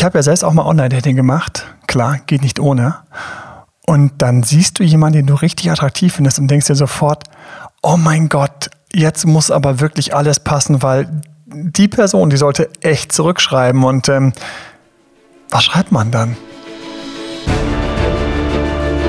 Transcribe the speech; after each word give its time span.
ich 0.00 0.04
habe 0.04 0.16
ja 0.16 0.22
selbst 0.22 0.44
auch 0.44 0.54
mal 0.54 0.64
Online-Dating 0.64 1.14
gemacht. 1.14 1.66
Klar, 1.86 2.20
geht 2.26 2.40
nicht 2.40 2.58
ohne. 2.58 2.96
Und 3.86 4.22
dann 4.22 4.42
siehst 4.42 4.78
du 4.78 4.82
jemanden, 4.82 5.18
den 5.18 5.26
du 5.26 5.34
richtig 5.34 5.70
attraktiv 5.70 6.14
findest 6.14 6.38
und 6.38 6.48
denkst 6.48 6.68
dir 6.68 6.74
sofort, 6.74 7.24
oh 7.82 7.98
mein 7.98 8.30
Gott, 8.30 8.70
jetzt 8.94 9.26
muss 9.26 9.50
aber 9.50 9.78
wirklich 9.80 10.14
alles 10.14 10.40
passen, 10.40 10.82
weil 10.82 11.20
die 11.44 11.86
Person, 11.86 12.30
die 12.30 12.38
sollte 12.38 12.70
echt 12.80 13.12
zurückschreiben. 13.12 13.84
Und 13.84 14.08
ähm, 14.08 14.32
was 15.50 15.64
schreibt 15.64 15.92
man 15.92 16.10
dann? 16.10 16.34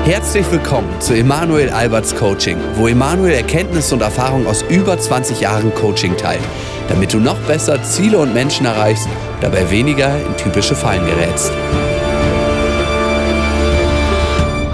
Herzlich 0.04 0.50
willkommen 0.50 1.00
zu 1.00 1.14
Emanuel 1.14 1.70
Alberts 1.70 2.12
Coaching, 2.16 2.58
wo 2.74 2.88
Emanuel 2.88 3.34
Erkenntnisse 3.34 3.94
und 3.94 4.00
Erfahrung 4.00 4.48
aus 4.48 4.62
über 4.62 4.98
20 4.98 5.40
Jahren 5.40 5.72
Coaching 5.76 6.16
teilt, 6.16 6.42
damit 6.88 7.12
du 7.12 7.18
noch 7.18 7.38
besser 7.42 7.80
Ziele 7.84 8.18
und 8.18 8.34
Menschen 8.34 8.66
erreichst, 8.66 9.06
dabei 9.40 9.70
weniger 9.70 10.16
in 10.16 10.36
typische 10.36 10.74
Fallen 10.74 11.06
gerätst. 11.06 11.52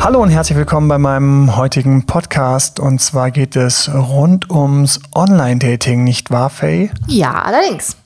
Hallo 0.01 0.23
und 0.23 0.31
herzlich 0.31 0.57
willkommen 0.57 0.89
bei 0.89 0.97
meinem 0.97 1.57
heutigen 1.59 2.07
Podcast. 2.07 2.81
Und 2.81 3.03
zwar 3.03 3.31
geht 3.31 3.55
es 3.55 3.91
rund 3.93 4.51
ums 4.51 4.99
Online-Dating, 5.15 6.05
nicht 6.05 6.31
wahr, 6.31 6.49
Faye? 6.49 6.91
Ja, 7.07 7.33
allerdings. 7.33 7.99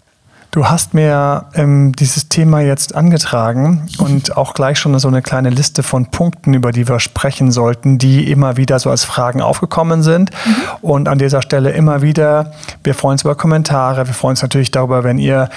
Du 0.53 0.69
hast 0.69 0.93
mir 0.93 1.47
ähm, 1.55 1.97
dieses 1.97 2.29
Thema 2.29 2.61
jetzt 2.61 2.95
angetragen 2.95 3.87
und 3.97 4.37
auch 4.37 4.53
gleich 4.53 4.79
schon 4.79 4.99
so 4.99 5.09
eine 5.09 5.23
kleine 5.23 5.49
Liste 5.49 5.83
von 5.83 6.11
Punkten, 6.11 6.53
über 6.53 6.73
die 6.73 6.87
wir 6.87 7.01
sprechen 7.01 7.51
sollten, 7.51 7.97
die 7.97 8.31
immer 8.31 8.59
wieder 8.59 8.79
so 8.79 8.91
als 8.91 9.03
Fragen 9.03 9.41
aufgekommen 9.41 10.03
sind. 10.03 10.31
Mhm. 10.45 10.55
Und 10.83 11.09
an 11.09 11.17
dieser 11.17 11.41
Stelle 11.41 11.71
immer 11.71 12.03
wieder, 12.03 12.53
wir 12.85 12.95
freuen 12.95 13.13
uns 13.13 13.23
über 13.23 13.35
Kommentare, 13.35 14.07
wir 14.07 14.13
freuen 14.13 14.33
uns 14.33 14.43
natürlich 14.43 14.71
darüber, 14.71 15.05
wenn 15.05 15.17
ihr 15.17 15.49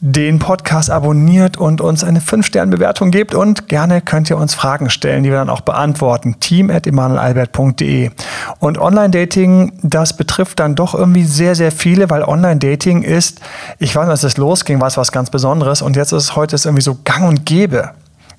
den 0.00 0.38
Podcast 0.38 0.90
abonniert 0.90 1.56
und 1.56 1.80
uns 1.80 2.04
eine 2.04 2.20
5-Sterne-Bewertung 2.20 3.10
gebt 3.10 3.34
und 3.34 3.68
gerne 3.68 4.00
könnt 4.00 4.28
ihr 4.28 4.36
uns 4.36 4.54
Fragen 4.54 4.90
stellen, 4.90 5.22
die 5.22 5.30
wir 5.30 5.38
dann 5.38 5.48
auch 5.48 5.62
beantworten. 5.62 6.36
Team 6.38 6.70
at 6.70 6.86
emanuelalbert.de. 6.86 8.10
Und 8.58 8.78
Online-Dating, 8.78 9.72
das 9.82 10.16
betrifft 10.16 10.60
dann 10.60 10.74
doch 10.74 10.94
irgendwie 10.94 11.24
sehr, 11.24 11.54
sehr 11.54 11.72
viele, 11.72 12.10
weil 12.10 12.22
Online-Dating 12.22 13.02
ist, 13.02 13.40
ich 13.78 13.96
weiß 13.96 14.04
nicht, 14.04 14.10
als 14.10 14.22
es 14.22 14.36
losging, 14.36 14.80
war 14.80 14.88
es 14.88 14.96
was 14.96 15.12
ganz 15.12 15.30
Besonderes 15.30 15.82
und 15.82 15.96
jetzt 15.96 16.12
ist 16.12 16.24
es 16.24 16.36
heute 16.36 16.54
ist 16.54 16.66
irgendwie 16.66 16.82
so 16.82 16.98
gang 17.04 17.26
und 17.26 17.46
gäbe. 17.46 17.92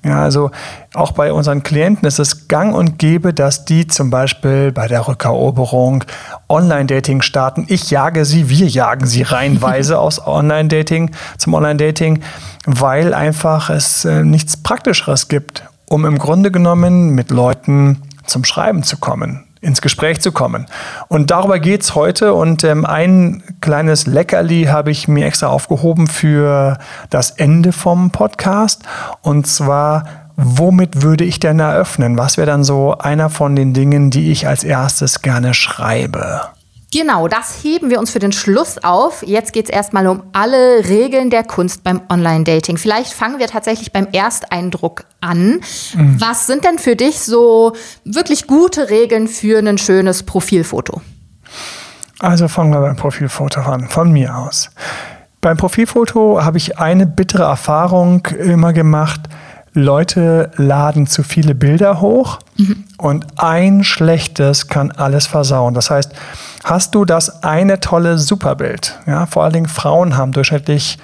Ja, 0.04 0.22
also 0.22 0.50
auch 0.94 1.12
bei 1.12 1.32
unseren 1.32 1.64
Klienten 1.64 2.06
ist 2.06 2.20
es 2.20 2.46
gang 2.46 2.74
und 2.74 2.98
gäbe, 2.98 3.34
dass 3.34 3.64
die 3.64 3.88
zum 3.88 4.10
Beispiel 4.10 4.70
bei 4.70 4.86
der 4.86 5.08
Rückeroberung 5.08 6.04
Online-Dating 6.48 7.20
starten. 7.22 7.66
Ich 7.68 7.90
jage 7.90 8.24
sie, 8.24 8.48
wir 8.48 8.66
jagen 8.66 9.06
sie 9.06 9.22
reihenweise 9.22 9.98
aus 10.00 10.24
Online-Dating 10.24 11.10
zum 11.36 11.54
Online-Dating, 11.54 12.22
weil 12.64 13.12
einfach 13.12 13.70
es 13.70 14.04
äh, 14.04 14.22
nichts 14.22 14.56
Praktischeres 14.56 15.26
gibt, 15.28 15.64
um 15.88 16.04
im 16.04 16.18
Grunde 16.18 16.52
genommen 16.52 17.10
mit 17.10 17.30
Leuten 17.30 18.02
zum 18.24 18.44
Schreiben 18.44 18.84
zu 18.84 18.98
kommen 18.98 19.47
ins 19.60 19.80
Gespräch 19.80 20.20
zu 20.20 20.32
kommen. 20.32 20.66
Und 21.08 21.30
darüber 21.30 21.58
geht 21.58 21.82
es 21.82 21.94
heute. 21.94 22.34
Und 22.34 22.64
ähm, 22.64 22.84
ein 22.84 23.42
kleines 23.60 24.06
Leckerli 24.06 24.64
habe 24.64 24.90
ich 24.90 25.08
mir 25.08 25.26
extra 25.26 25.48
aufgehoben 25.48 26.06
für 26.06 26.78
das 27.10 27.30
Ende 27.30 27.72
vom 27.72 28.10
Podcast. 28.10 28.82
Und 29.22 29.46
zwar, 29.46 30.04
womit 30.36 31.02
würde 31.02 31.24
ich 31.24 31.40
denn 31.40 31.58
eröffnen? 31.60 32.18
Was 32.18 32.36
wäre 32.36 32.46
dann 32.46 32.64
so 32.64 32.96
einer 32.98 33.30
von 33.30 33.56
den 33.56 33.74
Dingen, 33.74 34.10
die 34.10 34.30
ich 34.30 34.46
als 34.46 34.64
erstes 34.64 35.22
gerne 35.22 35.54
schreibe? 35.54 36.42
Genau, 36.90 37.28
das 37.28 37.62
heben 37.62 37.90
wir 37.90 37.98
uns 37.98 38.10
für 38.10 38.18
den 38.18 38.32
Schluss 38.32 38.82
auf. 38.82 39.22
Jetzt 39.26 39.52
geht 39.52 39.66
es 39.66 39.70
erstmal 39.70 40.06
um 40.06 40.22
alle 40.32 40.88
Regeln 40.88 41.28
der 41.28 41.44
Kunst 41.44 41.84
beim 41.84 42.00
Online-Dating. 42.08 42.78
Vielleicht 42.78 43.12
fangen 43.12 43.38
wir 43.38 43.46
tatsächlich 43.46 43.92
beim 43.92 44.06
Ersteindruck 44.12 45.04
an. 45.20 45.60
Mhm. 45.94 46.18
Was 46.18 46.46
sind 46.46 46.64
denn 46.64 46.78
für 46.78 46.96
dich 46.96 47.20
so 47.20 47.74
wirklich 48.04 48.46
gute 48.46 48.88
Regeln 48.88 49.28
für 49.28 49.58
ein 49.58 49.76
schönes 49.76 50.22
Profilfoto? 50.22 51.02
Also 52.20 52.48
fangen 52.48 52.72
wir 52.72 52.80
beim 52.80 52.96
Profilfoto 52.96 53.60
an, 53.60 53.88
von 53.88 54.10
mir 54.10 54.34
aus. 54.36 54.70
Beim 55.42 55.58
Profilfoto 55.58 56.42
habe 56.42 56.56
ich 56.56 56.78
eine 56.78 57.06
bittere 57.06 57.44
Erfahrung 57.44 58.26
immer 58.26 58.72
gemacht. 58.72 59.20
Leute 59.72 60.50
laden 60.56 61.06
zu 61.06 61.22
viele 61.22 61.54
Bilder 61.54 62.00
hoch 62.00 62.38
mhm. 62.56 62.84
und 62.96 63.26
ein 63.36 63.84
schlechtes 63.84 64.68
kann 64.68 64.90
alles 64.90 65.26
versauen. 65.26 65.74
Das 65.74 65.90
heißt, 65.90 66.12
hast 66.64 66.94
du 66.94 67.04
das 67.04 67.42
eine 67.42 67.80
tolle 67.80 68.18
Superbild, 68.18 68.98
ja, 69.06 69.26
vor 69.26 69.44
allen 69.44 69.52
Dingen 69.52 69.68
Frauen 69.68 70.16
haben 70.16 70.32
durchschnittlich, 70.32 70.98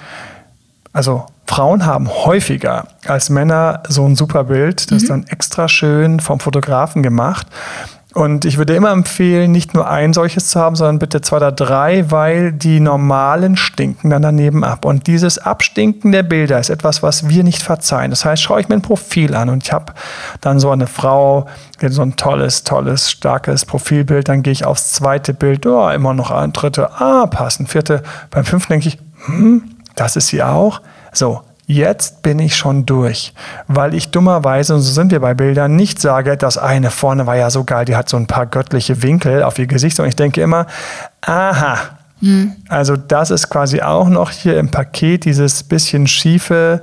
also 0.93 1.25
Frauen 1.45 1.85
haben 1.85 2.09
häufiger 2.09 2.87
als 3.05 3.29
Männer 3.29 3.83
so 3.87 4.05
ein 4.05 4.15
Superbild, 4.15 4.91
das 4.91 4.91
mhm. 4.91 4.97
ist 4.97 5.09
dann 5.09 5.23
extra 5.27 5.67
schön 5.67 6.19
vom 6.19 6.39
Fotografen 6.39 7.03
gemacht. 7.03 7.47
Und 8.15 8.45
ich 8.45 8.57
würde 8.57 8.73
immer 8.73 8.91
empfehlen, 8.91 9.51
nicht 9.51 9.73
nur 9.73 9.89
ein 9.89 10.13
solches 10.13 10.47
zu 10.47 10.57
haben, 10.57 10.77
sondern 10.77 10.99
bitte 10.99 11.19
zwei 11.19 11.35
oder 11.35 11.51
drei, 11.51 12.09
weil 12.11 12.53
die 12.53 12.79
normalen 12.79 13.57
stinken 13.57 14.09
dann 14.09 14.21
daneben 14.21 14.63
ab. 14.63 14.85
Und 14.85 15.07
dieses 15.07 15.37
Abstinken 15.37 16.13
der 16.13 16.23
Bilder 16.23 16.57
ist 16.57 16.69
etwas, 16.69 17.03
was 17.03 17.27
wir 17.27 17.43
nicht 17.43 17.61
verzeihen. 17.61 18.11
Das 18.11 18.23
heißt, 18.23 18.41
schaue 18.41 18.61
ich 18.61 18.69
mir 18.69 18.75
ein 18.75 18.81
Profil 18.81 19.35
an 19.35 19.49
und 19.49 19.63
ich 19.63 19.73
habe 19.73 19.91
dann 20.39 20.61
so 20.61 20.71
eine 20.71 20.87
Frau, 20.87 21.47
so 21.85 22.03
ein 22.03 22.15
tolles, 22.15 22.63
tolles, 22.63 23.11
starkes 23.11 23.65
Profilbild, 23.65 24.29
dann 24.29 24.43
gehe 24.43 24.53
ich 24.53 24.63
aufs 24.63 24.93
zweite 24.93 25.33
Bild, 25.33 25.65
oh, 25.65 25.89
immer 25.89 26.13
noch 26.13 26.31
ein 26.31 26.53
dritte, 26.53 26.91
ah, 27.01 27.27
passen, 27.27 27.67
vierte. 27.67 28.01
Beim 28.31 28.45
fünften 28.45 28.71
denke 28.71 28.87
ich, 28.87 28.97
hm, 29.25 29.75
das 29.97 30.15
ist 30.15 30.27
sie 30.27 30.41
auch. 30.41 30.81
So, 31.11 31.41
Jetzt 31.67 32.21
bin 32.21 32.37
ich 32.37 32.55
schon 32.55 32.85
durch, 32.85 33.33
weil 33.67 33.95
ich 33.95 34.11
dummerweise, 34.11 34.75
und 34.75 34.81
so 34.81 34.91
sind 34.91 35.11
wir 35.11 35.19
bei 35.19 35.33
Bildern, 35.33 35.75
nicht 35.75 35.99
sage, 35.99 36.37
das 36.37 36.59
eine 36.59 36.91
vorne 36.91 37.25
war 37.25 37.35
ja 37.35 37.49
so 37.49 37.63
geil, 37.63 37.85
die 37.85 37.95
hat 37.95 38.07
so 38.07 38.17
ein 38.17 38.27
paar 38.27 38.45
göttliche 38.45 39.01
Winkel 39.01 39.41
auf 39.41 39.57
ihr 39.57 39.65
Gesicht, 39.65 39.95
sondern 39.95 40.09
ich 40.09 40.15
denke 40.15 40.41
immer, 40.41 40.67
aha, 41.21 41.77
hm. 42.19 42.53
also 42.69 42.95
das 42.95 43.31
ist 43.31 43.49
quasi 43.49 43.81
auch 43.81 44.09
noch 44.09 44.29
hier 44.29 44.59
im 44.59 44.69
Paket 44.69 45.25
dieses 45.25 45.63
bisschen 45.63 46.07
schiefe, 46.07 46.81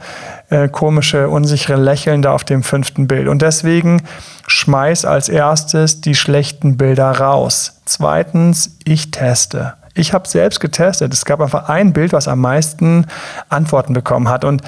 äh, 0.51 0.69
komische, 0.69 1.29
unsichere 1.29 1.77
Lächeln 1.77 2.21
da 2.21 2.33
auf 2.33 2.45
dem 2.45 2.63
fünften 2.63 3.07
Bild. 3.07 3.29
Und 3.29 3.41
deswegen 3.41 4.03
schmeiß 4.47 5.05
als 5.05 5.29
erstes 5.29 6.01
die 6.01 6.15
schlechten 6.15 6.77
Bilder 6.77 7.11
raus. 7.11 7.81
Zweitens, 7.85 8.77
ich 8.85 9.11
teste. 9.11 9.75
Ich 9.95 10.13
habe 10.13 10.29
selbst 10.29 10.61
getestet. 10.61 11.13
Es 11.13 11.25
gab 11.25 11.41
einfach 11.41 11.69
ein 11.69 11.93
Bild, 11.93 12.13
was 12.13 12.29
am 12.29 12.41
meisten 12.41 13.07
Antworten 13.49 13.93
bekommen 13.93 14.29
hat. 14.29 14.45
Und 14.45 14.63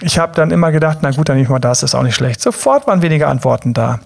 ich 0.00 0.18
habe 0.18 0.34
dann 0.34 0.50
immer 0.50 0.72
gedacht, 0.72 0.98
na 1.02 1.10
gut, 1.10 1.28
dann 1.28 1.36
nehme 1.36 1.44
ich 1.44 1.50
mal 1.50 1.58
das, 1.58 1.82
ist 1.82 1.94
auch 1.94 2.02
nicht 2.02 2.14
schlecht. 2.14 2.40
Sofort 2.40 2.86
waren 2.86 3.02
weniger 3.02 3.28
Antworten 3.28 3.74
da. 3.74 4.00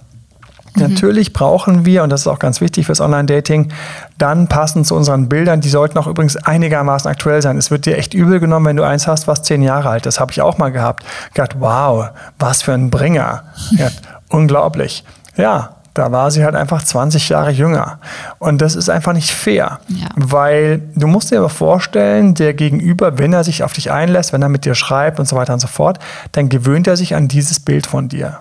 Mhm. 0.75 0.83
Natürlich 0.83 1.33
brauchen 1.33 1.85
wir, 1.85 2.03
und 2.03 2.11
das 2.11 2.23
ist 2.23 2.27
auch 2.27 2.39
ganz 2.39 2.61
wichtig 2.61 2.87
fürs 2.87 3.01
Online-Dating, 3.01 3.73
dann 4.19 4.49
passend 4.49 4.87
zu 4.87 4.97
unseren 4.97 5.29
Bildern, 5.29 5.61
die 5.61 5.69
sollten 5.69 5.97
auch 5.99 6.07
übrigens 6.07 6.37
einigermaßen 6.37 7.09
aktuell 7.09 7.43
sein. 7.43 7.56
Es 7.59 7.71
wird 7.71 7.87
dir 7.87 7.97
echt 7.97 8.15
übel 8.15 8.41
genommen, 8.41 8.67
wenn 8.67 8.77
du 8.77 8.83
eins 8.83 9.06
hast, 9.06 9.29
was 9.29 9.43
zehn 9.43 9.62
Jahre 9.62 9.89
alt 9.89 10.06
ist. 10.06 10.17
Das 10.17 10.21
habe 10.21 10.33
ich 10.33 10.43
auch 10.43 10.59
mal 10.59 10.71
gehabt. 10.71 11.05
Gedacht, 11.33 11.56
wow, 11.61 12.09
was 12.39 12.62
für 12.62 12.73
ein 12.73 12.91
Bringer. 12.91 13.45
Ja, 13.77 13.89
unglaublich. 14.29 15.05
Ja, 15.37 15.77
da 15.94 16.10
war 16.10 16.31
sie 16.31 16.44
halt 16.44 16.56
einfach 16.56 16.82
20 16.82 17.28
Jahre 17.28 17.50
jünger. 17.50 18.00
Und 18.38 18.60
das 18.60 18.75
ist 18.75 18.88
einfach 18.91 19.12
nicht 19.12 19.31
fair. 19.31 19.78
Ja. 19.88 20.09
Weil 20.16 20.82
du 20.94 21.06
musst 21.06 21.31
dir 21.31 21.38
aber 21.38 21.49
vorstellen, 21.49 22.34
der 22.34 22.53
Gegenüber, 22.53 23.19
wenn 23.19 23.32
er 23.32 23.44
sich 23.44 23.62
auf 23.62 23.72
dich 23.72 23.93
einlässt, 23.93 24.32
wenn 24.32 24.43
er 24.43 24.49
mit 24.49 24.65
dir 24.65 24.75
schreibt 24.75 25.21
und 25.21 25.27
so 25.27 25.37
weiter 25.37 25.55
und 25.55 25.60
so 25.60 25.69
fort, 25.69 26.00
dann 26.32 26.49
gewöhnt 26.49 26.88
er 26.88 26.97
sich 26.97 27.15
an 27.15 27.28
dieses 27.28 27.60
Bild 27.60 27.87
von 27.87 28.09
dir. 28.09 28.41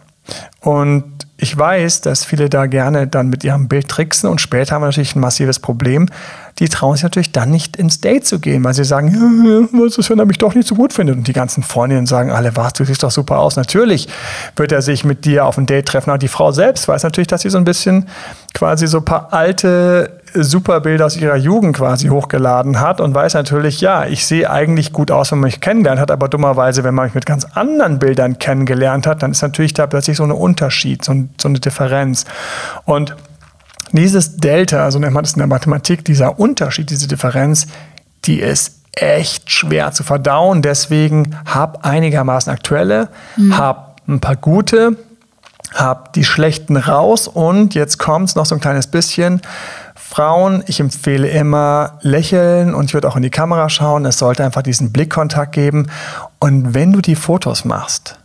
Und 0.61 1.22
ich 1.43 1.57
weiß, 1.57 2.01
dass 2.01 2.23
viele 2.23 2.49
da 2.49 2.67
gerne 2.67 3.05
dann 3.05 3.27
mit 3.27 3.43
ihrem 3.43 3.67
Bild 3.67 3.89
tricksen 3.89 4.29
und 4.29 4.39
später 4.39 4.73
haben 4.73 4.81
wir 4.81 4.87
natürlich 4.87 5.15
ein 5.15 5.19
massives 5.19 5.59
Problem. 5.59 6.07
Die 6.59 6.69
trauen 6.69 6.95
sich 6.95 7.03
natürlich 7.03 7.33
dann 7.33 7.51
nicht 7.51 7.75
ins 7.75 7.99
Date 7.99 8.25
zu 8.25 8.39
gehen, 8.39 8.63
weil 8.63 8.73
sie 8.73 8.85
sagen, 8.85 9.09
ja, 9.09 9.67
was 9.73 9.97
ist, 9.97 10.09
wenn 10.09 10.19
er 10.19 10.25
mich 10.25 10.37
doch 10.37 10.55
nicht 10.55 10.67
so 10.67 10.75
gut 10.75 10.93
findet? 10.93 11.17
Und 11.17 11.27
die 11.27 11.33
ganzen 11.33 11.61
Freundinnen 11.61 12.05
sagen 12.05 12.31
alle, 12.31 12.55
was, 12.55 12.73
du 12.73 12.85
siehst 12.85 13.03
doch 13.03 13.11
super 13.11 13.39
aus. 13.39 13.57
Natürlich 13.57 14.07
wird 14.56 14.71
er 14.71 14.81
sich 14.81 15.03
mit 15.03 15.25
dir 15.25 15.45
auf 15.45 15.57
ein 15.57 15.65
Date 15.65 15.88
treffen. 15.88 16.12
Aber 16.12 16.19
die 16.19 16.29
Frau 16.29 16.53
selbst 16.53 16.88
weiß 16.88 17.03
natürlich, 17.03 17.27
dass 17.27 17.41
sie 17.41 17.50
so 17.50 17.57
ein 17.57 17.65
bisschen 17.65 18.07
quasi 18.53 18.88
so 18.88 19.00
ein 19.00 19.06
paar 19.06 19.33
alte 19.33 20.21
Superbilder 20.33 21.06
aus 21.06 21.18
ihrer 21.18 21.35
Jugend 21.35 21.75
quasi 21.75 22.07
hochgeladen 22.07 22.80
hat 22.80 23.01
und 23.01 23.13
weiß 23.13 23.33
natürlich, 23.33 23.81
ja, 23.81 24.06
ich 24.06 24.25
sehe 24.25 24.50
eigentlich 24.50 24.94
gut 24.94 25.12
aus, 25.12 25.31
wenn 25.31 25.39
man 25.39 25.47
mich 25.47 25.62
kennengelernt 25.62 26.01
hat, 26.01 26.12
aber 26.12 26.27
dummerweise, 26.27 26.83
wenn 26.83 26.94
man 26.94 27.06
mich 27.06 27.15
mit 27.15 27.25
ganz 27.25 27.45
anderen 27.53 28.00
Bildern 28.00 28.39
kennengelernt 28.39 29.07
hat, 29.07 29.24
dann 29.24 29.31
ist 29.31 29.41
natürlich 29.41 29.74
da 29.74 29.88
plötzlich 29.88 30.18
so 30.18 30.24
ein 30.24 30.31
Unterschied, 30.31 31.03
so, 31.03 31.13
so 31.39 31.47
eine 31.47 31.59
Differenz. 31.59 32.25
Und 32.85 33.15
dieses 33.91 34.38
Delta, 34.38 34.89
so 34.91 35.00
nennt 35.00 35.13
man 35.13 35.24
das 35.24 35.33
in 35.33 35.39
der 35.39 35.47
Mathematik, 35.47 36.03
dieser 36.06 36.39
Unterschied, 36.39 36.89
diese 36.89 37.07
Differenz, 37.07 37.68
die 38.25 38.39
ist 38.39 38.80
echt 38.94 39.51
schwer 39.51 39.91
zu 39.91 40.03
verdauen. 40.03 40.62
Deswegen 40.62 41.35
hab 41.45 41.85
einigermaßen 41.85 42.51
aktuelle, 42.51 43.09
mhm. 43.38 43.57
hab 43.57 44.01
ein 44.07 44.19
paar 44.19 44.35
gute, 44.35 44.97
hab 45.74 46.13
die 46.13 46.24
schlechten 46.24 46.77
raus 46.77 47.27
und 47.27 47.75
jetzt 47.75 47.97
kommt 47.97 48.30
es 48.30 48.35
noch 48.35 48.45
so 48.45 48.56
ein 48.56 48.62
kleines 48.62 48.88
bisschen 48.88 49.41
Frauen, 50.13 50.63
ich 50.68 50.80
empfehle 50.80 51.27
immer 51.27 51.98
lächeln 52.01 52.75
und 52.75 52.86
ich 52.86 52.94
würde 52.94 53.07
auch 53.07 53.15
in 53.15 53.24
die 53.24 53.31
Kamera 53.31 53.68
schauen. 53.68 54.06
Es 54.06 54.19
sollte 54.19 54.45
einfach 54.45 54.62
diesen 54.62 54.94
Blickkontakt 54.94 55.54
geben. 55.54 55.89
Und 56.38 56.75
wenn 56.75 56.94
du 56.94 57.01
die 57.01 57.15
Fotos 57.15 57.65
machst, 57.65 58.19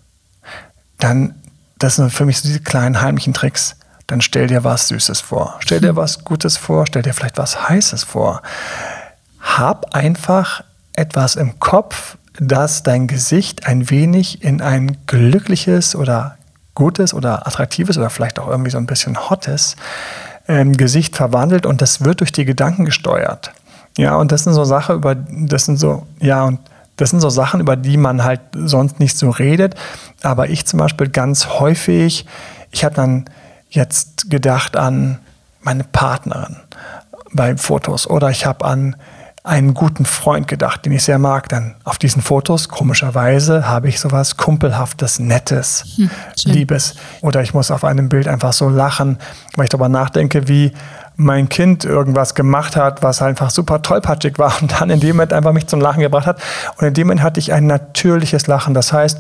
dann, 0.99 1.35
das 1.79 1.97
sind 1.97 2.13
für 2.13 2.27
mich 2.27 2.41
so 2.41 2.47
diese 2.47 2.61
kleinen 2.61 3.01
heimlichen 3.01 3.33
Tricks. 3.33 3.75
Dann 4.07 4.21
stell 4.21 4.49
dir 4.49 4.65
was 4.65 4.89
Süßes 4.89 5.23
vor. 5.23 5.57
Stell 5.61 5.81
dir 5.81 5.97
was 5.97 6.25
Gutes 6.25 6.59
vor. 6.59 6.87
Stell 6.87 7.01
dir 7.01 7.15
vielleicht 7.15 7.39
was 7.39 7.71
Heißes 7.71 8.05
vor. 8.05 8.43
Hab 9.41 9.95
einfach 9.95 10.63
etwas 10.93 11.37
im 11.37 11.59
Kopf, 11.59 12.19
das 12.39 12.83
dein 12.83 13.07
Gesicht 13.07 13.67
ein 13.67 13.89
wenig 13.89 14.45
in 14.45 14.61
ein 14.61 14.99
glückliches 15.07 15.97
oder 15.97 16.37
gutes 16.75 17.15
oder 17.15 17.47
attraktives 17.47 17.97
oder 17.97 18.11
vielleicht 18.11 18.39
auch 18.39 18.49
irgendwie 18.49 18.71
so 18.71 18.77
ein 18.77 18.85
bisschen 18.85 19.31
hottes 19.31 19.75
ähm, 20.49 20.77
Gesicht 20.77 21.15
verwandelt 21.17 21.67
und 21.67 21.83
das 21.83 22.05
wird 22.05 22.21
durch 22.21 22.33
die 22.33 22.45
Gedanken 22.45 22.85
gesteuert. 22.85 23.53
Ja, 23.97 24.17
und 24.17 24.33
das 24.33 24.45
sind 24.45 24.55
so 24.55 24.65
Sachen, 24.65 24.97
über 24.97 25.15
das 25.15 25.67
sind 25.67 25.77
so, 25.77 26.07
ja, 26.21 26.45
und 26.45 26.61
das 26.97 27.11
sind 27.11 27.21
so 27.21 27.31
Sachen, 27.31 27.61
über 27.61 27.77
die 27.77 27.97
man 27.97 28.25
halt 28.25 28.41
sonst 28.55 28.99
nicht 28.99 29.17
so 29.17 29.31
redet. 29.31 29.75
Aber 30.23 30.49
ich 30.51 30.67
zum 30.67 30.79
Beispiel 30.79 31.09
ganz 31.09 31.47
häufig, 31.47 32.27
ich 32.71 32.85
habe 32.85 32.95
dann 32.95 33.25
jetzt 33.71 34.31
gedacht 34.31 34.77
an 34.77 35.19
meine 35.61 35.85
Partnerin 35.85 36.57
bei 37.33 37.57
Fotos 37.57 38.09
oder 38.09 38.31
ich 38.31 38.47
habe 38.47 38.65
an 38.65 38.97
einen 39.45 39.75
guten 39.75 40.05
Freund 40.05 40.49
gedacht, 40.49 40.85
den 40.85 40.93
ich 40.93 41.05
sehr 41.05 41.19
mag. 41.19 41.49
Dann 41.49 41.75
auf 41.85 41.99
diesen 41.99 42.23
Fotos, 42.23 42.69
komischerweise, 42.69 43.69
habe 43.69 43.89
ich 43.89 44.01
sowas 44.01 44.37
Kumpelhaftes, 44.37 45.19
Nettes, 45.19 45.85
hm, 45.97 46.11
Liebes. 46.45 46.95
Oder 47.23 47.43
ich 47.43 47.55
muss 47.55 47.71
auf 47.71 47.85
einem 47.85 48.09
Bild 48.09 48.29
einfach 48.29 48.53
so 48.53 48.69
lachen, 48.69 49.19
weil 49.57 49.65
ich 49.65 49.71
darüber 49.71 49.89
nachdenke, 49.89 50.49
wie 50.49 50.73
mein 51.17 51.49
Kind 51.49 51.85
irgendwas 51.85 52.35
gemacht 52.35 52.77
hat, 52.77 53.03
was 53.03 53.23
einfach 53.23 53.51
super 53.51 53.83
tollpatschig 53.83 54.39
war 54.39 54.53
und 54.61 54.81
dann 54.81 54.89
in 54.89 55.01
dem 55.01 55.17
Moment 55.17 55.33
einfach 55.33 55.53
mich 55.53 55.67
zum 55.67 55.81
Lachen 55.81 56.01
gebracht 56.01 56.27
hat. 56.27 56.41
Und 56.77 56.87
in 56.87 56.95
dem 56.95 57.09
Moment 57.09 57.23
hatte 57.23 57.41
ich 57.41 57.53
ein 57.53 57.67
natürliches 57.67 58.47
Lachen. 58.47 58.73
Das 58.73 58.93
heißt, 58.93 59.19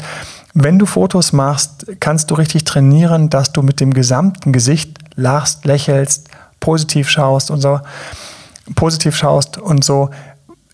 wenn 0.54 0.78
du 0.78 0.86
Fotos 0.86 1.32
machst, 1.32 1.86
kannst 2.00 2.30
du 2.30 2.34
richtig 2.34 2.64
trainieren, 2.64 3.30
dass 3.30 3.52
du 3.52 3.62
mit 3.62 3.80
dem 3.80 3.92
gesamten 3.92 4.52
Gesicht 4.52 4.98
lachst, 5.16 5.64
lächelst, 5.64 6.28
positiv 6.60 7.08
schaust 7.08 7.50
und 7.50 7.60
so 7.60 7.80
positiv 8.74 9.16
schaust 9.16 9.58
und 9.58 9.84
so, 9.84 10.10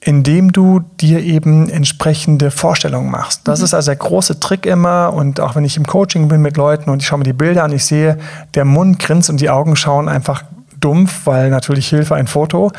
indem 0.00 0.52
du 0.52 0.80
dir 1.00 1.20
eben 1.20 1.68
entsprechende 1.70 2.50
Vorstellungen 2.50 3.10
machst. 3.10 3.48
Das 3.48 3.60
mhm. 3.60 3.64
ist 3.64 3.74
also 3.74 3.90
der 3.90 3.96
große 3.96 4.38
Trick 4.38 4.66
immer 4.66 5.12
und 5.14 5.40
auch 5.40 5.56
wenn 5.56 5.64
ich 5.64 5.76
im 5.76 5.86
Coaching 5.86 6.28
bin 6.28 6.42
mit 6.42 6.56
Leuten 6.56 6.90
und 6.90 7.00
ich 7.00 7.08
schaue 7.08 7.18
mir 7.18 7.24
die 7.24 7.32
Bilder 7.32 7.64
an, 7.64 7.72
ich 7.72 7.86
sehe, 7.86 8.18
der 8.54 8.64
Mund 8.64 8.98
grinst 8.98 9.30
und 9.30 9.40
die 9.40 9.50
Augen 9.50 9.76
schauen 9.76 10.08
einfach 10.08 10.44
dumpf, 10.78 11.22
weil 11.24 11.48
natürlich 11.48 11.88
Hilfe 11.88 12.14
ein 12.14 12.26
Foto. 12.26 12.70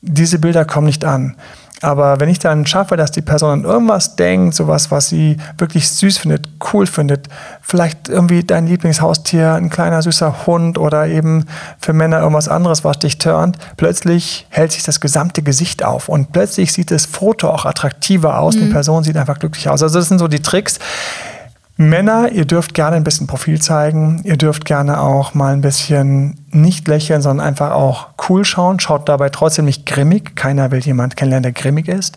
Diese 0.00 0.38
Bilder 0.38 0.64
kommen 0.64 0.86
nicht 0.86 1.04
an. 1.04 1.36
Aber 1.82 2.20
wenn 2.20 2.28
ich 2.28 2.38
dann 2.38 2.66
schaffe, 2.66 2.96
dass 2.96 3.10
die 3.10 3.22
Person 3.22 3.50
an 3.50 3.64
irgendwas 3.64 4.16
denkt, 4.16 4.54
sowas, 4.54 4.90
was 4.90 5.08
sie 5.08 5.38
wirklich 5.56 5.88
süß 5.88 6.18
findet, 6.18 6.48
cool 6.72 6.86
findet, 6.86 7.28
vielleicht 7.62 8.08
irgendwie 8.08 8.44
dein 8.44 8.66
Lieblingshaustier, 8.66 9.54
ein 9.54 9.70
kleiner 9.70 10.02
süßer 10.02 10.46
Hund 10.46 10.76
oder 10.76 11.06
eben 11.06 11.46
für 11.80 11.94
Männer 11.94 12.20
irgendwas 12.20 12.48
anderes, 12.48 12.84
was 12.84 12.98
dich 12.98 13.16
turnt, 13.16 13.56
plötzlich 13.78 14.46
hält 14.50 14.72
sich 14.72 14.82
das 14.82 15.00
gesamte 15.00 15.42
Gesicht 15.42 15.82
auf 15.82 16.10
und 16.10 16.32
plötzlich 16.32 16.72
sieht 16.72 16.90
das 16.90 17.06
Foto 17.06 17.48
auch 17.48 17.64
attraktiver 17.64 18.38
aus. 18.38 18.56
Mhm. 18.56 18.60
Die 18.60 18.66
Person 18.66 19.02
sieht 19.02 19.16
einfach 19.16 19.38
glücklich 19.38 19.68
aus. 19.68 19.82
Also 19.82 19.98
das 19.98 20.08
sind 20.08 20.18
so 20.18 20.28
die 20.28 20.42
Tricks. 20.42 20.78
Männer, 21.78 22.30
ihr 22.30 22.44
dürft 22.44 22.74
gerne 22.74 22.96
ein 22.96 23.04
bisschen 23.04 23.26
Profil 23.26 23.58
zeigen. 23.58 24.20
Ihr 24.24 24.36
dürft 24.36 24.66
gerne 24.66 25.00
auch 25.00 25.32
mal 25.32 25.54
ein 25.54 25.62
bisschen 25.62 26.39
nicht 26.52 26.88
lächeln, 26.88 27.22
sondern 27.22 27.46
einfach 27.46 27.72
auch 27.72 28.08
cool 28.28 28.44
schauen. 28.44 28.80
Schaut 28.80 29.08
dabei 29.08 29.28
trotzdem 29.28 29.64
nicht 29.64 29.86
grimmig. 29.86 30.36
Keiner 30.36 30.70
will 30.70 30.80
jemand 30.80 31.16
kennenlernen, 31.16 31.42
der 31.44 31.52
grimmig 31.52 31.88
ist 31.88 32.16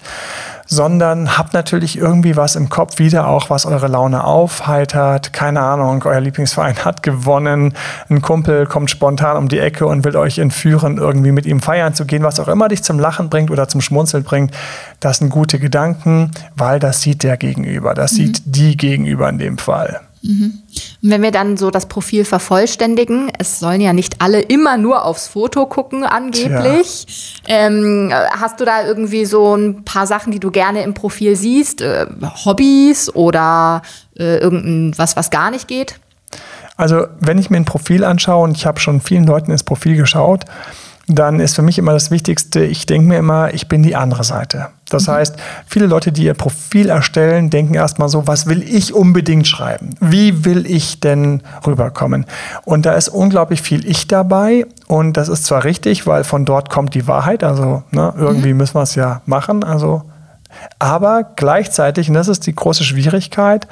sondern 0.65 1.37
habt 1.37 1.53
natürlich 1.53 1.97
irgendwie 1.97 2.35
was 2.35 2.55
im 2.55 2.69
Kopf 2.69 2.99
wieder 2.99 3.27
auch, 3.27 3.49
was 3.49 3.65
eure 3.65 3.87
Laune 3.87 4.23
aufheitert. 4.23 5.33
Keine 5.33 5.61
Ahnung, 5.61 6.03
euer 6.05 6.21
Lieblingsverein 6.21 6.77
hat 6.85 7.03
gewonnen, 7.03 7.73
ein 8.09 8.21
Kumpel 8.21 8.65
kommt 8.65 8.89
spontan 8.89 9.37
um 9.37 9.47
die 9.47 9.59
Ecke 9.59 9.85
und 9.85 10.03
will 10.03 10.15
euch 10.15 10.39
entführen, 10.39 10.97
irgendwie 10.97 11.31
mit 11.31 11.45
ihm 11.45 11.61
feiern 11.61 11.93
zu 11.93 12.05
gehen, 12.05 12.23
was 12.23 12.39
auch 12.39 12.47
immer 12.47 12.67
dich 12.67 12.83
zum 12.83 12.99
Lachen 12.99 13.29
bringt 13.29 13.51
oder 13.51 13.67
zum 13.67 13.81
Schmunzeln 13.81 14.23
bringt. 14.23 14.51
Das 14.99 15.17
sind 15.17 15.29
gute 15.29 15.59
Gedanken, 15.59 16.31
weil 16.55 16.79
das 16.79 17.01
sieht 17.01 17.23
der 17.23 17.37
Gegenüber, 17.37 17.93
das 17.93 18.13
mhm. 18.13 18.17
sieht 18.17 18.41
die 18.45 18.77
Gegenüber 18.77 19.29
in 19.29 19.37
dem 19.37 19.57
Fall. 19.57 20.01
Mhm. 20.23 20.59
Und 21.01 21.09
wenn 21.09 21.21
wir 21.21 21.31
dann 21.31 21.57
so 21.57 21.69
das 21.69 21.87
Profil 21.87 22.23
vervollständigen, 22.23 23.29
es 23.37 23.59
sollen 23.59 23.81
ja 23.81 23.91
nicht 23.91 24.21
alle 24.21 24.39
immer 24.39 24.77
nur 24.77 25.03
aufs 25.05 25.27
Foto 25.27 25.65
gucken, 25.65 26.05
angeblich. 26.05 27.41
Ähm, 27.45 28.11
hast 28.31 28.61
du 28.61 28.65
da 28.65 28.87
irgendwie 28.87 29.25
so 29.25 29.53
ein 29.55 29.83
paar 29.83 30.07
Sachen, 30.07 30.31
die 30.31 30.39
du 30.39 30.49
gerne 30.49 30.81
im 30.83 30.93
Profil 30.93 31.35
siehst? 31.35 31.81
Äh, 31.81 32.07
Hobbys 32.45 33.13
oder 33.13 33.81
äh, 34.17 34.37
irgendwas, 34.37 35.17
was 35.17 35.29
gar 35.29 35.51
nicht 35.51 35.67
geht? 35.67 35.99
Also, 36.77 37.05
wenn 37.19 37.37
ich 37.37 37.49
mir 37.49 37.57
ein 37.57 37.65
Profil 37.65 38.03
anschaue, 38.03 38.45
und 38.45 38.57
ich 38.57 38.65
habe 38.65 38.79
schon 38.79 39.01
vielen 39.01 39.25
Leuten 39.25 39.51
ins 39.51 39.63
Profil 39.63 39.97
geschaut, 39.97 40.45
dann 41.07 41.41
ist 41.41 41.55
für 41.55 41.61
mich 41.61 41.77
immer 41.77 41.91
das 41.91 42.11
Wichtigste, 42.11 42.63
ich 42.63 42.85
denke 42.85 43.07
mir 43.07 43.17
immer, 43.17 43.53
ich 43.53 43.67
bin 43.67 43.83
die 43.83 43.95
andere 43.95 44.23
Seite. 44.23 44.69
Das 44.89 45.07
mhm. 45.07 45.13
heißt, 45.13 45.35
viele 45.65 45.85
Leute, 45.85 46.13
die 46.13 46.23
ihr 46.23 46.33
Profil 46.33 46.89
erstellen, 46.89 47.49
denken 47.49 47.73
erstmal 47.73 48.07
so, 48.07 48.25
was 48.25 48.45
will 48.45 48.63
ich 48.63 48.93
unbedingt 48.93 49.47
schreiben? 49.47 49.89
Wie 49.99 50.45
will 50.45 50.65
ich 50.65 51.01
denn 51.01 51.41
rüberkommen? 51.65 52.25
Und 52.63 52.85
da 52.85 52.93
ist 52.93 53.09
unglaublich 53.09 53.61
viel 53.61 53.85
Ich 53.85 54.07
dabei. 54.07 54.65
Und 54.87 55.17
das 55.17 55.27
ist 55.27 55.45
zwar 55.45 55.65
richtig, 55.65 56.07
weil 56.07 56.23
von 56.23 56.45
dort 56.45 56.69
kommt 56.69 56.93
die 56.93 57.05
Wahrheit. 57.05 57.43
Also 57.43 57.83
ne, 57.91 58.13
irgendwie 58.17 58.53
mhm. 58.53 58.57
müssen 58.57 58.75
wir 58.75 58.83
es 58.83 58.95
ja 58.95 59.21
machen. 59.25 59.65
Also, 59.65 60.03
aber 60.79 61.31
gleichzeitig, 61.35 62.07
und 62.07 62.13
das 62.13 62.29
ist 62.29 62.47
die 62.47 62.55
große 62.55 62.85
Schwierigkeit, 62.85 63.67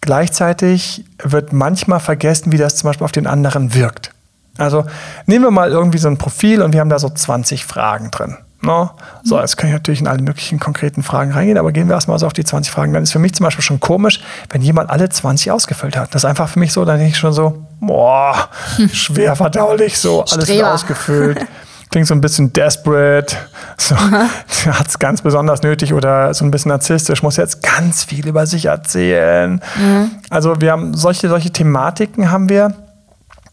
gleichzeitig 0.00 1.04
wird 1.22 1.52
manchmal 1.52 2.00
vergessen, 2.00 2.52
wie 2.52 2.56
das 2.56 2.76
zum 2.76 2.88
Beispiel 2.88 3.04
auf 3.04 3.12
den 3.12 3.26
anderen 3.26 3.74
wirkt. 3.74 4.12
Also 4.58 4.84
nehmen 5.26 5.44
wir 5.44 5.50
mal 5.50 5.70
irgendwie 5.70 5.98
so 5.98 6.08
ein 6.08 6.18
Profil 6.18 6.62
und 6.62 6.72
wir 6.72 6.80
haben 6.80 6.90
da 6.90 6.98
so 6.98 7.08
20 7.08 7.64
Fragen 7.64 8.10
drin. 8.10 8.36
No? 8.60 8.90
So, 9.22 9.36
mhm. 9.36 9.42
jetzt 9.42 9.56
kann 9.56 9.68
ich 9.68 9.74
natürlich 9.74 10.00
in 10.00 10.08
alle 10.08 10.22
möglichen 10.22 10.58
konkreten 10.58 11.02
Fragen 11.04 11.30
reingehen, 11.32 11.58
aber 11.58 11.70
gehen 11.70 11.88
wir 11.88 11.94
erstmal 11.94 12.18
so 12.18 12.26
auf 12.26 12.32
die 12.32 12.44
20 12.44 12.72
Fragen. 12.72 12.92
Dann 12.92 13.04
ist 13.04 13.12
für 13.12 13.20
mich 13.20 13.34
zum 13.34 13.44
Beispiel 13.44 13.62
schon 13.62 13.78
komisch, 13.78 14.20
wenn 14.50 14.62
jemand 14.62 14.90
alle 14.90 15.08
20 15.08 15.52
ausgefüllt 15.52 15.96
hat. 15.96 16.14
Das 16.14 16.24
ist 16.24 16.26
einfach 16.28 16.48
für 16.48 16.58
mich 16.58 16.72
so, 16.72 16.84
dann 16.84 16.98
denke 16.98 17.12
ich 17.12 17.18
schon 17.18 17.32
so, 17.32 17.66
boah, 17.80 18.48
schwer 18.92 19.36
verdaulich, 19.36 19.98
so 19.98 20.24
alles 20.24 20.44
Streber. 20.44 20.74
ausgefüllt. 20.74 21.46
Klingt 21.90 22.06
so 22.06 22.14
ein 22.14 22.20
bisschen 22.20 22.52
desperate, 22.52 23.34
so, 23.78 23.96
hat 24.70 24.88
es 24.88 24.98
ganz 24.98 25.22
besonders 25.22 25.62
nötig 25.62 25.94
oder 25.94 26.34
so 26.34 26.44
ein 26.44 26.50
bisschen 26.50 26.68
narzisstisch, 26.68 27.22
muss 27.22 27.36
jetzt 27.36 27.62
ganz 27.62 28.04
viel 28.04 28.26
über 28.26 28.44
sich 28.46 28.66
erzählen. 28.66 29.62
Mhm. 29.76 30.10
Also 30.28 30.60
wir 30.60 30.72
haben 30.72 30.92
solche, 30.94 31.30
solche 31.30 31.50
Thematiken 31.50 32.30
haben 32.30 32.50
wir 32.50 32.74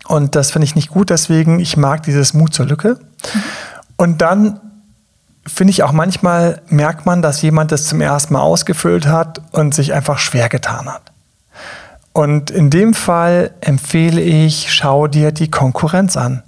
und 0.07 0.35
das 0.35 0.51
finde 0.51 0.65
ich 0.65 0.75
nicht 0.75 0.89
gut, 0.89 1.09
deswegen, 1.09 1.59
ich 1.59 1.77
mag 1.77 2.03
dieses 2.03 2.33
Mut 2.33 2.53
zur 2.53 2.65
Lücke. 2.65 3.00
Mhm. 3.00 3.43
Und 3.97 4.21
dann 4.21 4.59
finde 5.47 5.71
ich 5.71 5.83
auch 5.83 5.91
manchmal, 5.91 6.62
merkt 6.67 7.05
man, 7.05 7.21
dass 7.21 7.41
jemand 7.41 7.71
das 7.71 7.85
zum 7.85 8.01
ersten 8.01 8.33
Mal 8.33 8.41
ausgefüllt 8.41 9.07
hat 9.07 9.41
und 9.51 9.74
sich 9.74 9.93
einfach 9.93 10.17
schwer 10.17 10.50
getan 10.50 10.88
hat. 10.88 11.12
Und 12.13 12.50
in 12.50 12.69
dem 12.69 12.93
Fall 12.93 13.51
empfehle 13.59 14.21
ich, 14.21 14.74
schau 14.74 15.07
dir 15.07 15.33
die 15.33 15.51
Konkurrenz 15.51 16.15
an. 16.15 16.43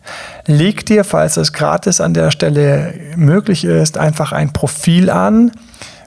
Leg 0.45 0.85
dir, 0.85 1.03
falls 1.03 1.35
es 1.35 1.51
gratis 1.51 1.99
an 1.99 2.13
der 2.13 2.31
Stelle 2.31 2.93
möglich 3.17 3.65
ist, 3.65 3.97
einfach 3.97 4.31
ein 4.31 4.53
Profil 4.53 5.09
an 5.09 5.51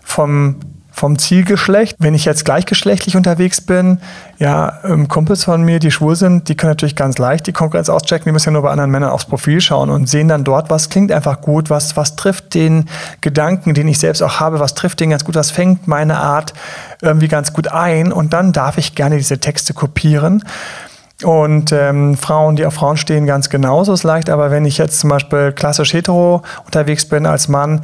vom 0.02 0.61
vom 0.92 1.18
Zielgeschlecht. 1.18 1.97
Wenn 1.99 2.14
ich 2.14 2.25
jetzt 2.25 2.44
gleichgeschlechtlich 2.44 3.16
unterwegs 3.16 3.61
bin, 3.61 3.99
ja, 4.38 4.80
ähm, 4.85 5.09
Kumpels 5.09 5.44
von 5.44 5.62
mir, 5.62 5.78
die 5.78 5.90
schwul 5.90 6.16
sind, 6.16 6.49
die 6.49 6.56
können 6.56 6.70
natürlich 6.70 6.97
ganz 6.97 7.18
leicht 7.18 7.47
die 7.47 7.52
Konkurrenz 7.52 7.88
auschecken. 7.88 8.25
Die 8.26 8.32
müssen 8.32 8.49
ja 8.49 8.52
nur 8.52 8.62
bei 8.62 8.70
anderen 8.70 8.90
Männern 8.90 9.11
aufs 9.11 9.25
Profil 9.25 9.61
schauen 9.61 9.90
und 9.90 10.09
sehen 10.09 10.28
dann 10.28 10.44
dort, 10.44 10.70
was 10.70 10.88
klingt 10.88 11.12
einfach 11.12 11.40
gut, 11.40 11.70
was, 11.70 11.97
was 11.97 12.16
trifft 12.16 12.54
den 12.54 12.87
Gedanken, 13.20 13.75
den 13.75 13.88
ich 13.88 13.99
selbst 13.99 14.23
auch 14.23 14.40
habe, 14.40 14.61
was 14.61 14.75
trifft 14.75 15.00
den 15.00 15.11
ganz 15.11 15.25
gut, 15.25 15.35
was 15.35 15.50
fängt 15.50 15.87
meine 15.87 16.18
Art 16.18 16.52
irgendwie 17.02 17.28
ganz 17.28 17.52
gut 17.52 17.68
ein. 17.68 18.12
Und 18.12 18.32
dann 18.32 18.52
darf 18.52 18.78
ich 18.78 18.94
gerne 18.94 19.16
diese 19.16 19.38
Texte 19.38 19.75
kopieren. 19.75 20.44
Und 21.23 21.73
ähm, 21.73 22.16
Frauen, 22.16 22.56
die 22.56 22.64
auf 22.64 22.75
Frauen 22.75 22.97
stehen, 22.97 23.26
ganz 23.26 23.50
genauso 23.50 23.92
ist 23.92 24.04
leicht. 24.04 24.30
Aber 24.30 24.50
wenn 24.50 24.64
ich 24.64 24.78
jetzt 24.78 25.00
zum 25.00 25.11
Beispiel 25.11 25.52
klassisch 25.52 25.92
hetero 25.92 26.42
unterwegs 26.64 27.04
bin 27.04 27.26
als 27.26 27.49
Mann, 27.49 27.82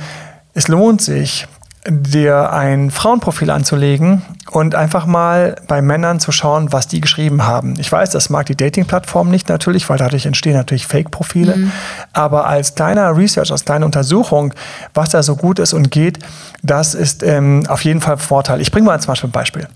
es 0.54 0.68
lohnt 0.68 1.02
sich, 1.02 1.46
dir 1.88 2.52
ein 2.52 2.90
Frauenprofil 2.90 3.50
anzulegen 3.50 4.22
und 4.50 4.74
einfach 4.74 5.06
mal 5.06 5.56
bei 5.68 5.82
Männern 5.82 6.20
zu 6.20 6.32
schauen, 6.32 6.72
was 6.72 6.88
die 6.88 7.00
geschrieben 7.00 7.46
haben. 7.46 7.74
Ich 7.78 7.90
weiß, 7.90 8.10
das 8.10 8.30
mag 8.30 8.46
die 8.46 8.56
Dating-Plattform 8.56 9.30
nicht 9.30 9.48
natürlich, 9.48 9.88
weil 9.88 9.98
dadurch 9.98 10.26
entstehen 10.26 10.54
natürlich 10.54 10.86
Fake-Profile. 10.86 11.56
Mhm. 11.56 11.72
Aber 12.12 12.46
als 12.46 12.74
kleiner 12.74 13.16
Research, 13.16 13.52
als 13.52 13.64
kleine 13.64 13.84
Untersuchung, 13.84 14.52
was 14.94 15.10
da 15.10 15.22
so 15.22 15.36
gut 15.36 15.58
ist 15.58 15.72
und 15.72 15.90
geht, 15.90 16.18
das 16.62 16.94
ist 16.94 17.22
ähm, 17.22 17.64
auf 17.68 17.84
jeden 17.84 18.00
Fall 18.00 18.16
Vorteil. 18.16 18.60
Ich 18.60 18.72
bringe 18.72 18.86
mal 18.86 19.00
zum 19.00 19.08
Beispiel 19.08 19.28
ein 19.28 19.32
Beispiel. 19.32 19.68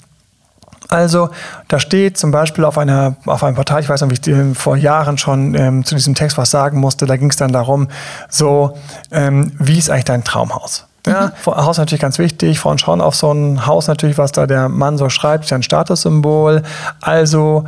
Also 0.89 1.31
da 1.69 1.79
steht 1.79 2.19
zum 2.19 2.33
Beispiel 2.33 2.65
auf, 2.65 2.77
einer, 2.77 3.15
auf 3.27 3.45
einem 3.45 3.55
Portal, 3.55 3.81
ich 3.81 3.89
weiß 3.89 4.01
noch, 4.01 4.11
wie 4.11 4.15
ich 4.15 4.59
vor 4.59 4.77
Jahren 4.77 5.19
schon 5.19 5.55
ähm, 5.55 5.85
zu 5.85 5.95
diesem 5.95 6.17
Text 6.17 6.37
was 6.37 6.51
sagen 6.51 6.81
musste, 6.81 7.07
da 7.07 7.17
ging 7.17 7.31
es 7.31 7.37
dann 7.37 7.53
darum, 7.53 7.89
so, 8.29 8.77
ähm, 9.13 9.53
wie 9.59 9.79
ist 9.79 9.89
eigentlich 9.89 10.07
dein 10.07 10.25
Traumhaus? 10.25 10.87
Ja, 11.07 11.33
mhm. 11.47 11.57
Haus 11.57 11.79
natürlich 11.79 12.01
ganz 12.01 12.19
wichtig. 12.19 12.59
Frauen 12.59 12.79
schauen 12.79 13.01
auf 13.01 13.15
so 13.15 13.33
ein 13.33 13.67
Haus 13.67 13.89
natürlich, 13.89 14.19
was 14.19 14.33
da 14.33 14.47
der 14.47 14.69
Mann 14.69 14.99
so 14.99 15.09
schreibt, 15.09 15.45
ist 15.45 15.51
ja 15.51 15.57
ein 15.57 15.63
Statussymbol. 15.63 16.63
Also 17.01 17.65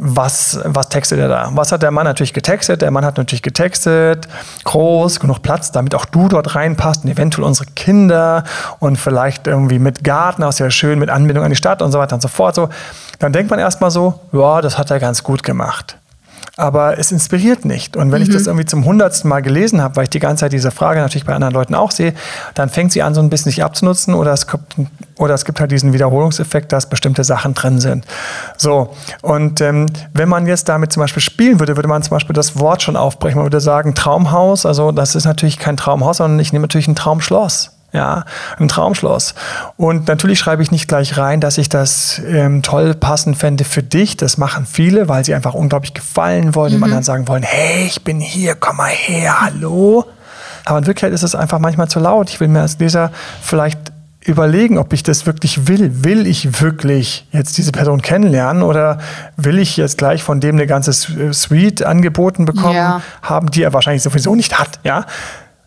was, 0.00 0.60
was 0.64 0.88
textet 0.90 1.18
er 1.18 1.28
da? 1.28 1.50
Was 1.54 1.72
hat 1.72 1.82
der 1.82 1.90
Mann 1.90 2.04
natürlich 2.04 2.32
getextet? 2.32 2.82
Der 2.82 2.90
Mann 2.90 3.04
hat 3.04 3.16
natürlich 3.16 3.42
getextet, 3.42 4.28
groß, 4.64 5.18
genug 5.18 5.42
Platz, 5.42 5.72
damit 5.72 5.94
auch 5.94 6.04
du 6.04 6.28
dort 6.28 6.54
reinpasst 6.54 7.04
und 7.04 7.10
eventuell 7.10 7.44
unsere 7.44 7.68
Kinder 7.72 8.44
und 8.78 8.96
vielleicht 8.96 9.48
irgendwie 9.48 9.80
mit 9.80 10.04
Garten, 10.04 10.44
auch 10.44 10.52
sehr 10.52 10.70
schön, 10.70 11.00
mit 11.00 11.10
Anbindung 11.10 11.44
an 11.44 11.50
die 11.50 11.56
Stadt 11.56 11.82
und 11.82 11.90
so 11.90 11.98
weiter 11.98 12.14
und 12.14 12.20
so 12.20 12.28
fort. 12.28 12.54
So, 12.54 12.68
dann 13.18 13.32
denkt 13.32 13.50
man 13.50 13.58
erstmal 13.58 13.90
so, 13.90 14.20
ja, 14.32 14.60
das 14.60 14.78
hat 14.78 14.90
er 14.90 15.00
ganz 15.00 15.24
gut 15.24 15.42
gemacht 15.42 15.96
aber 16.58 16.98
es 16.98 17.12
inspiriert 17.12 17.64
nicht. 17.64 17.96
Und 17.96 18.10
wenn 18.10 18.20
mhm. 18.20 18.28
ich 18.28 18.32
das 18.32 18.42
mhm. 18.42 18.48
irgendwie 18.48 18.66
zum 18.66 18.84
hundertsten 18.84 19.28
Mal 19.30 19.42
gelesen 19.42 19.80
habe, 19.80 19.94
weil 19.96 20.04
ich 20.04 20.10
die 20.10 20.18
ganze 20.18 20.40
Zeit 20.40 20.52
diese 20.52 20.72
Frage 20.72 21.00
natürlich 21.00 21.24
bei 21.24 21.32
anderen 21.32 21.54
Leuten 21.54 21.74
auch 21.74 21.92
sehe, 21.92 22.14
dann 22.54 22.68
fängt 22.68 22.90
sie 22.90 23.00
an, 23.02 23.14
so 23.14 23.20
ein 23.20 23.30
bisschen 23.30 23.50
sich 23.50 23.62
abzunutzen 23.62 24.12
oder 24.12 24.32
es, 24.32 24.48
kommt, 24.48 24.74
oder 25.16 25.34
es 25.34 25.44
gibt 25.44 25.60
halt 25.60 25.70
diesen 25.70 25.92
Wiederholungseffekt, 25.92 26.72
dass 26.72 26.88
bestimmte 26.88 27.22
Sachen 27.22 27.54
drin 27.54 27.80
sind. 27.80 28.04
So, 28.56 28.94
und 29.22 29.60
ähm, 29.60 29.86
wenn 30.12 30.28
man 30.28 30.46
jetzt 30.46 30.68
damit 30.68 30.92
zum 30.92 31.00
Beispiel 31.00 31.22
spielen 31.22 31.60
würde, 31.60 31.76
würde 31.76 31.88
man 31.88 32.02
zum 32.02 32.10
Beispiel 32.10 32.34
das 32.34 32.58
Wort 32.58 32.82
schon 32.82 32.96
aufbrechen. 32.96 33.36
Man 33.36 33.46
würde 33.46 33.60
sagen, 33.60 33.94
Traumhaus, 33.94 34.66
also 34.66 34.90
das 34.90 35.14
ist 35.14 35.26
natürlich 35.26 35.58
kein 35.58 35.76
Traumhaus, 35.76 36.16
sondern 36.16 36.40
ich 36.40 36.52
nehme 36.52 36.64
natürlich 36.64 36.88
ein 36.88 36.96
Traumschloss. 36.96 37.77
Ja, 37.90 38.24
ein 38.58 38.68
Traumschloss. 38.68 39.34
Und 39.78 40.08
natürlich 40.08 40.38
schreibe 40.38 40.62
ich 40.62 40.70
nicht 40.70 40.88
gleich 40.88 41.16
rein, 41.16 41.40
dass 41.40 41.56
ich 41.56 41.70
das 41.70 42.20
ähm, 42.26 42.62
toll 42.62 42.94
passend 42.94 43.38
fände 43.38 43.64
für 43.64 43.82
dich. 43.82 44.16
Das 44.18 44.36
machen 44.36 44.66
viele, 44.66 45.08
weil 45.08 45.24
sie 45.24 45.34
einfach 45.34 45.54
unglaublich 45.54 45.94
gefallen 45.94 46.54
wollen, 46.54 46.74
mhm. 46.74 46.78
die 46.78 46.84
anderen 46.84 47.02
sagen 47.02 47.28
wollen, 47.28 47.42
hey, 47.42 47.86
ich 47.86 48.04
bin 48.04 48.20
hier, 48.20 48.56
komm 48.56 48.76
mal 48.76 48.90
her, 48.90 49.40
hallo. 49.40 50.04
Aber 50.66 50.78
in 50.78 50.86
Wirklichkeit 50.86 51.14
ist 51.14 51.22
es 51.22 51.34
einfach 51.34 51.58
manchmal 51.60 51.88
zu 51.88 51.98
laut. 51.98 52.28
Ich 52.28 52.40
will 52.40 52.48
mir 52.48 52.60
als 52.60 52.78
Leser 52.78 53.10
vielleicht 53.40 53.90
überlegen, 54.28 54.76
ob 54.76 54.92
ich 54.92 55.02
das 55.02 55.24
wirklich 55.24 55.66
will. 55.66 56.04
Will 56.04 56.26
ich 56.26 56.60
wirklich 56.60 57.26
jetzt 57.32 57.56
diese 57.56 57.72
Person 57.72 58.02
kennenlernen 58.02 58.62
oder 58.62 58.98
will 59.38 59.58
ich 59.58 59.78
jetzt 59.78 59.96
gleich 59.96 60.22
von 60.22 60.40
dem 60.40 60.56
eine 60.56 60.66
ganze 60.66 60.92
Suite 61.32 61.82
angeboten 61.82 62.44
bekommen 62.44 62.74
ja. 62.74 63.00
haben, 63.22 63.50
die 63.50 63.62
er 63.62 63.72
wahrscheinlich 63.72 64.02
sowieso 64.02 64.34
nicht 64.34 64.58
hat, 64.58 64.80
ja? 64.84 65.06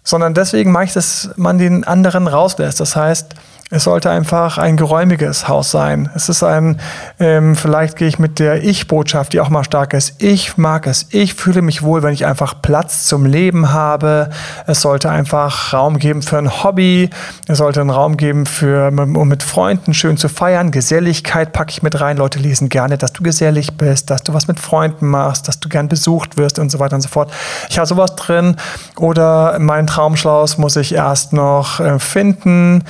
Sondern 0.03 0.33
deswegen 0.33 0.71
mache 0.71 0.85
ich, 0.85 0.93
dass 0.93 1.29
man 1.35 1.57
den 1.57 1.83
anderen 1.83 2.27
rauslässt. 2.27 2.79
Das 2.79 2.95
heißt, 2.95 3.35
es 3.73 3.85
sollte 3.85 4.09
einfach 4.09 4.57
ein 4.57 4.75
geräumiges 4.75 5.47
Haus 5.47 5.71
sein. 5.71 6.09
Es 6.13 6.27
ist 6.27 6.43
ein, 6.43 6.77
ähm, 7.21 7.55
vielleicht 7.55 7.95
gehe 7.95 8.09
ich 8.09 8.19
mit 8.19 8.37
der 8.37 8.65
Ich-Botschaft, 8.65 9.31
die 9.31 9.39
auch 9.39 9.47
mal 9.47 9.63
stark 9.63 9.93
ist. 9.93 10.21
Ich 10.21 10.57
mag 10.57 10.87
es. 10.87 11.07
Ich 11.11 11.35
fühle 11.35 11.61
mich 11.61 11.81
wohl, 11.81 12.03
wenn 12.03 12.13
ich 12.13 12.25
einfach 12.25 12.61
Platz 12.61 13.05
zum 13.05 13.25
Leben 13.25 13.71
habe. 13.71 14.29
Es 14.67 14.81
sollte 14.81 15.09
einfach 15.09 15.71
Raum 15.71 15.99
geben 15.99 16.21
für 16.21 16.37
ein 16.37 16.63
Hobby. 16.63 17.09
Es 17.47 17.59
sollte 17.59 17.79
einen 17.79 17.91
Raum 17.91 18.17
geben 18.17 18.45
für, 18.45 18.89
um 18.89 19.27
mit 19.29 19.41
Freunden 19.41 19.93
schön 19.93 20.17
zu 20.17 20.27
feiern. 20.27 20.71
Geselligkeit 20.71 21.53
packe 21.53 21.71
ich 21.71 21.81
mit 21.81 22.01
rein. 22.01 22.17
Leute 22.17 22.39
lesen 22.39 22.67
gerne, 22.67 22.97
dass 22.97 23.13
du 23.13 23.23
gesellig 23.23 23.77
bist, 23.77 24.09
dass 24.09 24.21
du 24.21 24.33
was 24.33 24.49
mit 24.49 24.59
Freunden 24.59 25.07
machst, 25.07 25.47
dass 25.47 25.61
du 25.61 25.69
gern 25.69 25.87
besucht 25.87 26.35
wirst 26.35 26.59
und 26.59 26.69
so 26.71 26.79
weiter 26.79 26.95
und 26.95 27.01
so 27.01 27.09
fort. 27.09 27.31
Ich 27.69 27.77
habe 27.77 27.87
sowas 27.87 28.17
drin. 28.17 28.57
Oder 28.97 29.59
mein 29.59 29.87
Traumschloss 29.87 30.57
muss 30.57 30.75
ich 30.75 30.93
erst 30.93 31.31
noch 31.31 31.79
äh, 31.79 31.99
finden. 31.99 32.83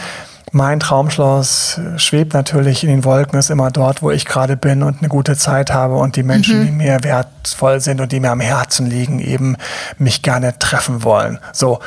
Mein 0.53 0.81
Traumschloss 0.81 1.79
schwebt 1.95 2.33
natürlich 2.33 2.83
in 2.83 2.89
den 2.89 3.05
Wolken, 3.05 3.39
ist 3.39 3.49
immer 3.49 3.71
dort, 3.71 4.01
wo 4.01 4.11
ich 4.11 4.25
gerade 4.25 4.57
bin 4.57 4.83
und 4.83 4.99
eine 4.99 5.07
gute 5.07 5.37
Zeit 5.37 5.71
habe 5.71 5.95
und 5.95 6.17
die 6.17 6.23
Menschen, 6.23 6.59
mhm. 6.59 6.65
die 6.65 6.71
mir 6.71 7.03
wertvoll 7.03 7.79
sind 7.79 8.01
und 8.01 8.11
die 8.11 8.19
mir 8.19 8.31
am 8.31 8.41
Herzen 8.41 8.85
liegen, 8.85 9.19
eben 9.19 9.55
mich 9.97 10.21
gerne 10.23 10.59
treffen 10.59 11.03
wollen. 11.03 11.39
So, 11.53 11.79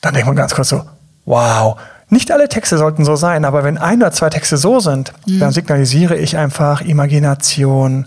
dann 0.00 0.12
denkt 0.12 0.26
man 0.26 0.34
ganz 0.34 0.54
kurz 0.54 0.70
so, 0.70 0.82
wow. 1.24 1.76
Nicht 2.10 2.32
alle 2.32 2.48
Texte 2.48 2.78
sollten 2.78 3.04
so 3.04 3.14
sein, 3.14 3.44
aber 3.44 3.62
wenn 3.62 3.78
ein 3.78 3.98
oder 3.98 4.10
zwei 4.10 4.30
Texte 4.30 4.56
so 4.56 4.80
sind, 4.80 5.12
mhm. 5.26 5.38
dann 5.38 5.52
signalisiere 5.52 6.16
ich 6.16 6.36
einfach 6.36 6.80
Imagination, 6.80 8.06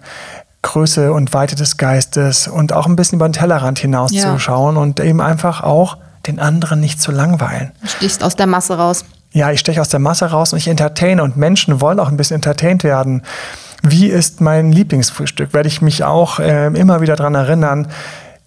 Größe 0.64 1.14
und 1.14 1.34
Weite 1.34 1.56
des 1.56 1.78
Geistes 1.78 2.50
und 2.50 2.74
auch 2.74 2.88
ein 2.88 2.98
bisschen 2.98 3.20
über 3.20 3.30
den 3.30 3.34
Tellerrand 3.34 3.80
hinauszuschauen 3.80 4.76
ja. 4.76 4.82
und 4.82 5.00
eben 5.00 5.22
einfach 5.22 5.64
auch 5.64 5.98
den 6.28 6.40
anderen 6.40 6.82
nicht 6.82 7.02
zu 7.02 7.12
langweilen. 7.12 7.72
Du 7.82 7.88
stichst 7.88 8.24
aus 8.24 8.36
der 8.36 8.48
Masse 8.48 8.78
raus 8.78 9.06
ja, 9.32 9.52
ich 9.52 9.60
steche 9.60 9.82
aus 9.82 9.90
der 9.90 10.00
Masse 10.00 10.26
raus 10.26 10.54
und 10.54 10.60
ich 10.60 10.68
entertaine 10.68 11.24
und 11.24 11.38
Menschen 11.38 11.82
wollen 11.82 12.00
auch 12.00 12.10
ein 12.10 12.18
bisschen 12.18 12.36
entertained 12.36 12.84
werden. 12.84 13.24
Wie 13.82 14.08
ist 14.08 14.42
mein 14.42 14.72
Lieblingsfrühstück? 14.72 15.54
Werde 15.54 15.68
ich 15.68 15.82
mich 15.82 16.04
auch 16.04 16.40
äh, 16.40 16.68
immer 16.68 17.02
wieder 17.02 17.16
daran 17.16 17.36
erinnern, 17.36 17.88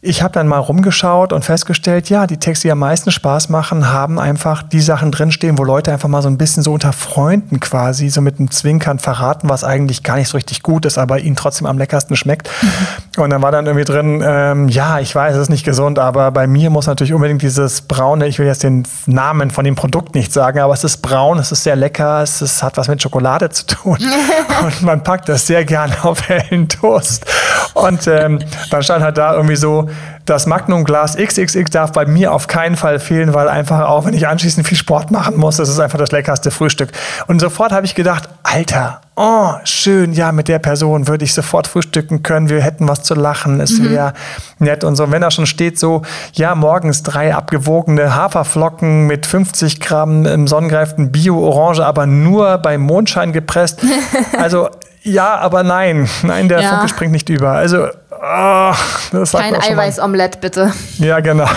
ich 0.07 0.23
habe 0.23 0.35
dann 0.35 0.47
mal 0.47 0.59
rumgeschaut 0.59 1.33
und 1.33 1.45
festgestellt, 1.45 2.11
ja, 2.11 2.27
die 2.27 2.37
Texte, 2.37 2.69
die 2.69 2.73
am 2.73 2.79
meisten 2.79 3.11
Spaß 3.11 3.49
machen, 3.49 3.91
haben 3.91 4.19
einfach 4.19 4.63
die 4.63 4.81
Sachen 4.81 5.11
drinstehen, 5.11 5.57
wo 5.57 5.65
Leute 5.65 5.93
einfach 5.93 6.11
mal 6.11 6.21
so 6.21 6.29
ein 6.29 6.37
bisschen 6.37 6.63
so 6.63 6.75
unter 6.75 6.93
Freunden 6.93 7.59
quasi 7.59 8.11
so 8.11 8.21
mit 8.21 8.39
einem 8.39 8.51
Zwinkern 8.51 8.99
verraten, 8.99 9.49
was 9.49 9.65
eigentlich 9.65 10.03
gar 10.03 10.17
nicht 10.17 10.29
so 10.29 10.37
richtig 10.37 10.63
gut 10.63 10.85
ist, 10.85 10.99
aber 10.99 11.21
ihnen 11.21 11.37
trotzdem 11.37 11.67
am 11.67 11.79
leckersten 11.79 12.17
schmeckt. 12.17 12.51
Mhm. 12.61 13.23
Und 13.23 13.31
dann 13.31 13.41
war 13.41 13.51
dann 13.51 13.67
irgendwie 13.67 13.87
drin, 13.87 14.23
ähm, 14.25 14.69
ja, 14.69 15.01
ich 15.01 15.15
weiß, 15.15 15.37
es 15.37 15.43
ist 15.43 15.49
nicht 15.49 15.65
gesund, 15.65 15.99
aber 15.99 16.31
bei 16.33 16.47
mir 16.47 16.69
muss 16.69 16.87
natürlich 16.87 17.15
unbedingt 17.15 17.41
dieses 17.41 17.81
braune, 17.81 18.27
ich 18.27 18.39
will 18.39 18.47
jetzt 18.47 18.63
den 18.63 18.87
Namen 19.07 19.51
von 19.51 19.65
dem 19.65 19.75
Produkt 19.75 20.15
nicht 20.15 20.35
sagen, 20.35 20.59
aber 20.59 20.75
es 20.75 20.85
ist 20.85 20.99
braun, 20.99 21.39
es 21.39 21.51
ist 21.51 21.65
sehr 21.65 21.77
lecker, 21.77 22.23
es 22.23 22.43
ist, 22.43 22.63
hat 22.63 22.77
was 22.77 22.89
mit 22.89 23.01
Schokolade 23.01 23.49
zu 23.49 23.67
tun. 23.67 23.99
und 24.65 24.83
man 24.83 25.03
packt 25.03 25.31
das 25.31 25.47
sehr 25.47 25.65
gerne 25.65 25.95
auf 26.03 26.29
hellen 26.29 26.69
Toast. 26.69 27.25
Und 27.73 28.07
ähm, 28.07 28.39
dann 28.71 28.83
stand 28.83 29.03
halt 29.03 29.17
da 29.17 29.35
irgendwie 29.35 29.57
so, 29.57 29.89
das 30.25 30.47
Magnum-Glas 30.47 31.17
XXX 31.17 31.71
darf 31.71 31.93
bei 31.93 32.07
mir 32.07 32.33
auf 32.33 32.47
keinen 32.47 32.77
Fall 32.77 32.99
fehlen, 32.99 33.35
weil 33.35 33.49
einfach 33.49 33.89
auch, 33.89 34.07
wenn 34.07 34.15
ich 34.15 34.27
anschließend 34.27 34.67
viel 34.67 34.79
Sport 34.79 35.11
machen 35.11 35.37
muss, 35.37 35.57
das 35.57 35.69
ist 35.69 35.79
einfach 35.79 35.99
das 35.99 36.13
leckerste 36.13 36.51
Frühstück. 36.51 36.91
Und 37.27 37.41
sofort 37.41 37.73
habe 37.73 37.87
ich 37.87 37.95
gedacht, 37.95 38.29
Alter, 38.43 39.01
oh, 39.17 39.53
schön, 39.65 40.13
ja, 40.13 40.33
mit 40.33 40.49
der 40.49 40.59
Person 40.59 41.07
würde 41.09 41.25
ich 41.25 41.35
sofort 41.35 41.67
frühstücken 41.67 42.23
können, 42.23 42.49
wir 42.49 42.61
hätten 42.61 42.89
was 42.89 43.03
zu 43.03 43.15
lachen, 43.15 43.61
es 43.61 43.79
mhm. 43.79 43.91
wäre 43.91 44.13
nett 44.59 44.85
und 44.85 44.97
so. 44.97 45.05
Und 45.05 45.13
wenn 45.13 45.23
da 45.23 45.31
schon 45.31 45.47
steht 45.47 45.79
so, 45.79 46.03
ja, 46.33 46.55
morgens 46.55 47.03
drei 47.03 47.35
abgewogene 47.35 48.15
Haferflocken 48.15 49.07
mit 49.07 49.27
50 49.27 49.81
Gramm 49.81 50.27
im 50.27 50.47
sonnengreiften 50.47 51.13
Bio-Orange, 51.13 51.85
aber 51.85 52.07
nur 52.07 52.59
beim 52.59 52.83
Mondschein 52.83 53.33
gepresst. 53.33 53.81
Also 54.37 54.69
ja, 55.03 55.37
aber 55.37 55.63
nein. 55.63 56.09
Nein, 56.23 56.49
der 56.49 56.61
ja. 56.61 56.71
Funke 56.71 56.89
springt 56.89 57.13
nicht 57.13 57.29
über. 57.29 57.51
Also, 57.51 57.87
oh, 58.11 58.73
das 59.13 59.33
Kein 59.33 59.55
Eiweißomelett, 59.55 60.41
bitte. 60.41 60.73
Ja, 60.99 61.21
genau. 61.21 61.49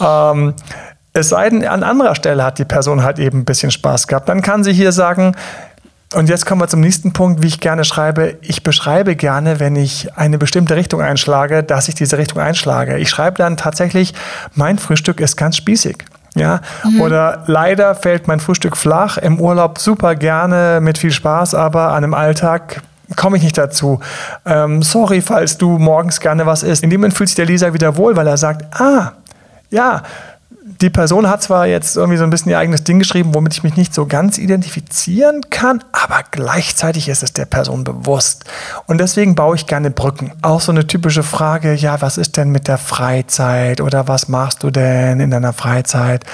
ähm, 0.00 0.54
es 1.14 1.30
sei 1.30 1.48
denn, 1.48 1.66
an 1.66 1.82
anderer 1.82 2.14
Stelle 2.14 2.44
hat 2.44 2.58
die 2.58 2.64
Person 2.64 3.02
halt 3.02 3.18
eben 3.18 3.40
ein 3.40 3.44
bisschen 3.44 3.70
Spaß 3.70 4.06
gehabt. 4.06 4.28
Dann 4.28 4.42
kann 4.42 4.64
sie 4.64 4.72
hier 4.72 4.92
sagen, 4.92 5.34
und 6.14 6.28
jetzt 6.28 6.46
kommen 6.46 6.60
wir 6.60 6.68
zum 6.68 6.80
nächsten 6.80 7.12
Punkt, 7.12 7.42
wie 7.42 7.48
ich 7.48 7.60
gerne 7.60 7.84
schreibe. 7.84 8.36
Ich 8.40 8.62
beschreibe 8.62 9.14
gerne, 9.14 9.60
wenn 9.60 9.76
ich 9.76 10.16
eine 10.16 10.38
bestimmte 10.38 10.74
Richtung 10.74 11.02
einschlage, 11.02 11.62
dass 11.62 11.88
ich 11.88 11.94
diese 11.94 12.16
Richtung 12.16 12.40
einschlage. 12.40 12.96
Ich 12.98 13.10
schreibe 13.10 13.36
dann 13.36 13.56
tatsächlich, 13.58 14.14
mein 14.54 14.78
Frühstück 14.78 15.20
ist 15.20 15.36
ganz 15.36 15.56
spießig. 15.56 15.98
Ja? 16.34 16.60
Mhm. 16.84 17.00
Oder 17.02 17.42
leider 17.46 17.94
fällt 17.94 18.26
mein 18.26 18.40
Frühstück 18.40 18.76
flach, 18.76 19.18
im 19.18 19.38
Urlaub 19.38 19.78
super 19.78 20.14
gerne 20.14 20.80
mit 20.80 20.96
viel 20.96 21.12
Spaß, 21.12 21.54
aber 21.54 21.88
an 21.88 22.04
einem 22.04 22.14
Alltag 22.14 22.80
komme 23.16 23.36
ich 23.36 23.42
nicht 23.42 23.58
dazu. 23.58 24.00
Ähm, 24.46 24.82
sorry, 24.82 25.20
falls 25.20 25.58
du 25.58 25.78
morgens 25.78 26.20
gerne 26.20 26.46
was 26.46 26.62
isst. 26.62 26.82
In 26.82 26.90
dem 26.90 27.00
Moment 27.00 27.14
fühlt 27.14 27.28
sich 27.28 27.36
der 27.36 27.46
Leser 27.46 27.74
wieder 27.74 27.96
wohl, 27.96 28.16
weil 28.16 28.26
er 28.26 28.36
sagt, 28.36 28.80
ah, 28.80 29.12
ja, 29.70 30.02
die 30.80 30.90
Person 30.90 31.28
hat 31.28 31.42
zwar 31.42 31.66
jetzt 31.66 31.96
irgendwie 31.96 32.18
so 32.18 32.24
ein 32.24 32.30
bisschen 32.30 32.50
ihr 32.50 32.58
eigenes 32.58 32.84
Ding 32.84 33.00
geschrieben, 33.00 33.34
womit 33.34 33.54
ich 33.54 33.64
mich 33.64 33.76
nicht 33.76 33.92
so 33.92 34.06
ganz 34.06 34.38
identifizieren 34.38 35.50
kann, 35.50 35.82
aber 35.90 36.20
gleichzeitig 36.30 37.08
ist 37.08 37.22
es 37.22 37.32
der 37.32 37.46
Person 37.46 37.82
bewusst. 37.82 38.44
Und 38.86 38.98
deswegen 38.98 39.34
baue 39.34 39.56
ich 39.56 39.66
gerne 39.66 39.90
Brücken. 39.90 40.32
Auch 40.40 40.60
so 40.60 40.70
eine 40.70 40.86
typische 40.86 41.24
Frage, 41.24 41.74
ja, 41.74 42.00
was 42.00 42.16
ist 42.16 42.36
denn 42.36 42.50
mit 42.50 42.68
der 42.68 42.78
Freizeit 42.78 43.80
oder 43.80 44.06
was 44.06 44.28
machst 44.28 44.62
du 44.62 44.70
denn 44.70 45.18
in 45.18 45.30
deiner 45.30 45.52
Freizeit? 45.52 46.24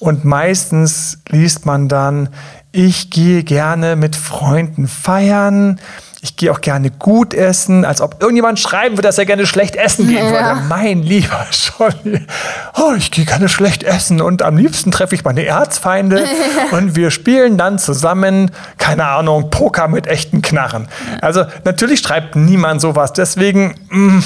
Und 0.00 0.24
meistens 0.24 1.18
liest 1.28 1.64
man 1.64 1.88
dann, 1.88 2.28
ich 2.72 3.10
gehe 3.10 3.44
gerne 3.44 3.96
mit 3.96 4.16
Freunden 4.16 4.88
feiern 4.88 5.78
ich 6.24 6.36
gehe 6.36 6.52
auch 6.52 6.60
gerne 6.60 6.92
gut 6.92 7.34
essen, 7.34 7.84
als 7.84 8.00
ob 8.00 8.18
irgendjemand 8.20 8.60
schreiben 8.60 8.96
würde, 8.96 9.08
dass 9.08 9.18
er 9.18 9.26
gerne 9.26 9.44
schlecht 9.44 9.74
essen 9.74 10.06
gehen 10.06 10.24
ja. 10.24 10.30
würde. 10.30 10.60
Mein 10.68 11.02
lieber 11.02 11.46
Scholli, 11.50 12.24
oh, 12.78 12.92
ich 12.96 13.10
gehe 13.10 13.24
gerne 13.24 13.48
schlecht 13.48 13.82
essen 13.82 14.20
und 14.20 14.40
am 14.40 14.56
liebsten 14.56 14.92
treffe 14.92 15.16
ich 15.16 15.24
meine 15.24 15.44
Erzfeinde 15.44 16.20
ja. 16.20 16.76
und 16.78 16.94
wir 16.94 17.10
spielen 17.10 17.58
dann 17.58 17.80
zusammen, 17.80 18.52
keine 18.78 19.04
Ahnung, 19.06 19.50
Poker 19.50 19.88
mit 19.88 20.06
echten 20.06 20.42
Knarren. 20.42 20.86
Also 21.20 21.44
natürlich 21.64 21.98
schreibt 21.98 22.36
niemand 22.36 22.80
sowas, 22.80 23.12
deswegen, 23.12 23.74
mm, 23.90 24.20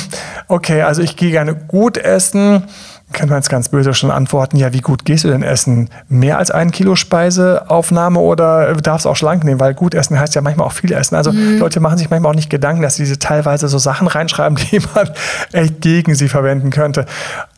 okay, 0.49 0.83
also 0.83 1.01
ich 1.01 1.17
gehe 1.17 1.31
gerne 1.31 1.55
gut 1.55 1.97
essen 1.97 2.65
kann 3.13 3.29
man 3.29 3.39
jetzt 3.39 3.49
ganz 3.49 3.69
böse 3.69 3.95
schon 3.95 4.11
antworten, 4.11 4.57
ja, 4.57 4.73
wie 4.73 4.81
gut 4.81 5.05
gehst 5.05 5.25
du 5.25 5.29
denn 5.29 5.43
essen? 5.43 5.89
Mehr 6.09 6.39
als 6.39 6.51
ein 6.51 6.73
Kilo 6.73 6.97
Speiseaufnahme 6.97 8.19
oder 8.19 8.75
darfst 8.75 9.07
du 9.07 9.11
auch 9.11 9.17
schlank 9.17 9.45
nehmen? 9.45 9.61
Weil 9.61 9.75
gut 9.75 9.95
essen 9.95 10.19
heißt 10.19 10.35
ja 10.35 10.43
manchmal 10.43 10.67
auch 10.67 10.73
viel 10.73 10.93
essen. 10.93 11.15
Also 11.15 11.33
mhm. 11.33 11.59
Leute 11.59 11.79
machen 11.81 11.99
sich 11.99 12.11
manchmal 12.11 12.33
auch 12.33 12.37
nicht 12.37 12.51
Gedanken, 12.51 12.83
dass 12.83 12.97
sie 12.97 13.05
diese 13.05 13.19
teilweise 13.19 13.69
so 13.69 13.79
Sachen 13.79 14.09
reinschreiben, 14.09 14.59
die 14.71 14.81
man 14.95 15.11
echt 15.53 15.81
gegen 15.81 16.15
sie 16.15 16.29
verwenden 16.29 16.71
könnte. 16.71 17.07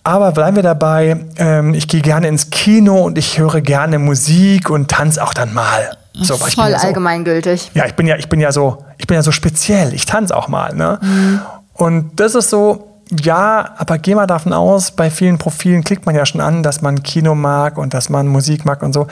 Aber 0.04 0.32
bleiben 0.32 0.56
wir 0.56 0.62
dabei, 0.62 1.24
ähm, 1.38 1.74
ich 1.74 1.88
gehe 1.88 2.02
gerne 2.02 2.28
ins 2.28 2.50
Kino 2.50 3.02
und 3.02 3.16
ich 3.16 3.38
höre 3.38 3.60
gerne 3.60 3.98
Musik 3.98 4.70
und 4.70 4.90
tanze 4.90 5.22
auch 5.22 5.34
dann 5.34 5.54
mal. 5.54 5.96
So, 6.20 6.36
Voll 6.36 6.70
ja 6.70 6.78
so, 6.78 6.86
allgemeingültig. 6.88 7.70
Ja, 7.74 7.86
ich 7.86 7.94
bin 7.94 8.06
ja, 8.06 8.16
ich 8.16 8.28
bin 8.28 8.40
ja 8.40 8.52
so, 8.52 8.84
ich 8.98 9.06
bin 9.06 9.14
ja 9.14 9.22
so 9.22 9.32
speziell. 9.32 9.94
Ich 9.94 10.04
tanze 10.04 10.36
auch 10.36 10.48
mal. 10.48 10.74
Ne? 10.74 10.98
Mhm. 11.00 11.40
Und 11.74 12.20
das 12.20 12.34
ist 12.34 12.50
so, 12.50 12.87
ja, 13.10 13.74
aber 13.76 13.98
geh 13.98 14.14
mal 14.14 14.26
davon 14.26 14.52
aus, 14.52 14.90
bei 14.90 15.10
vielen 15.10 15.38
Profilen 15.38 15.84
klickt 15.84 16.06
man 16.06 16.14
ja 16.14 16.26
schon 16.26 16.40
an, 16.40 16.62
dass 16.62 16.82
man 16.82 17.02
Kino 17.02 17.34
mag 17.34 17.78
und 17.78 17.94
dass 17.94 18.08
man 18.08 18.28
Musik 18.28 18.64
mag 18.64 18.82
und 18.82 18.92
so, 18.92 19.06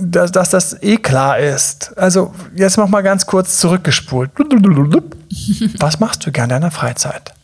dass, 0.00 0.32
dass 0.32 0.50
das 0.50 0.82
eh 0.82 0.96
klar 0.96 1.38
ist. 1.38 1.96
Also 1.98 2.32
jetzt 2.54 2.76
noch 2.76 2.88
mal 2.88 3.02
ganz 3.02 3.26
kurz 3.26 3.58
zurückgespult. 3.58 4.30
Was 5.78 6.00
machst 6.00 6.26
du 6.26 6.32
gerne 6.32 6.54
in 6.54 6.60
deiner 6.60 6.70
Freizeit? 6.70 7.34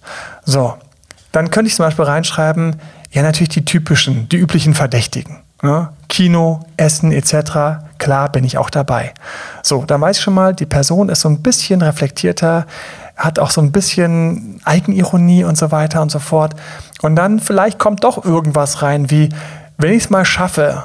So, 0.45 0.75
dann 1.33 1.51
könnte 1.51 1.69
ich 1.69 1.77
zum 1.77 1.85
Beispiel 1.85 2.05
reinschreiben, 2.05 2.77
ja 3.13 3.23
natürlich 3.23 3.51
die 3.51 3.65
typischen, 3.65 4.29
die 4.29 4.37
üblichen 4.37 4.75
Verdächtigen. 4.75 5.39
Ne? 5.63 5.91
Kino, 6.09 6.61
Essen 6.77 7.13
etc. 7.13 7.85
Klar 7.99 8.33
bin 8.33 8.45
ich 8.45 8.57
auch 8.57 8.71
dabei. 8.71 9.13
So, 9.63 9.85
dann 9.85 10.01
weiß 10.01 10.17
ich 10.17 10.23
schon 10.23 10.35
mal, 10.35 10.55
die 10.55 10.67
Person 10.67 11.09
ist 11.09 11.21
so 11.21 11.29
ein 11.29 11.43
bisschen 11.43 11.83
reflektierter, 11.83 12.67
hat 13.21 13.39
auch 13.39 13.51
so 13.51 13.61
ein 13.61 13.71
bisschen 13.71 14.61
Eigenironie 14.65 15.45
und 15.45 15.57
so 15.57 15.71
weiter 15.71 16.01
und 16.03 16.11
so 16.11 16.19
fort. 16.19 16.55
Und 17.03 17.17
dann 17.17 17.39
vielleicht 17.39 17.79
kommt 17.79 18.03
doch 18.03 18.25
irgendwas 18.25 18.83
rein, 18.83 19.11
wie, 19.11 19.29
wenn 19.77 19.93
ich 19.93 20.05
es 20.05 20.11
mal 20.11 20.25
schaffe 20.25 20.85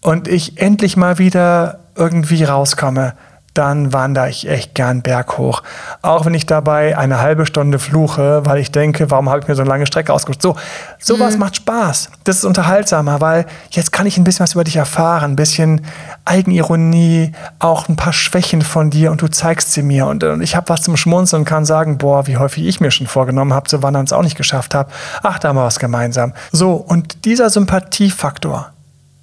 und 0.00 0.28
ich 0.28 0.60
endlich 0.60 0.96
mal 0.96 1.18
wieder 1.18 1.80
irgendwie 1.96 2.44
rauskomme, 2.44 3.14
dann 3.54 3.92
wandere 3.92 4.28
ich 4.28 4.48
echt 4.48 4.74
gern 4.74 5.00
berghoch. 5.02 5.62
Auch 6.02 6.26
wenn 6.26 6.34
ich 6.34 6.44
dabei 6.44 6.98
eine 6.98 7.20
halbe 7.20 7.46
Stunde 7.46 7.78
fluche, 7.78 8.44
weil 8.44 8.58
ich 8.58 8.72
denke, 8.72 9.10
warum 9.10 9.30
habe 9.30 9.40
ich 9.40 9.48
mir 9.48 9.54
so 9.54 9.62
eine 9.62 9.70
lange 9.70 9.86
Strecke 9.86 10.12
ausgesucht? 10.12 10.42
So, 10.42 10.56
sowas 10.98 11.34
mhm. 11.34 11.40
macht 11.40 11.56
Spaß. 11.56 12.10
Das 12.24 12.38
ist 12.38 12.44
unterhaltsamer, 12.44 13.20
weil 13.20 13.46
jetzt 13.70 13.92
kann 13.92 14.06
ich 14.06 14.18
ein 14.18 14.24
bisschen 14.24 14.42
was 14.44 14.54
über 14.54 14.64
dich 14.64 14.76
erfahren, 14.76 15.32
ein 15.32 15.36
bisschen 15.36 15.82
Eigenironie, 16.24 17.32
auch 17.60 17.88
ein 17.88 17.96
paar 17.96 18.12
Schwächen 18.12 18.62
von 18.62 18.90
dir 18.90 19.12
und 19.12 19.22
du 19.22 19.28
zeigst 19.28 19.72
sie 19.72 19.82
mir 19.82 20.06
und, 20.06 20.24
und 20.24 20.42
ich 20.42 20.56
habe 20.56 20.68
was 20.68 20.82
zum 20.82 20.96
Schmunzeln 20.96 21.42
und 21.42 21.46
kann 21.46 21.64
sagen, 21.64 21.96
boah, 21.98 22.26
wie 22.26 22.36
häufig 22.36 22.64
ich 22.66 22.80
mir 22.80 22.90
schon 22.90 23.06
vorgenommen 23.06 23.54
habe 23.54 23.68
zu 23.68 23.82
wandern, 23.82 24.04
es 24.04 24.12
auch 24.12 24.22
nicht 24.22 24.36
geschafft 24.36 24.74
habe. 24.74 24.90
Ach, 25.22 25.38
da 25.38 25.48
haben 25.48 25.56
wir 25.56 25.64
was 25.64 25.78
gemeinsam. 25.78 26.32
So, 26.50 26.72
und 26.72 27.24
dieser 27.24 27.50
Sympathiefaktor, 27.50 28.72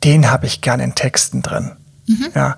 den 0.06 0.32
habe 0.32 0.46
ich 0.46 0.62
gern 0.62 0.80
in 0.80 0.96
Texten 0.96 1.42
drin. 1.42 1.72
Mhm. 2.08 2.28
Ja, 2.34 2.56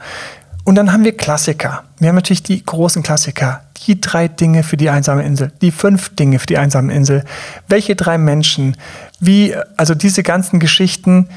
und 0.65 0.75
dann 0.75 0.93
haben 0.93 1.03
wir 1.03 1.15
Klassiker. 1.15 1.83
Wir 1.99 2.09
haben 2.09 2.15
natürlich 2.15 2.43
die 2.43 2.63
großen 2.63 3.03
Klassiker. 3.03 3.61
Die 3.85 3.99
drei 3.99 4.29
Dinge 4.29 4.63
für 4.63 4.77
die 4.77 4.89
einsame 4.89 5.23
Insel, 5.23 5.51
die 5.61 5.71
fünf 5.71 6.15
Dinge 6.15 6.39
für 6.39 6.45
die 6.45 6.57
einsame 6.57 6.93
Insel. 6.93 7.25
Welche 7.67 7.97
drei 7.97 8.17
Menschen? 8.17 8.77
Wie, 9.19 9.53
also 9.75 9.93
diese 9.93 10.23
ganzen 10.23 10.61
Geschichten, 10.61 11.27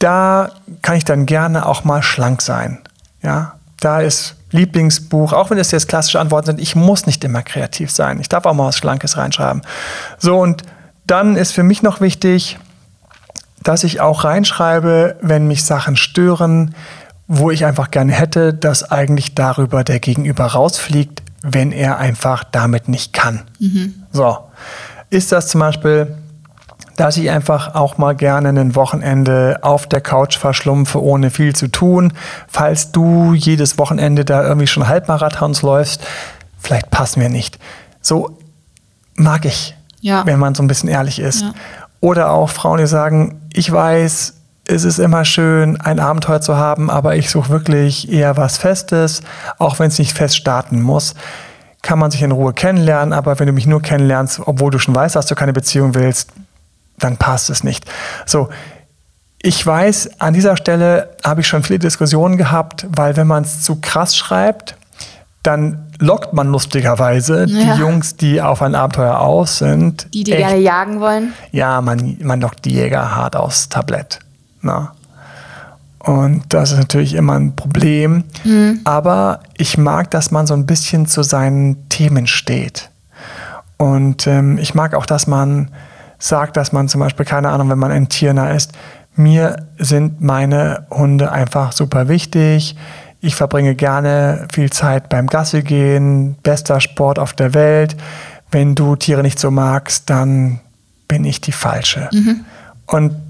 da 0.00 0.50
kann 0.82 0.96
ich 0.96 1.04
dann 1.04 1.26
gerne 1.26 1.66
auch 1.66 1.84
mal 1.84 2.02
schlank 2.02 2.42
sein. 2.42 2.78
Ja, 3.22 3.54
da 3.78 4.00
ist 4.00 4.34
Lieblingsbuch, 4.50 5.32
auch 5.32 5.50
wenn 5.50 5.58
das 5.58 5.70
jetzt 5.70 5.88
klassische 5.88 6.18
Antworten 6.18 6.46
sind, 6.46 6.60
ich 6.60 6.74
muss 6.74 7.06
nicht 7.06 7.22
immer 7.22 7.42
kreativ 7.42 7.90
sein. 7.90 8.20
Ich 8.20 8.28
darf 8.28 8.46
auch 8.46 8.54
mal 8.54 8.66
was 8.66 8.76
Schlankes 8.76 9.16
reinschreiben. 9.16 9.62
So, 10.18 10.38
und 10.38 10.62
dann 11.06 11.36
ist 11.36 11.52
für 11.52 11.62
mich 11.62 11.82
noch 11.82 12.00
wichtig, 12.00 12.58
dass 13.62 13.84
ich 13.84 14.00
auch 14.00 14.24
reinschreibe, 14.24 15.16
wenn 15.20 15.46
mich 15.46 15.64
Sachen 15.64 15.96
stören, 15.96 16.74
wo 17.32 17.52
ich 17.52 17.64
einfach 17.64 17.92
gerne 17.92 18.10
hätte, 18.10 18.52
dass 18.52 18.90
eigentlich 18.90 19.36
darüber 19.36 19.84
der 19.84 20.00
Gegenüber 20.00 20.46
rausfliegt, 20.46 21.22
wenn 21.42 21.70
er 21.70 21.98
einfach 21.98 22.42
damit 22.42 22.88
nicht 22.88 23.12
kann. 23.12 23.42
Mhm. 23.60 23.94
So, 24.10 24.38
ist 25.10 25.30
das 25.30 25.46
zum 25.46 25.60
Beispiel, 25.60 26.16
dass 26.96 27.16
ich 27.16 27.30
einfach 27.30 27.76
auch 27.76 27.98
mal 27.98 28.16
gerne 28.16 28.48
ein 28.48 28.74
Wochenende 28.74 29.60
auf 29.62 29.86
der 29.86 30.00
Couch 30.00 30.38
verschlumpfe, 30.38 31.00
ohne 31.00 31.30
viel 31.30 31.54
zu 31.54 31.68
tun. 31.68 32.12
Falls 32.48 32.90
du 32.90 33.32
jedes 33.32 33.78
Wochenende 33.78 34.24
da 34.24 34.42
irgendwie 34.42 34.66
schon 34.66 34.88
Halbmarathons 34.88 35.62
läufst, 35.62 36.04
vielleicht 36.58 36.90
passen 36.90 37.20
wir 37.20 37.28
nicht. 37.28 37.60
So 38.02 38.38
mag 39.14 39.44
ich, 39.44 39.76
ja. 40.00 40.26
wenn 40.26 40.40
man 40.40 40.56
so 40.56 40.64
ein 40.64 40.66
bisschen 40.68 40.88
ehrlich 40.88 41.20
ist. 41.20 41.42
Ja. 41.42 41.52
Oder 42.00 42.30
auch 42.32 42.50
Frauen, 42.50 42.78
die 42.78 42.88
sagen, 42.88 43.40
ich 43.52 43.70
weiß, 43.70 44.34
es 44.70 44.84
ist 44.84 44.98
immer 44.98 45.24
schön, 45.24 45.80
ein 45.80 45.98
Abenteuer 45.98 46.40
zu 46.40 46.56
haben, 46.56 46.90
aber 46.90 47.16
ich 47.16 47.30
suche 47.30 47.50
wirklich 47.50 48.10
eher 48.10 48.36
was 48.36 48.56
Festes, 48.56 49.22
auch 49.58 49.78
wenn 49.78 49.88
es 49.88 49.98
nicht 49.98 50.16
fest 50.16 50.36
starten 50.36 50.80
muss. 50.80 51.14
Kann 51.82 51.98
man 51.98 52.10
sich 52.10 52.22
in 52.22 52.30
Ruhe 52.30 52.52
kennenlernen, 52.52 53.12
aber 53.12 53.38
wenn 53.38 53.46
du 53.46 53.52
mich 53.52 53.66
nur 53.66 53.82
kennenlernst, 53.82 54.42
obwohl 54.46 54.70
du 54.70 54.78
schon 54.78 54.94
weißt, 54.94 55.16
dass 55.16 55.26
du 55.26 55.34
keine 55.34 55.52
Beziehung 55.52 55.94
willst, 55.94 56.30
dann 56.98 57.16
passt 57.16 57.50
es 57.50 57.64
nicht. 57.64 57.84
So, 58.26 58.48
ich 59.42 59.66
weiß, 59.66 60.20
an 60.20 60.34
dieser 60.34 60.56
Stelle 60.56 61.16
habe 61.24 61.40
ich 61.40 61.48
schon 61.48 61.62
viele 61.62 61.78
Diskussionen 61.78 62.36
gehabt, 62.36 62.86
weil 62.90 63.16
wenn 63.16 63.26
man 63.26 63.42
es 63.42 63.62
zu 63.62 63.80
krass 63.80 64.16
schreibt, 64.16 64.76
dann 65.42 65.86
lockt 65.98 66.34
man 66.34 66.48
lustigerweise 66.48 67.46
ja. 67.48 67.74
die 67.74 67.80
Jungs, 67.80 68.16
die 68.16 68.42
auf 68.42 68.60
ein 68.60 68.74
Abenteuer 68.74 69.18
aus 69.18 69.58
sind. 69.58 70.06
Die, 70.12 70.24
die 70.24 70.32
echt, 70.32 70.46
gerne 70.46 70.60
jagen 70.60 71.00
wollen? 71.00 71.32
Ja, 71.50 71.80
man, 71.80 72.18
man 72.20 72.42
lockt 72.42 72.66
die 72.66 72.74
Jäger 72.74 73.16
hart 73.16 73.34
aufs 73.36 73.70
Tablett. 73.70 74.20
Na. 74.62 74.92
Und 75.98 76.44
das 76.48 76.72
ist 76.72 76.78
natürlich 76.78 77.14
immer 77.14 77.34
ein 77.34 77.54
Problem. 77.54 78.24
Mhm. 78.44 78.80
Aber 78.84 79.40
ich 79.58 79.76
mag, 79.76 80.10
dass 80.10 80.30
man 80.30 80.46
so 80.46 80.54
ein 80.54 80.66
bisschen 80.66 81.06
zu 81.06 81.22
seinen 81.22 81.88
Themen 81.90 82.26
steht. 82.26 82.90
Und 83.76 84.26
ähm, 84.26 84.58
ich 84.58 84.74
mag 84.74 84.94
auch, 84.94 85.06
dass 85.06 85.26
man 85.26 85.70
sagt, 86.18 86.56
dass 86.56 86.72
man 86.72 86.88
zum 86.88 87.00
Beispiel, 87.00 87.26
keine 87.26 87.50
Ahnung, 87.50 87.70
wenn 87.70 87.78
man 87.78 87.90
ein 87.90 88.08
Tiernah 88.08 88.50
ist, 88.50 88.72
mir 89.16 89.66
sind 89.78 90.20
meine 90.20 90.86
Hunde 90.90 91.32
einfach 91.32 91.72
super 91.72 92.08
wichtig. 92.08 92.76
Ich 93.20 93.34
verbringe 93.34 93.74
gerne 93.74 94.46
viel 94.52 94.70
Zeit 94.70 95.08
beim 95.08 95.26
Gasse 95.26 95.62
gehen, 95.62 96.36
bester 96.42 96.80
Sport 96.80 97.18
auf 97.18 97.34
der 97.34 97.52
Welt. 97.52 97.96
Wenn 98.50 98.74
du 98.74 98.96
Tiere 98.96 99.22
nicht 99.22 99.38
so 99.38 99.50
magst, 99.50 100.08
dann 100.08 100.60
bin 101.08 101.24
ich 101.24 101.40
die 101.40 101.52
Falsche. 101.52 102.08
Mhm. 102.12 102.44
Und 102.86 103.29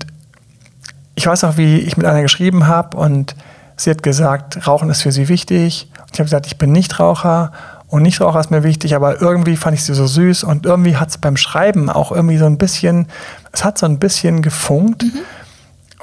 ich 1.15 1.27
weiß 1.27 1.43
noch, 1.43 1.57
wie 1.57 1.79
ich 1.79 1.97
mit 1.97 2.07
einer 2.07 2.23
geschrieben 2.23 2.67
habe 2.67 2.97
und 2.97 3.35
sie 3.77 3.91
hat 3.91 4.03
gesagt, 4.03 4.67
Rauchen 4.67 4.91
ist 4.91 5.03
für 5.03 5.13
sie 5.13 5.29
wichtig. 5.29 5.89
Und 6.01 6.11
ich 6.13 6.19
habe 6.19 6.25
gesagt, 6.25 6.47
ich 6.47 6.59
bin 6.59 6.73
Nichtraucher 6.73 7.53
und 7.89 8.03
Nichtraucher 8.03 8.41
ist 8.41 8.51
mir 8.51 8.63
wichtig, 8.63 8.95
aber 8.95 9.21
irgendwie 9.21 9.57
fand 9.57 9.75
ich 9.75 9.85
sie 9.85 9.95
so 9.95 10.07
süß 10.07 10.45
und 10.45 10.67
irgendwie 10.67 10.97
hat 10.97 11.09
es 11.09 11.19
beim 11.19 11.37
Schreiben 11.37 11.91
auch 11.91 12.13
irgendwie 12.13 12.39
so 12.39 12.47
ein 12.47 12.59
bisschen, 12.59 13.07
es 13.53 13.65
hat 13.65 13.79
so 13.79 13.87
ein 13.87 13.99
bisschen 13.99 14.43
gefunkt. 14.43 15.03
Mhm. 15.03 15.13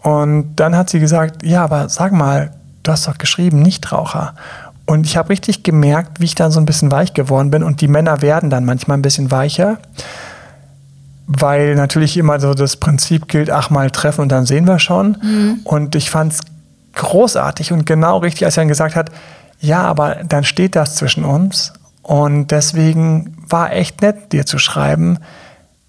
Und 0.03 0.55
dann 0.55 0.75
hat 0.75 0.89
sie 0.89 0.99
gesagt, 0.99 1.43
ja, 1.43 1.63
aber 1.63 1.89
sag 1.89 2.11
mal, 2.11 2.51
du 2.83 2.91
hast 2.91 3.07
doch 3.07 3.17
geschrieben 3.17 3.61
Nichtraucher. 3.61 4.35
Und 4.85 5.05
ich 5.05 5.17
habe 5.17 5.29
richtig 5.29 5.63
gemerkt, 5.63 6.19
wie 6.19 6.25
ich 6.25 6.35
dann 6.35 6.51
so 6.51 6.59
ein 6.59 6.65
bisschen 6.65 6.91
weich 6.91 7.13
geworden 7.13 7.51
bin 7.51 7.63
und 7.63 7.81
die 7.81 7.89
Männer 7.89 8.21
werden 8.21 8.49
dann 8.49 8.63
manchmal 8.63 8.97
ein 8.97 9.01
bisschen 9.01 9.31
weicher 9.31 9.77
weil 11.27 11.75
natürlich 11.75 12.17
immer 12.17 12.39
so 12.39 12.53
das 12.53 12.77
Prinzip 12.77 13.27
gilt, 13.27 13.49
ach 13.49 13.69
mal 13.69 13.91
treffen 13.91 14.21
und 14.21 14.29
dann 14.29 14.45
sehen 14.45 14.65
wir 14.65 14.79
schon. 14.79 15.17
Mhm. 15.21 15.59
Und 15.65 15.95
ich 15.95 16.09
fand 16.09 16.33
es 16.33 16.39
großartig 16.93 17.73
und 17.73 17.85
genau 17.85 18.17
richtig, 18.19 18.45
als 18.45 18.57
er 18.57 18.61
dann 18.61 18.69
gesagt 18.69 18.95
hat, 18.95 19.11
ja, 19.59 19.83
aber 19.83 20.17
dann 20.27 20.43
steht 20.43 20.75
das 20.75 20.95
zwischen 20.95 21.25
uns 21.25 21.73
und 22.01 22.51
deswegen 22.51 23.35
war 23.49 23.73
echt 23.73 24.01
nett, 24.01 24.31
dir 24.31 24.45
zu 24.45 24.57
schreiben. 24.57 25.19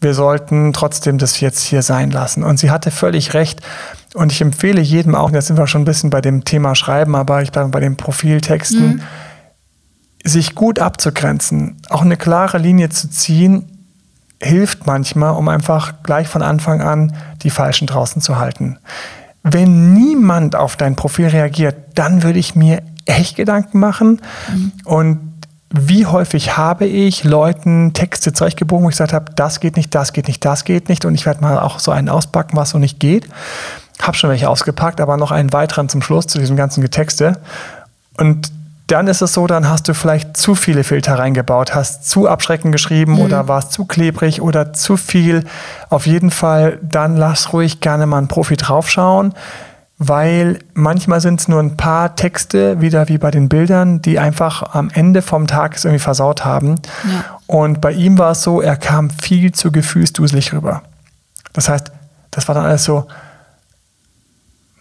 Wir 0.01 0.15
sollten 0.15 0.73
trotzdem 0.73 1.19
das 1.19 1.41
jetzt 1.41 1.63
hier 1.63 1.83
sein 1.83 2.11
lassen. 2.11 2.45
Und 2.45 2.59
sie 2.59 2.71
hatte 2.71 2.91
völlig 2.91 3.35
recht. 3.35 3.61
Und 4.15 4.33
ich 4.33 4.41
empfehle 4.41 4.81
jedem 4.81 5.15
auch, 5.15 5.31
jetzt 5.31 5.47
sind 5.47 5.59
wir 5.59 5.67
schon 5.67 5.83
ein 5.83 5.87
bisschen 5.87 6.11
bei 6.11 6.21
dem 6.21 6.45
Thema 6.45 6.75
Schreiben, 6.75 7.15
aber 7.15 7.43
ich 7.43 7.53
bleibe 7.53 7.69
bei 7.69 7.81
den 7.81 7.97
Profiltexten, 7.97 8.97
mhm. 8.97 9.01
sich 10.25 10.55
gut 10.55 10.79
abzugrenzen, 10.79 11.77
auch 11.89 12.03
eine 12.03 12.17
klare 12.17 12.59
Linie 12.59 12.89
zu 12.89 13.11
ziehen, 13.11 13.78
hilft 14.41 14.87
manchmal, 14.87 15.35
um 15.35 15.49
einfach 15.49 16.03
gleich 16.03 16.29
von 16.29 16.43
Anfang 16.43 16.81
an 16.81 17.15
die 17.43 17.51
Falschen 17.51 17.87
draußen 17.87 18.23
zu 18.23 18.39
halten. 18.39 18.79
Wenn 19.43 19.95
niemand 19.95 20.57
auf 20.57 20.77
dein 20.77 20.97
Profil 20.97 21.29
reagiert, 21.29 21.77
dann 21.95 22.23
würde 22.23 22.39
ich 22.39 22.55
mir 22.55 22.83
echt 23.05 23.37
Gedanken 23.37 23.79
machen. 23.81 24.21
Mhm. 24.53 24.73
Und 24.85 25.21
wie 25.71 26.07
häufig 26.07 26.57
habe 26.57 26.87
ich 26.87 27.25
Leuten 27.25 27.93
Texte 27.93 28.33
zurechtgebogen, 28.33 28.85
wo 28.85 28.89
ich 28.89 28.95
gesagt 28.95 29.13
habe, 29.13 29.33
das 29.35 29.61
geht 29.61 29.77
nicht, 29.77 29.95
das 29.95 30.13
geht 30.13 30.29
nicht, 30.29 30.45
das 30.45 30.65
geht 30.65 30.89
nicht. 30.89 31.05
Und 31.05 31.15
ich 31.15 31.27
werde 31.27 31.41
mal 31.41 31.59
auch 31.59 31.79
so 31.79 31.91
einen 31.91 32.09
auspacken, 32.09 32.57
was 32.57 32.71
so 32.71 32.79
nicht 32.79 33.01
geht. 33.01 33.29
Habe 34.01 34.17
schon 34.17 34.31
welche 34.31 34.49
ausgepackt, 34.49 35.01
aber 35.01 35.17
noch 35.17 35.31
einen 35.33 35.53
weiteren 35.53 35.89
zum 35.89 36.03
Schluss 36.03 36.27
zu 36.27 36.39
diesem 36.39 36.57
ganzen 36.57 36.81
Getexte. 36.81 37.39
Und 38.17 38.51
dann 38.89 39.07
ist 39.07 39.21
es 39.21 39.35
so, 39.35 39.47
dann 39.47 39.69
hast 39.69 39.87
du 39.87 39.95
vielleicht 39.95 40.37
zu 40.37 40.55
viele 40.55 40.83
Filter 40.83 41.19
reingebaut, 41.19 41.75
hast 41.75 42.09
zu 42.09 42.27
abschreckend 42.27 42.73
geschrieben 42.73 43.13
mhm. 43.13 43.21
oder 43.21 43.47
warst 43.47 43.73
zu 43.73 43.85
klebrig 43.85 44.41
oder 44.41 44.73
zu 44.73 44.97
viel. 44.97 45.45
Auf 45.91 46.07
jeden 46.07 46.31
Fall, 46.31 46.79
dann 46.83 47.17
lass 47.17 47.53
ruhig 47.53 47.81
gerne 47.81 48.07
mal 48.07 48.19
einen 48.19 48.29
Profi 48.29 48.57
draufschauen, 48.57 49.35
weil 49.99 50.61
manchmal 50.73 51.21
sind 51.21 51.41
es 51.41 51.49
nur 51.49 51.61
ein 51.61 51.77
paar 51.77 52.17
Texte, 52.17 52.81
wieder 52.81 53.09
wie 53.09 53.19
bei 53.19 53.31
den 53.31 53.51
Bildern, 53.51 54.01
die 54.01 54.19
einfach 54.19 54.75
am 54.75 54.89
Ende 54.91 55.21
vom 55.21 55.47
Tag 55.47 55.77
es 55.77 55.85
irgendwie 55.85 56.03
versaut 56.03 56.47
haben. 56.47 56.77
Ja. 57.05 57.39
Und 57.47 57.83
bei 57.83 57.93
ihm 57.93 58.17
war 58.17 58.31
es 58.31 58.43
so, 58.43 58.63
er 58.63 58.77
kam 58.77 59.11
viel 59.11 59.53
zu 59.53 59.71
gefühlsduselig 59.71 60.55
rüber. 60.55 60.83
Das 61.53 61.69
heißt, 61.69 61.93
das 62.31 62.49
war 62.49 62.55
dann 62.55 62.65
alles 62.65 62.85
so, 62.85 63.07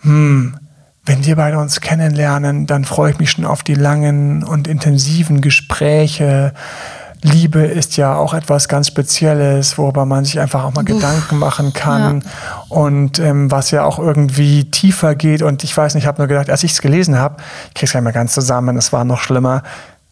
hm, 0.01 0.57
wenn 1.07 1.25
wir 1.25 1.35
beide 1.37 1.57
uns 1.57 1.81
kennenlernen, 1.81 2.67
dann 2.67 2.85
freue 2.85 3.11
ich 3.11 3.19
mich 3.19 3.31
schon 3.31 3.45
auf 3.45 3.63
die 3.63 3.75
langen 3.75 4.43
und 4.43 4.67
intensiven 4.67 5.41
Gespräche. 5.41 6.53
Liebe 7.23 7.61
ist 7.61 7.97
ja 7.97 8.15
auch 8.15 8.33
etwas 8.33 8.67
ganz 8.67 8.87
Spezielles, 8.87 9.77
worüber 9.77 10.05
man 10.05 10.23
sich 10.23 10.39
einfach 10.39 10.63
auch 10.63 10.73
mal 10.73 10.81
Uff, 10.81 10.87
Gedanken 10.87 11.39
machen 11.39 11.73
kann 11.73 12.21
ja. 12.21 12.29
und 12.69 13.19
ähm, 13.19 13.49
was 13.49 13.71
ja 13.71 13.83
auch 13.83 13.97
irgendwie 13.97 14.69
tiefer 14.69 15.15
geht. 15.15 15.41
Und 15.41 15.63
ich 15.63 15.75
weiß 15.75 15.95
nicht, 15.95 16.03
ich 16.03 16.07
habe 16.07 16.19
nur 16.19 16.27
gedacht, 16.27 16.49
als 16.49 16.63
ich 16.63 16.73
es 16.73 16.81
gelesen 16.81 17.17
habe, 17.17 17.37
ich 17.73 17.91
gar 17.91 17.99
nicht 17.99 18.03
mehr 18.03 18.13
ganz 18.13 18.33
zusammen, 18.33 18.77
es 18.77 18.93
war 18.93 19.03
noch 19.03 19.19
schlimmer 19.19 19.63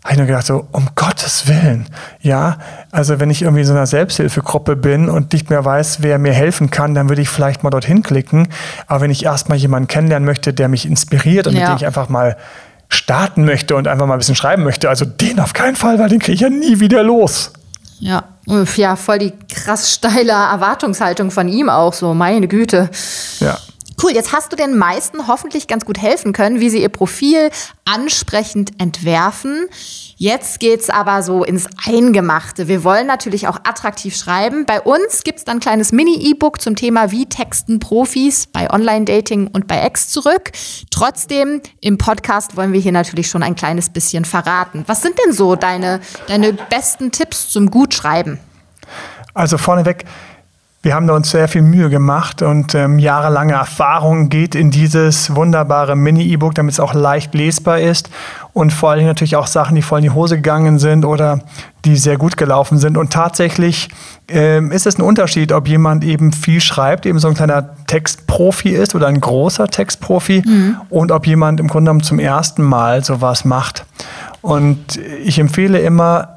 habe 0.06 0.14
ich 0.14 0.18
nur 0.20 0.28
gedacht, 0.28 0.46
so, 0.46 0.68
um 0.72 0.90
Gottes 0.94 1.48
Willen, 1.48 1.88
ja, 2.22 2.60
also 2.92 3.20
wenn 3.20 3.32
ich 3.32 3.42
irgendwie 3.42 3.62
in 3.62 3.68
so 3.68 3.74
einer 3.74 3.88
Selbsthilfegruppe 3.88 4.76
bin 4.76 5.10
und 5.10 5.34
nicht 5.34 5.50
mehr 5.50 5.66
weiß, 5.66 6.04
wer 6.04 6.20
mir 6.20 6.32
helfen 6.32 6.70
kann, 6.70 6.94
dann 6.94 7.10
würde 7.10 7.24
ich 7.24 7.30
vielleicht 7.30 7.64
mal 7.64 7.72
dorthin 7.72 8.04
klicken. 8.04 8.48
Aber 8.86 9.02
wenn 9.02 9.10
ich 9.10 9.26
erstmal 9.26 9.58
jemanden 9.58 9.88
kennenlernen 9.88 10.26
möchte, 10.26 10.54
der 10.54 10.68
mich 10.68 10.86
inspiriert 10.86 11.48
und 11.48 11.56
ja. 11.56 11.62
mit 11.62 11.70
dem 11.70 11.76
ich 11.78 11.86
einfach 11.88 12.08
mal 12.08 12.38
starten 12.88 13.46
möchte 13.46 13.76
und 13.76 13.88
einfach 13.88 14.06
mal 14.06 14.14
ein 14.14 14.20
bisschen 14.20 14.36
schreiben 14.36 14.64
möchte, 14.64 14.90
also 14.90 15.06
den 15.06 15.40
auf 15.40 15.54
keinen 15.54 15.76
Fall, 15.76 15.98
weil 15.98 16.10
den 16.10 16.20
kriege 16.20 16.36
ich 16.36 16.42
ja 16.42 16.52
nie 16.52 16.80
wieder 16.80 17.02
los. 17.04 17.52
Ja, 18.00 18.26
ja, 18.76 18.96
voll 18.96 19.18
die 19.18 19.34
krass 19.50 19.92
steile 19.92 20.34
Erwartungshaltung 20.34 21.32
von 21.32 21.48
ihm 21.48 21.68
auch 21.68 21.94
so, 21.94 22.14
meine 22.14 22.48
Güte. 22.48 22.92
Ja. 23.40 23.58
Cool, 24.02 24.12
jetzt 24.12 24.34
hast 24.34 24.52
du 24.52 24.56
den 24.56 24.78
meisten 24.78 25.28
hoffentlich 25.28 25.68
ganz 25.68 25.86
gut 25.86 26.02
helfen 26.02 26.34
können, 26.34 26.60
wie 26.60 26.70
sie 26.70 26.82
ihr 26.82 26.90
Profil 26.90 27.50
ansprechend 27.86 28.80
entwerfen. 28.80 29.68
Jetzt 30.18 30.60
geht's 30.60 30.90
aber 30.90 31.24
so 31.24 31.44
ins 31.44 31.68
Eingemachte. 31.86 32.68
Wir 32.68 32.84
wollen 32.84 33.08
natürlich 33.08 33.48
auch 33.48 33.58
attraktiv 33.64 34.16
schreiben. 34.16 34.66
Bei 34.66 34.82
uns 34.82 35.24
gibt's 35.24 35.46
dann 35.46 35.58
ein 35.58 35.60
kleines 35.62 35.92
Mini-E-Book 35.92 36.62
zum 36.62 36.76
Thema 36.76 37.12
Wie 37.12 37.26
texten 37.28 37.80
Profis 37.80 38.48
bei 38.48 38.70
Online-Dating 38.70 39.48
und 39.48 39.68
bei 39.68 39.80
Ex 39.80 40.10
zurück. 40.10 40.52
Trotzdem, 40.92 41.62
im 41.80 41.98
Podcast 41.98 42.58
wollen 42.58 42.74
wir 42.74 42.82
hier 42.82 42.92
natürlich 42.92 43.30
schon 43.30 43.44
ein 43.44 43.56
kleines 43.56 43.90
bisschen 43.90 44.26
verraten. 44.26 44.84
Was 44.88 45.02
sind 45.02 45.18
denn 45.24 45.32
so 45.32 45.56
deine, 45.56 46.02
deine 46.28 46.54
besten 46.54 47.12
Tipps 47.12 47.50
zum 47.50 47.72
Gutschreiben? 47.72 48.40
Also 49.34 49.58
vorneweg, 49.58 50.06
wir 50.86 50.94
haben 50.94 51.08
da 51.08 51.16
uns 51.16 51.32
sehr 51.32 51.48
viel 51.48 51.64
Mühe 51.64 51.90
gemacht 51.90 52.44
und 52.44 52.76
ähm, 52.76 53.00
jahrelange 53.00 53.54
Erfahrung 53.54 54.30
geht 54.30 54.54
in 54.54 54.70
dieses 54.70 55.36
wunderbare 55.36 55.96
Mini-E-Book, 55.96 56.54
damit 56.54 56.74
es 56.74 56.80
auch 56.80 56.94
leicht 56.94 57.34
lesbar 57.34 57.80
ist 57.80 58.12
und 58.54 58.72
vor 58.72 58.92
allem 58.92 59.08
natürlich 59.08 59.36
auch 59.36 59.48
Sachen, 59.48 59.76
die 59.76 59.82
voll 59.82 59.98
in 59.98 60.04
die 60.04 60.10
Hose 60.12 60.36
gegangen 60.36 60.78
sind 60.78 61.04
oder 61.04 61.40
die 61.86 61.98
sehr 61.98 62.18
gut 62.18 62.38
gelaufen 62.38 62.78
sind. 62.78 62.98
Und 62.98 63.12
tatsächlich 63.12 63.90
ähm, 64.28 64.72
ist 64.72 64.86
es 64.86 65.00
ein 65.00 65.02
Unterschied, 65.02 65.52
ob 65.54 65.68
jemand 65.68 66.04
eben 66.04 66.32
viel 66.32 66.62
schreibt, 66.62 67.08
eben 67.08 67.18
so 67.18 67.30
ein 67.30 67.34
kleiner 67.34 67.76
Textprofi 67.88 68.70
ist 68.70 68.94
oder 68.94 69.08
ein 69.08 69.20
großer 69.20 69.68
Textprofi 69.68 70.44
mhm. 70.46 70.78
und 70.92 71.12
ob 71.12 71.26
jemand 71.26 71.60
im 71.60 71.68
Grunde 71.68 71.90
genommen 71.90 72.04
zum 72.04 72.20
ersten 72.20 72.62
Mal 72.62 73.04
sowas 73.04 73.44
macht. 73.44 73.86
Und 74.42 75.00
ich 75.24 75.40
empfehle 75.40 75.80
immer, 75.80 76.35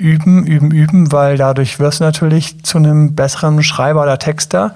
üben, 0.00 0.46
üben, 0.46 0.70
üben, 0.70 1.12
weil 1.12 1.36
dadurch 1.36 1.78
wirst 1.78 2.00
du 2.00 2.04
natürlich 2.04 2.62
zu 2.64 2.78
einem 2.78 3.14
besseren 3.14 3.62
Schreiber 3.62 4.02
oder 4.02 4.18
Texter. 4.18 4.74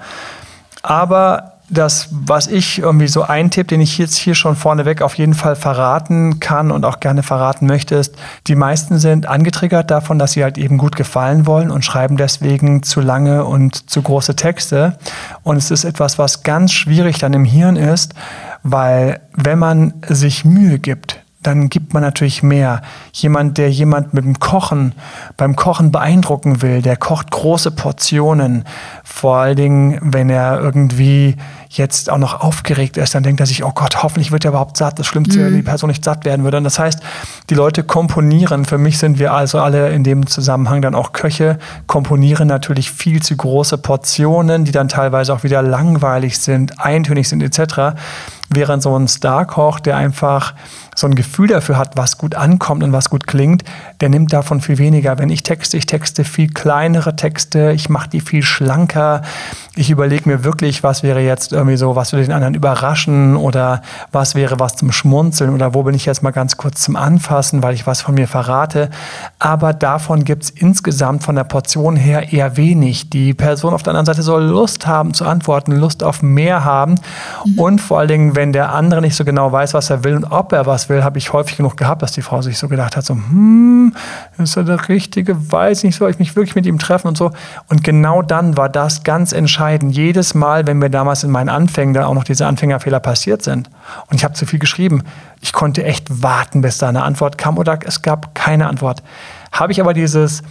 Aber 0.83 1.55
das, 1.69 2.09
was 2.11 2.45
ich 2.47 2.79
irgendwie 2.79 3.07
so 3.07 3.23
ein 3.23 3.49
Tipp, 3.49 3.67
den 3.69 3.81
ich 3.81 3.97
jetzt 3.97 4.15
hier 4.15 4.35
schon 4.35 4.55
vorneweg 4.55 5.01
auf 5.01 5.15
jeden 5.15 5.33
Fall 5.33 5.55
verraten 5.55 6.39
kann 6.39 6.71
und 6.71 6.85
auch 6.85 6.99
gerne 6.99 7.23
verraten 7.23 7.65
möchte, 7.65 7.95
ist, 7.95 8.15
die 8.47 8.55
meisten 8.55 8.99
sind 8.99 9.25
angetriggert 9.25 9.89
davon, 9.89 10.19
dass 10.19 10.33
sie 10.33 10.43
halt 10.43 10.57
eben 10.57 10.77
gut 10.77 10.95
gefallen 10.95 11.47
wollen 11.47 11.71
und 11.71 11.83
schreiben 11.83 12.17
deswegen 12.17 12.83
zu 12.83 13.01
lange 13.01 13.45
und 13.45 13.89
zu 13.89 14.01
große 14.01 14.35
Texte. 14.35 14.97
Und 15.41 15.57
es 15.57 15.71
ist 15.71 15.85
etwas, 15.85 16.19
was 16.19 16.43
ganz 16.43 16.71
schwierig 16.71 17.17
dann 17.17 17.33
im 17.33 17.45
Hirn 17.45 17.77
ist, 17.77 18.13
weil 18.61 19.21
wenn 19.33 19.57
man 19.57 19.95
sich 20.07 20.45
Mühe 20.45 20.77
gibt, 20.77 21.24
dann 21.45 21.69
gibt 21.69 21.93
man 21.93 22.03
natürlich 22.03 22.43
mehr. 22.43 22.81
Jemand, 23.13 23.57
der 23.57 23.69
jemand 23.69 24.13
mit 24.13 24.25
dem 24.25 24.39
Kochen, 24.39 24.93
beim 25.37 25.55
Kochen 25.55 25.91
beeindrucken 25.91 26.61
will, 26.61 26.81
der 26.81 26.97
kocht 26.97 27.31
große 27.31 27.71
Portionen. 27.71 28.63
Vor 29.03 29.37
allen 29.37 29.55
Dingen, 29.55 29.99
wenn 30.01 30.29
er 30.29 30.59
irgendwie 30.59 31.35
jetzt 31.77 32.09
auch 32.09 32.17
noch 32.17 32.41
aufgeregt 32.41 32.97
ist, 32.97 33.15
dann 33.15 33.23
denkt 33.23 33.39
er 33.39 33.45
sich, 33.45 33.63
oh 33.63 33.71
Gott, 33.73 34.03
hoffentlich 34.03 34.31
wird 34.31 34.45
er 34.45 34.49
überhaupt 34.49 34.77
satt. 34.77 34.99
Das 34.99 35.07
Schlimmste, 35.07 35.39
mhm. 35.39 35.45
wenn 35.45 35.55
die 35.55 35.61
Person 35.61 35.89
nicht 35.89 36.03
satt 36.03 36.25
werden 36.25 36.43
würde. 36.43 36.57
Und 36.57 36.63
das 36.63 36.79
heißt, 36.79 36.99
die 37.49 37.55
Leute 37.55 37.83
komponieren. 37.83 38.65
Für 38.65 38.77
mich 38.77 38.97
sind 38.97 39.19
wir 39.19 39.33
also 39.33 39.59
alle 39.59 39.89
in 39.89 40.03
dem 40.03 40.27
Zusammenhang 40.27 40.81
dann 40.81 40.95
auch 40.95 41.13
Köche, 41.13 41.59
komponieren 41.87 42.47
natürlich 42.47 42.91
viel 42.91 43.21
zu 43.21 43.35
große 43.35 43.77
Portionen, 43.77 44.65
die 44.65 44.71
dann 44.71 44.87
teilweise 44.87 45.33
auch 45.33 45.43
wieder 45.43 45.61
langweilig 45.61 46.39
sind, 46.39 46.79
eintönig 46.79 47.27
sind 47.29 47.41
etc. 47.43 47.97
Während 48.49 48.83
so 48.83 48.97
ein 48.97 49.07
Starkoch, 49.07 49.79
der 49.79 49.97
einfach 49.97 50.53
so 50.95 51.07
ein 51.07 51.15
Gefühl 51.15 51.47
dafür 51.47 51.77
hat, 51.77 51.97
was 51.97 52.17
gut 52.17 52.35
ankommt 52.35 52.83
und 52.83 52.93
was 52.93 53.09
gut 53.09 53.27
klingt, 53.27 53.63
der 53.99 54.09
nimmt 54.09 54.31
davon 54.31 54.61
viel 54.61 54.77
weniger. 54.77 55.17
Wenn 55.19 55.29
ich 55.29 55.43
texte, 55.43 55.77
ich 55.77 55.85
texte 55.85 56.23
viel 56.23 56.49
kleinere 56.49 57.15
Texte, 57.15 57.71
ich 57.71 57.89
mache 57.89 58.09
die 58.09 58.21
viel 58.21 58.43
schlanker. 58.43 59.21
Ich 59.75 59.89
überlege 59.89 60.29
mir 60.29 60.43
wirklich, 60.43 60.83
was 60.83 61.03
wäre 61.03 61.19
jetzt 61.19 61.51
irgendwie 61.65 61.77
so, 61.77 61.95
was 61.95 62.13
würde 62.13 62.25
den 62.25 62.33
anderen 62.33 62.53
überraschen 62.53 63.35
oder 63.35 63.81
was 64.11 64.35
wäre 64.35 64.59
was 64.59 64.75
zum 64.75 64.91
Schmunzeln 64.91 65.53
oder 65.53 65.73
wo 65.73 65.83
bin 65.83 65.95
ich 65.95 66.05
jetzt 66.05 66.23
mal 66.23 66.31
ganz 66.31 66.57
kurz 66.57 66.81
zum 66.81 66.95
Anfassen, 66.95 67.63
weil 67.63 67.73
ich 67.73 67.87
was 67.87 68.01
von 68.01 68.15
mir 68.15 68.27
verrate. 68.27 68.89
Aber 69.39 69.73
davon 69.73 70.23
gibt 70.23 70.43
es 70.43 70.49
insgesamt 70.49 71.23
von 71.23 71.35
der 71.35 71.43
Portion 71.43 71.95
her 71.95 72.31
eher 72.31 72.57
wenig. 72.57 73.09
Die 73.09 73.33
Person 73.33 73.73
auf 73.73 73.83
der 73.83 73.91
anderen 73.91 74.05
Seite 74.05 74.21
soll 74.21 74.43
Lust 74.43 74.87
haben 74.87 75.13
zu 75.13 75.25
antworten, 75.25 75.71
Lust 75.71 76.03
auf 76.03 76.21
mehr 76.21 76.63
haben 76.63 76.95
mhm. 77.45 77.59
und 77.59 77.81
vor 77.81 77.99
allen 77.99 78.07
Dingen, 78.07 78.35
wenn 78.35 78.53
der 78.53 78.73
andere 78.73 79.01
nicht 79.01 79.15
so 79.15 79.25
genau 79.25 79.51
weiß, 79.51 79.73
was 79.73 79.89
er 79.89 80.03
will 80.03 80.15
und 80.15 80.25
ob 80.25 80.53
er 80.53 80.65
was 80.65 80.89
will, 80.89 81.03
habe 81.03 81.17
ich 81.17 81.33
häufig 81.33 81.57
genug 81.57 81.77
gehabt, 81.77 82.01
dass 82.01 82.11
die 82.11 82.21
Frau 82.21 82.41
sich 82.41 82.57
so 82.57 82.67
gedacht 82.67 82.95
hat, 82.95 83.05
so, 83.05 83.15
hm, 83.15 83.93
ist 84.37 84.57
er 84.57 84.63
der 84.63 84.87
Richtige, 84.89 85.51
weiß 85.51 85.83
nicht, 85.83 85.95
soll 85.95 86.09
ich 86.11 86.19
mich 86.19 86.35
wirklich 86.35 86.55
mit 86.55 86.65
ihm 86.65 86.79
treffen 86.79 87.07
und 87.07 87.17
so. 87.17 87.31
Und 87.69 87.83
genau 87.83 88.21
dann 88.21 88.57
war 88.57 88.69
das 88.69 89.03
ganz 89.03 89.31
entscheidend. 89.31 89.95
Jedes 89.95 90.33
Mal, 90.33 90.67
wenn 90.67 90.77
mir 90.77 90.89
damals 90.89 91.23
in 91.23 91.31
meinen 91.45 91.55
Anfängen 91.55 91.93
da 91.93 92.05
auch 92.07 92.13
noch 92.13 92.23
diese 92.23 92.47
Anfängerfehler 92.47 92.99
passiert 92.99 93.41
sind 93.41 93.69
und 94.07 94.15
ich 94.15 94.23
habe 94.23 94.33
zu 94.33 94.45
viel 94.45 94.59
geschrieben, 94.59 95.03
ich 95.41 95.53
konnte 95.53 95.83
echt 95.83 96.21
warten, 96.21 96.61
bis 96.61 96.77
da 96.77 96.89
eine 96.89 97.03
Antwort 97.03 97.37
kam 97.37 97.57
oder 97.57 97.79
es 97.85 98.01
gab 98.01 98.33
keine 98.35 98.67
Antwort. 98.67 99.03
Habe 99.51 99.71
ich 99.71 99.79
aber 99.79 99.93
dieses 99.93 100.41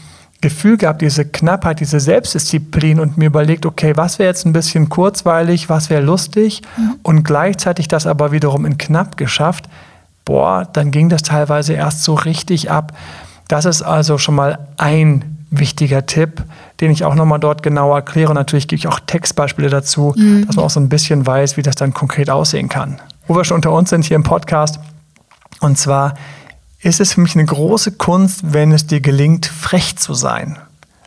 Gefühl 0.40 0.76
gehabt, 0.76 1.00
diese 1.00 1.24
Knappheit, 1.24 1.80
diese 1.80 2.00
Selbstdisziplin 2.00 3.00
und 3.00 3.16
mir 3.16 3.26
überlegt, 3.26 3.66
okay, 3.66 3.96
was 3.96 4.18
wäre 4.18 4.28
jetzt 4.28 4.44
ein 4.44 4.52
bisschen 4.52 4.88
kurzweilig, 4.88 5.68
was 5.68 5.90
wäre 5.90 6.02
lustig 6.02 6.62
mhm. 6.76 6.96
und 7.02 7.24
gleichzeitig 7.24 7.88
das 7.88 8.06
aber 8.06 8.30
wiederum 8.30 8.66
in 8.66 8.78
knapp 8.78 9.16
geschafft, 9.16 9.68
boah, 10.24 10.68
dann 10.72 10.90
ging 10.90 11.08
das 11.08 11.22
teilweise 11.22 11.72
erst 11.74 12.04
so 12.04 12.14
richtig 12.14 12.70
ab. 12.70 12.92
Das 13.48 13.64
ist 13.64 13.82
also 13.82 14.18
schon 14.18 14.34
mal 14.34 14.58
ein 14.76 15.36
wichtiger 15.50 16.06
Tipp, 16.06 16.42
den 16.84 16.92
ich 16.92 17.04
auch 17.04 17.14
nochmal 17.14 17.40
dort 17.40 17.62
genauer 17.62 17.96
erkläre. 17.96 18.30
Und 18.30 18.36
natürlich 18.36 18.68
gebe 18.68 18.78
ich 18.78 18.88
auch 18.88 19.00
Textbeispiele 19.00 19.68
dazu, 19.68 20.14
mhm. 20.16 20.46
dass 20.46 20.56
man 20.56 20.64
auch 20.64 20.70
so 20.70 20.80
ein 20.80 20.88
bisschen 20.88 21.26
weiß, 21.26 21.56
wie 21.56 21.62
das 21.62 21.74
dann 21.74 21.92
konkret 21.92 22.30
aussehen 22.30 22.68
kann. 22.68 23.00
Wo 23.26 23.36
wir 23.36 23.44
schon 23.44 23.56
unter 23.56 23.72
uns 23.72 23.90
sind 23.90 24.04
hier 24.04 24.16
im 24.16 24.22
Podcast. 24.22 24.78
Und 25.60 25.78
zwar 25.78 26.14
ist 26.80 27.00
es 27.00 27.14
für 27.14 27.20
mich 27.20 27.34
eine 27.34 27.46
große 27.46 27.92
Kunst, 27.92 28.52
wenn 28.52 28.72
es 28.72 28.86
dir 28.86 29.00
gelingt, 29.00 29.46
frech 29.46 29.96
zu 29.96 30.14
sein. 30.14 30.58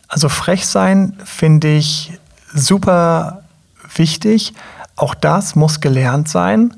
Also 0.08 0.28
frech 0.28 0.66
sein 0.66 1.16
finde 1.24 1.68
ich 1.68 2.12
super 2.52 3.42
wichtig. 3.94 4.54
Auch 4.96 5.14
das 5.14 5.54
muss 5.54 5.80
gelernt 5.80 6.28
sein 6.28 6.74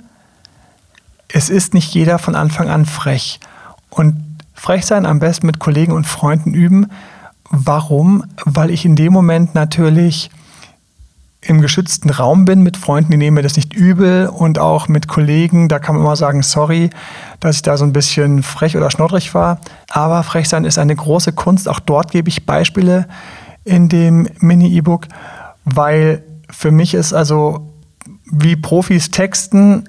es 1.33 1.51
ist 1.51 1.75
nicht 1.75 1.95
jeder 1.95 2.19
von 2.19 2.35
Anfang 2.35 2.69
an 2.69 2.87
frech. 2.87 3.41
Und 3.89 4.39
frech 4.55 4.87
sein 4.87 5.07
am 5.07 5.19
besten 5.19 5.47
mit 5.47 5.59
Kollegen 5.59 5.93
und 5.93 6.07
Freunden 6.07 6.55
üben. 6.55 6.91
Warum? 7.51 8.25
Weil 8.45 8.71
ich 8.71 8.85
in 8.85 8.97
dem 8.97 9.13
Moment 9.13 9.55
natürlich 9.55 10.31
im 11.43 11.61
geschützten 11.61 12.11
Raum 12.11 12.45
bin 12.45 12.61
mit 12.63 12.77
Freunden, 12.77 13.11
die 13.13 13.17
nehmen 13.17 13.37
mir 13.37 13.43
das 13.43 13.57
nicht 13.57 13.73
übel 13.73 14.29
und 14.29 14.59
auch 14.59 14.89
mit 14.89 15.09
Kollegen, 15.09 15.69
da 15.69 15.79
kann 15.79 15.95
man 15.95 16.05
immer 16.05 16.17
sagen, 16.17 16.43
sorry, 16.43 16.91
dass 17.41 17.57
ich 17.57 17.63
da 17.63 17.77
so 17.77 17.85
ein 17.85 17.95
bisschen 17.95 18.43
frech 18.43 18.77
oder 18.77 18.91
schnoddrig 18.91 19.35
war. 19.35 19.59
Aber 19.89 20.23
frech 20.23 20.49
sein 20.49 20.65
ist 20.65 20.79
eine 20.79 20.95
große 20.95 21.33
Kunst. 21.33 21.69
Auch 21.69 21.81
dort 21.81 22.11
gebe 22.11 22.29
ich 22.29 22.45
Beispiele 22.45 23.09
in 23.65 23.89
dem 23.89 24.29
Mini-E-Book, 24.39 25.09
weil 25.65 26.23
für 26.51 26.71
mich 26.71 26.95
ist 26.95 27.13
also 27.15 27.71
wie 28.31 28.57
Profis 28.57 29.11
texten 29.11 29.89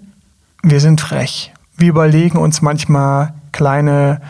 wir 0.64 0.80
sind 0.80 1.02
frech. 1.02 1.54
Wir 1.78 1.90
überlegen 1.90 2.38
uns 2.38 2.62
manchmal 2.62 3.34
kleine 3.52 4.22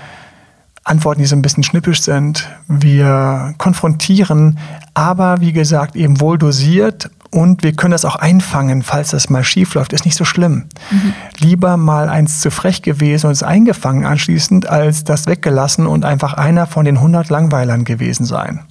Antworten, 0.83 1.21
die 1.21 1.27
so 1.27 1.35
ein 1.35 1.41
bisschen 1.41 1.63
schnippisch 1.63 2.01
sind. 2.01 2.49
Wir 2.67 3.53
konfrontieren, 3.57 4.57
aber 4.93 5.39
wie 5.39 5.53
gesagt, 5.53 5.95
eben 5.95 6.19
wohl 6.19 6.37
dosiert 6.37 7.09
und 7.29 7.63
wir 7.63 7.73
können 7.73 7.91
das 7.91 8.03
auch 8.03 8.17
einfangen, 8.17 8.81
falls 8.83 9.11
das 9.11 9.29
mal 9.29 9.43
schief 9.43 9.73
läuft. 9.73 9.93
Ist 9.93 10.05
nicht 10.05 10.17
so 10.17 10.25
schlimm. 10.25 10.65
Mhm. 10.89 11.13
Lieber 11.37 11.77
mal 11.77 12.09
eins 12.09 12.41
zu 12.41 12.51
frech 12.51 12.81
gewesen 12.81 13.27
und 13.27 13.33
es 13.33 13.43
eingefangen 13.43 14.05
anschließend, 14.05 14.67
als 14.67 15.03
das 15.03 15.27
weggelassen 15.27 15.87
und 15.87 16.03
einfach 16.03 16.33
einer 16.33 16.67
von 16.67 16.83
den 16.83 16.97
100 16.97 17.29
Langweilern 17.29 17.85
gewesen 17.85 18.25
sein. 18.25 18.61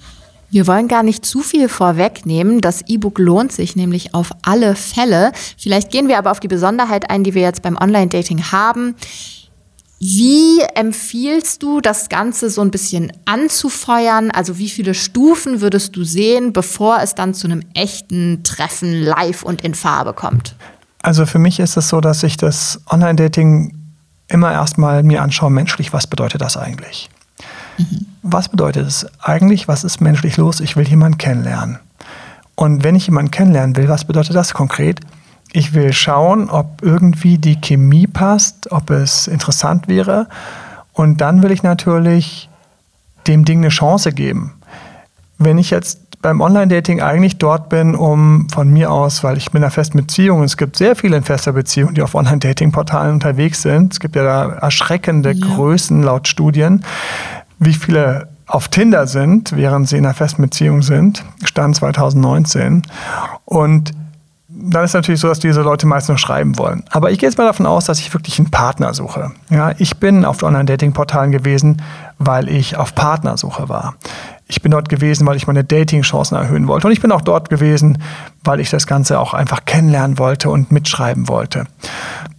Wir 0.51 0.67
wollen 0.67 0.89
gar 0.89 1.01
nicht 1.01 1.25
zu 1.25 1.39
viel 1.39 1.69
vorwegnehmen. 1.69 2.59
Das 2.59 2.81
E-Book 2.85 3.17
lohnt 3.19 3.53
sich 3.53 3.77
nämlich 3.77 4.13
auf 4.13 4.31
alle 4.41 4.75
Fälle. 4.75 5.31
Vielleicht 5.57 5.91
gehen 5.91 6.09
wir 6.09 6.17
aber 6.17 6.29
auf 6.29 6.41
die 6.41 6.49
Besonderheit 6.49 7.09
ein, 7.09 7.23
die 7.23 7.33
wir 7.33 7.41
jetzt 7.41 7.61
beim 7.61 7.77
Online-Dating 7.77 8.51
haben. 8.51 8.95
Wie 10.03 10.61
empfiehlst 10.73 11.61
du, 11.61 11.79
das 11.79 12.09
Ganze 12.09 12.49
so 12.49 12.61
ein 12.61 12.71
bisschen 12.71 13.13
anzufeuern? 13.25 14.31
Also 14.31 14.57
wie 14.57 14.67
viele 14.67 14.95
Stufen 14.95 15.61
würdest 15.61 15.95
du 15.95 16.03
sehen, 16.03 16.53
bevor 16.53 17.01
es 17.03 17.13
dann 17.13 17.35
zu 17.35 17.45
einem 17.45 17.61
echten 17.75 18.41
Treffen 18.43 19.03
live 19.03 19.43
und 19.43 19.61
in 19.61 19.75
Farbe 19.75 20.13
kommt? 20.13 20.55
Also 21.03 21.27
für 21.27 21.37
mich 21.37 21.59
ist 21.59 21.77
es 21.77 21.87
so, 21.87 22.01
dass 22.01 22.23
ich 22.23 22.35
das 22.35 22.81
Online-Dating 22.89 23.77
immer 24.27 24.51
erstmal 24.51 25.03
mir 25.03 25.21
anschaue, 25.21 25.51
menschlich, 25.51 25.93
was 25.93 26.07
bedeutet 26.07 26.41
das 26.41 26.57
eigentlich? 26.57 27.07
Mhm. 27.77 28.07
Was 28.23 28.49
bedeutet 28.49 28.87
es 28.87 29.05
eigentlich? 29.21 29.67
Was 29.67 29.83
ist 29.83 30.01
menschlich 30.01 30.35
los? 30.35 30.61
Ich 30.61 30.75
will 30.75 30.87
jemanden 30.87 31.19
kennenlernen. 31.19 31.77
Und 32.55 32.83
wenn 32.83 32.95
ich 32.95 33.05
jemanden 33.05 33.29
kennenlernen 33.29 33.75
will, 33.75 33.87
was 33.87 34.05
bedeutet 34.05 34.35
das 34.35 34.55
konkret? 34.55 34.99
Ich 35.53 35.73
will 35.73 35.91
schauen, 35.93 36.49
ob 36.49 36.81
irgendwie 36.81 37.37
die 37.37 37.59
Chemie 37.59 38.07
passt, 38.07 38.71
ob 38.71 38.89
es 38.89 39.27
interessant 39.27 39.87
wäre. 39.87 40.27
Und 40.93 41.19
dann 41.19 41.43
will 41.43 41.51
ich 41.51 41.63
natürlich 41.63 42.49
dem 43.27 43.45
Ding 43.45 43.59
eine 43.59 43.69
Chance 43.69 44.13
geben. 44.13 44.53
Wenn 45.37 45.57
ich 45.57 45.69
jetzt 45.69 45.99
beim 46.21 46.39
Online-Dating 46.39 47.01
eigentlich 47.01 47.37
dort 47.37 47.69
bin, 47.69 47.95
um 47.95 48.47
von 48.49 48.69
mir 48.69 48.91
aus, 48.91 49.23
weil 49.23 49.37
ich 49.37 49.51
bin 49.51 49.59
in 49.59 49.63
einer 49.63 49.71
festen 49.71 49.97
Beziehung 49.97 50.39
und 50.39 50.45
es 50.45 50.55
gibt 50.55 50.77
sehr 50.77 50.95
viele 50.95 51.17
in 51.17 51.23
fester 51.23 51.53
Beziehung, 51.53 51.95
die 51.95 52.03
auf 52.03 52.13
Online-Dating-Portalen 52.13 53.13
unterwegs 53.13 53.63
sind. 53.63 53.93
Es 53.93 53.99
gibt 53.99 54.15
ja 54.15 54.23
da 54.23 54.49
erschreckende 54.53 55.31
ja. 55.31 55.47
Größen 55.47 56.03
laut 56.03 56.27
Studien 56.27 56.83
wie 57.61 57.73
viele 57.75 58.27
auf 58.47 58.67
Tinder 58.67 59.07
sind, 59.07 59.55
während 59.55 59.87
sie 59.87 59.97
in 59.97 60.05
einer 60.05 60.15
festen 60.15 60.41
Beziehung 60.41 60.81
sind, 60.81 61.23
stand 61.45 61.75
2019. 61.75 62.81
Und 63.45 63.91
dann 64.63 64.85
ist 64.85 64.93
natürlich 64.93 65.21
so, 65.21 65.27
dass 65.27 65.39
diese 65.39 65.61
Leute 65.61 65.87
meist 65.87 66.07
nur 66.07 66.17
schreiben 66.17 66.57
wollen. 66.57 66.83
Aber 66.89 67.11
ich 67.11 67.19
gehe 67.19 67.27
jetzt 67.27 67.37
mal 67.37 67.45
davon 67.45 67.65
aus, 67.65 67.85
dass 67.85 67.99
ich 67.99 68.13
wirklich 68.13 68.39
einen 68.39 68.51
Partner 68.51 68.93
suche. 68.93 69.31
Ja, 69.49 69.73
ich 69.77 69.97
bin 69.97 70.25
auf 70.25 70.43
Online-Dating-Portalen 70.43 71.31
gewesen, 71.31 71.81
weil 72.19 72.49
ich 72.49 72.77
auf 72.77 72.95
Partnersuche 72.95 73.69
war. 73.69 73.95
Ich 74.47 74.61
bin 74.61 74.71
dort 74.71 74.89
gewesen, 74.89 75.25
weil 75.25 75.37
ich 75.37 75.47
meine 75.47 75.63
Dating-Chancen 75.63 76.35
erhöhen 76.37 76.67
wollte. 76.67 76.87
Und 76.87 76.93
ich 76.93 77.01
bin 77.01 77.11
auch 77.11 77.21
dort 77.21 77.49
gewesen, 77.49 78.01
weil 78.43 78.59
ich 78.59 78.69
das 78.69 78.85
Ganze 78.85 79.19
auch 79.19 79.33
einfach 79.33 79.65
kennenlernen 79.65 80.19
wollte 80.19 80.49
und 80.49 80.71
mitschreiben 80.71 81.27
wollte. 81.27 81.65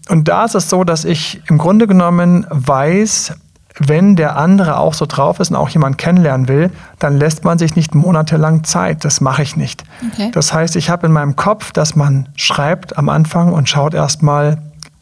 Und 0.08 0.28
da 0.28 0.44
ist 0.44 0.54
es 0.54 0.68
so, 0.68 0.84
dass 0.84 1.04
ich 1.04 1.40
im 1.48 1.58
Grunde 1.58 1.86
genommen 1.86 2.46
weiß, 2.50 3.34
wenn 3.78 4.16
der 4.16 4.36
andere 4.36 4.76
auch 4.76 4.94
so 4.94 5.06
drauf 5.06 5.40
ist 5.40 5.50
und 5.50 5.56
auch 5.56 5.68
jemand 5.70 5.98
kennenlernen 5.98 6.48
will, 6.48 6.70
dann 6.98 7.16
lässt 7.16 7.44
man 7.44 7.58
sich 7.58 7.74
nicht 7.74 7.94
monatelang 7.94 8.64
Zeit. 8.64 9.04
Das 9.04 9.20
mache 9.20 9.42
ich 9.42 9.56
nicht. 9.56 9.84
Okay. 10.12 10.30
Das 10.32 10.52
heißt, 10.52 10.76
ich 10.76 10.90
habe 10.90 11.06
in 11.06 11.12
meinem 11.12 11.36
Kopf, 11.36 11.72
dass 11.72 11.96
man 11.96 12.28
schreibt 12.36 12.98
am 12.98 13.08
Anfang 13.08 13.52
und 13.52 13.68
schaut 13.68 13.94
erstmal, 13.94 14.58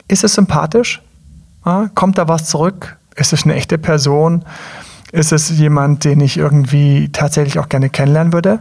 ist 0.08 0.24
es 0.24 0.34
sympathisch? 0.34 1.02
Ja, 1.64 1.90
kommt 1.94 2.18
da 2.18 2.28
was 2.28 2.46
zurück? 2.46 2.96
Ist 3.16 3.32
es 3.32 3.44
eine 3.44 3.54
echte 3.54 3.76
Person? 3.76 4.44
Ist 5.12 5.32
es 5.32 5.50
jemand, 5.50 6.04
den 6.04 6.20
ich 6.20 6.36
irgendwie 6.36 7.10
tatsächlich 7.10 7.58
auch 7.58 7.68
gerne 7.68 7.90
kennenlernen 7.90 8.32
würde? 8.32 8.60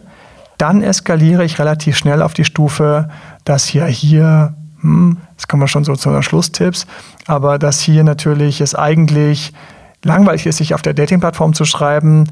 Dann 0.58 0.82
eskaliere 0.82 1.46
ich 1.46 1.60
relativ 1.60 1.96
schnell 1.96 2.22
auf 2.22 2.34
die 2.34 2.44
Stufe, 2.44 3.10
dass 3.46 3.66
hier, 3.66 3.86
hier, 3.86 4.54
hm, 4.82 5.18
das 5.38 5.48
kommen 5.48 5.62
wir 5.62 5.68
schon 5.68 5.86
so 5.86 5.96
zu 5.96 6.10
den 6.10 6.24
Schlusstipps, 6.24 6.86
aber 7.28 7.60
dass 7.60 7.80
hier 7.80 8.04
natürlich 8.04 8.60
es 8.60 8.76
eigentlich 8.76 9.54
langweilig 10.04 10.46
ist, 10.46 10.58
sich 10.58 10.74
auf 10.74 10.82
der 10.82 10.94
Dating-Plattform 10.94 11.54
zu 11.54 11.66
schreiben, 11.66 12.28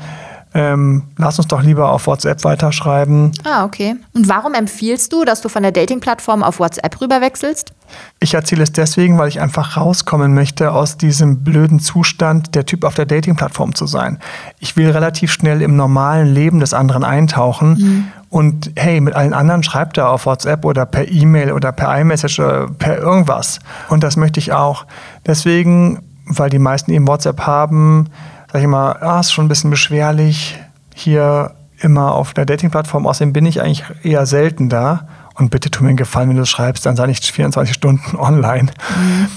ähm, 0.54 1.04
lass 1.18 1.38
uns 1.38 1.48
doch 1.48 1.62
lieber 1.62 1.92
auf 1.92 2.08
WhatsApp 2.08 2.44
weiterschreiben. 2.44 3.32
Ah, 3.44 3.66
okay. 3.66 3.96
Und 4.14 4.30
warum 4.30 4.54
empfiehlst 4.54 5.12
du, 5.12 5.26
dass 5.26 5.42
du 5.42 5.50
von 5.50 5.62
der 5.62 5.72
Dating-Plattform 5.72 6.42
auf 6.42 6.60
WhatsApp 6.60 7.00
rüberwechselst? 7.02 7.74
Ich 8.20 8.34
erzähle 8.34 8.64
es 8.64 8.72
deswegen, 8.72 9.18
weil 9.18 9.28
ich 9.28 9.42
einfach 9.42 9.78
rauskommen 9.78 10.34
möchte 10.34 10.72
aus 10.72 10.98
diesem 10.98 11.44
blöden 11.44 11.80
Zustand, 11.80 12.56
der 12.56 12.66
Typ 12.66 12.86
auf 12.86 12.96
der 12.96 13.06
Dating-Plattform 13.06 13.76
zu 13.76 13.88
sein. 13.88 14.20
Ich 14.60 14.78
will 14.78 14.90
relativ 14.90 15.32
schnell 15.32 15.62
im 15.62 15.76
normalen 15.76 16.34
Leben 16.34 16.60
des 16.60 16.74
anderen 16.74 17.04
eintauchen. 17.04 17.70
Mhm. 17.70 18.08
Und 18.30 18.72
hey, 18.76 19.00
mit 19.00 19.16
allen 19.16 19.34
anderen 19.34 19.64
schreibt 19.64 19.98
er 19.98 20.10
auf 20.10 20.26
WhatsApp 20.26 20.66
oder 20.66 20.86
per 20.86 21.08
E-Mail 21.08 21.52
oder 21.52 21.72
per 21.72 21.98
iMessage 22.00 22.40
oder 22.40 22.68
per 22.68 22.98
irgendwas. 22.98 23.60
Und 23.90 24.04
das 24.04 24.18
möchte 24.18 24.40
ich 24.40 24.54
auch. 24.54 24.86
Deswegen 25.26 26.07
weil 26.28 26.50
die 26.50 26.60
meisten 26.60 26.92
eben 26.92 27.08
WhatsApp 27.08 27.42
haben, 27.42 28.10
sage 28.52 28.64
ich 28.64 28.70
mal, 28.70 28.94
ah, 29.02 29.20
ist 29.20 29.32
schon 29.32 29.46
ein 29.46 29.50
bisschen 29.50 29.70
beschwerlich, 29.70 30.58
hier 30.94 31.52
immer 31.80 32.14
auf 32.14 32.34
der 32.34 32.46
Dating-Plattform. 32.46 33.06
Außerdem 33.06 33.34
bin 33.34 33.46
ich 33.46 33.62
eigentlich 33.62 33.84
eher 34.04 34.26
selten 34.26 34.70
da. 34.70 35.08
Und 35.36 35.52
bitte 35.52 35.70
tu 35.70 35.84
mir 35.84 35.90
einen 35.90 35.98
Gefallen, 35.98 36.30
wenn 36.30 36.36
du 36.38 36.42
es 36.42 36.50
schreibst, 36.50 36.86
dann 36.88 36.96
sei 36.96 37.06
nicht 37.06 37.24
24 37.24 37.74
Stunden 37.74 38.16
online. 38.18 38.72
Mhm. 38.96 39.28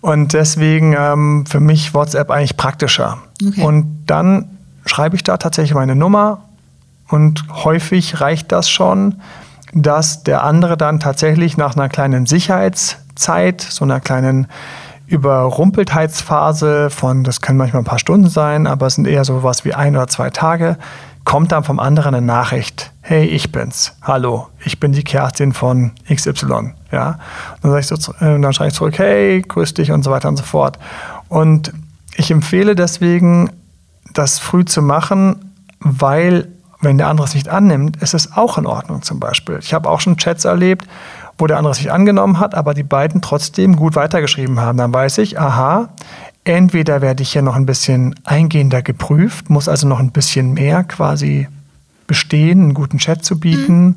Und 0.00 0.32
deswegen 0.32 0.94
ähm, 0.98 1.44
für 1.46 1.60
mich 1.60 1.92
WhatsApp 1.92 2.30
eigentlich 2.30 2.56
praktischer. 2.56 3.18
Okay. 3.46 3.62
Und 3.62 4.04
dann 4.06 4.46
schreibe 4.86 5.16
ich 5.16 5.22
da 5.22 5.36
tatsächlich 5.36 5.74
meine 5.74 5.94
Nummer 5.94 6.44
und 7.08 7.44
häufig 7.50 8.20
reicht 8.20 8.50
das 8.50 8.70
schon, 8.70 9.16
dass 9.74 10.22
der 10.22 10.42
andere 10.42 10.76
dann 10.76 11.00
tatsächlich 11.00 11.56
nach 11.56 11.76
einer 11.76 11.88
kleinen 11.88 12.26
Sicherheitszeit, 12.26 13.60
so 13.60 13.84
einer 13.84 14.00
kleinen 14.00 14.46
Überrumpeltheitsphase 15.10 16.88
von, 16.88 17.24
das 17.24 17.40
können 17.40 17.58
manchmal 17.58 17.82
ein 17.82 17.86
paar 17.86 17.98
Stunden 17.98 18.28
sein, 18.28 18.68
aber 18.68 18.86
es 18.86 18.94
sind 18.94 19.08
eher 19.08 19.24
so 19.24 19.42
was 19.42 19.64
wie 19.64 19.74
ein 19.74 19.96
oder 19.96 20.06
zwei 20.06 20.30
Tage, 20.30 20.78
kommt 21.24 21.50
dann 21.50 21.64
vom 21.64 21.80
anderen 21.80 22.14
eine 22.14 22.24
Nachricht. 22.24 22.92
Hey, 23.00 23.24
ich 23.24 23.50
bin's. 23.50 23.96
Hallo, 24.02 24.48
ich 24.64 24.78
bin 24.78 24.92
die 24.92 25.02
Kerstin 25.02 25.52
von 25.52 25.92
XY. 26.08 26.74
Ja? 26.92 27.18
Und 27.60 27.72
dann, 27.72 27.82
so, 27.82 28.12
äh, 28.20 28.40
dann 28.40 28.52
schreibe 28.52 28.68
ich 28.68 28.74
zurück, 28.74 28.98
hey, 28.98 29.42
grüß 29.42 29.74
dich 29.74 29.90
und 29.90 30.04
so 30.04 30.12
weiter 30.12 30.28
und 30.28 30.36
so 30.36 30.44
fort. 30.44 30.78
Und 31.28 31.72
ich 32.14 32.30
empfehle 32.30 32.76
deswegen, 32.76 33.50
das 34.14 34.38
früh 34.38 34.64
zu 34.64 34.80
machen, 34.80 35.52
weil 35.80 36.46
wenn 36.80 36.98
der 36.98 37.08
andere 37.08 37.26
es 37.26 37.34
nicht 37.34 37.48
annimmt, 37.48 37.96
ist 37.98 38.14
es 38.14 38.36
auch 38.36 38.58
in 38.58 38.66
Ordnung 38.66 39.02
zum 39.02 39.20
Beispiel. 39.20 39.58
Ich 39.60 39.74
habe 39.74 39.88
auch 39.88 40.00
schon 40.00 40.16
Chats 40.16 40.44
erlebt, 40.44 40.86
wo 41.40 41.46
der 41.46 41.58
andere 41.58 41.74
sich 41.74 41.90
angenommen 41.92 42.38
hat, 42.38 42.54
aber 42.54 42.74
die 42.74 42.82
beiden 42.82 43.22
trotzdem 43.22 43.76
gut 43.76 43.96
weitergeschrieben 43.96 44.60
haben. 44.60 44.78
Dann 44.78 44.92
weiß 44.92 45.18
ich, 45.18 45.40
aha, 45.40 45.88
entweder 46.44 47.00
werde 47.00 47.22
ich 47.22 47.32
hier 47.32 47.42
noch 47.42 47.56
ein 47.56 47.66
bisschen 47.66 48.14
eingehender 48.24 48.82
geprüft, 48.82 49.50
muss 49.50 49.68
also 49.68 49.88
noch 49.88 50.00
ein 50.00 50.12
bisschen 50.12 50.54
mehr 50.54 50.84
quasi 50.84 51.48
bestehen, 52.06 52.62
einen 52.62 52.74
guten 52.74 52.98
Chat 52.98 53.24
zu 53.24 53.38
bieten. 53.38 53.84
Mhm. 53.84 53.96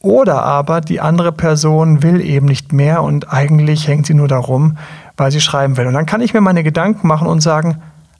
Oder 0.00 0.42
aber 0.42 0.80
die 0.80 1.00
andere 1.00 1.30
Person 1.30 2.02
will 2.02 2.20
eben 2.20 2.46
nicht 2.46 2.72
mehr 2.72 3.02
und 3.02 3.32
eigentlich 3.32 3.86
hängt 3.86 4.06
sie 4.06 4.14
nur 4.14 4.26
darum, 4.26 4.76
weil 5.16 5.30
sie 5.30 5.40
schreiben 5.40 5.76
will. 5.76 5.86
Und 5.86 5.94
dann 5.94 6.06
kann 6.06 6.20
ich 6.20 6.34
mir 6.34 6.40
meine 6.40 6.64
Gedanken 6.64 7.06
machen 7.06 7.28
und 7.28 7.40
sagen, 7.40 7.76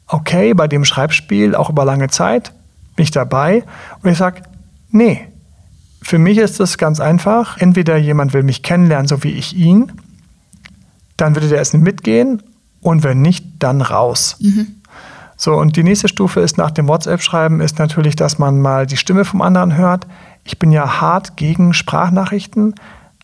okay, 0.07 0.55
bei 0.55 0.69
dem 0.69 0.85
Schreibspiel, 0.85 1.57
auch 1.57 1.71
über 1.71 1.85
lange 1.85 2.09
Zeit, 2.09 2.53
bin 2.95 3.03
ich 3.05 3.11
dabei. 3.11 3.65
Und 4.03 4.11
ich 4.11 4.19
sage, 4.19 4.43
nee, 4.91 5.27
für 6.03 6.19
mich 6.19 6.39
ist 6.39 6.61
es 6.61 6.79
ganz 6.79 7.01
einfach. 7.01 7.59
Entweder 7.59 7.97
jemand 7.97 8.35
will 8.35 8.43
mich 8.43 8.63
kennenlernen, 8.63 9.07
so 9.07 9.23
wie 9.23 9.33
ich 9.33 9.57
ihn, 9.57 9.93
dann 11.17 11.35
würde 11.35 11.49
der 11.49 11.61
Essen 11.61 11.83
mitgehen 11.83 12.43
und 12.81 13.05
wenn 13.05 13.23
nicht, 13.23 13.45
dann 13.61 13.81
raus. 13.81 14.37
Mhm. 14.41 14.67
So, 15.37 15.55
und 15.55 15.77
die 15.77 15.83
nächste 15.83 16.09
Stufe 16.09 16.41
ist 16.41 16.59
nach 16.59 16.71
dem 16.71 16.89
WhatsApp-Schreiben, 16.89 17.61
ist 17.61 17.79
natürlich, 17.79 18.17
dass 18.17 18.39
man 18.39 18.61
mal 18.61 18.87
die 18.87 18.97
Stimme 18.97 19.25
vom 19.25 19.43
anderen 19.43 19.77
hört. 19.77 20.07
Ich 20.45 20.59
bin 20.59 20.71
ja 20.71 21.01
hart 21.01 21.37
gegen 21.37 21.75
Sprachnachrichten, 21.75 22.75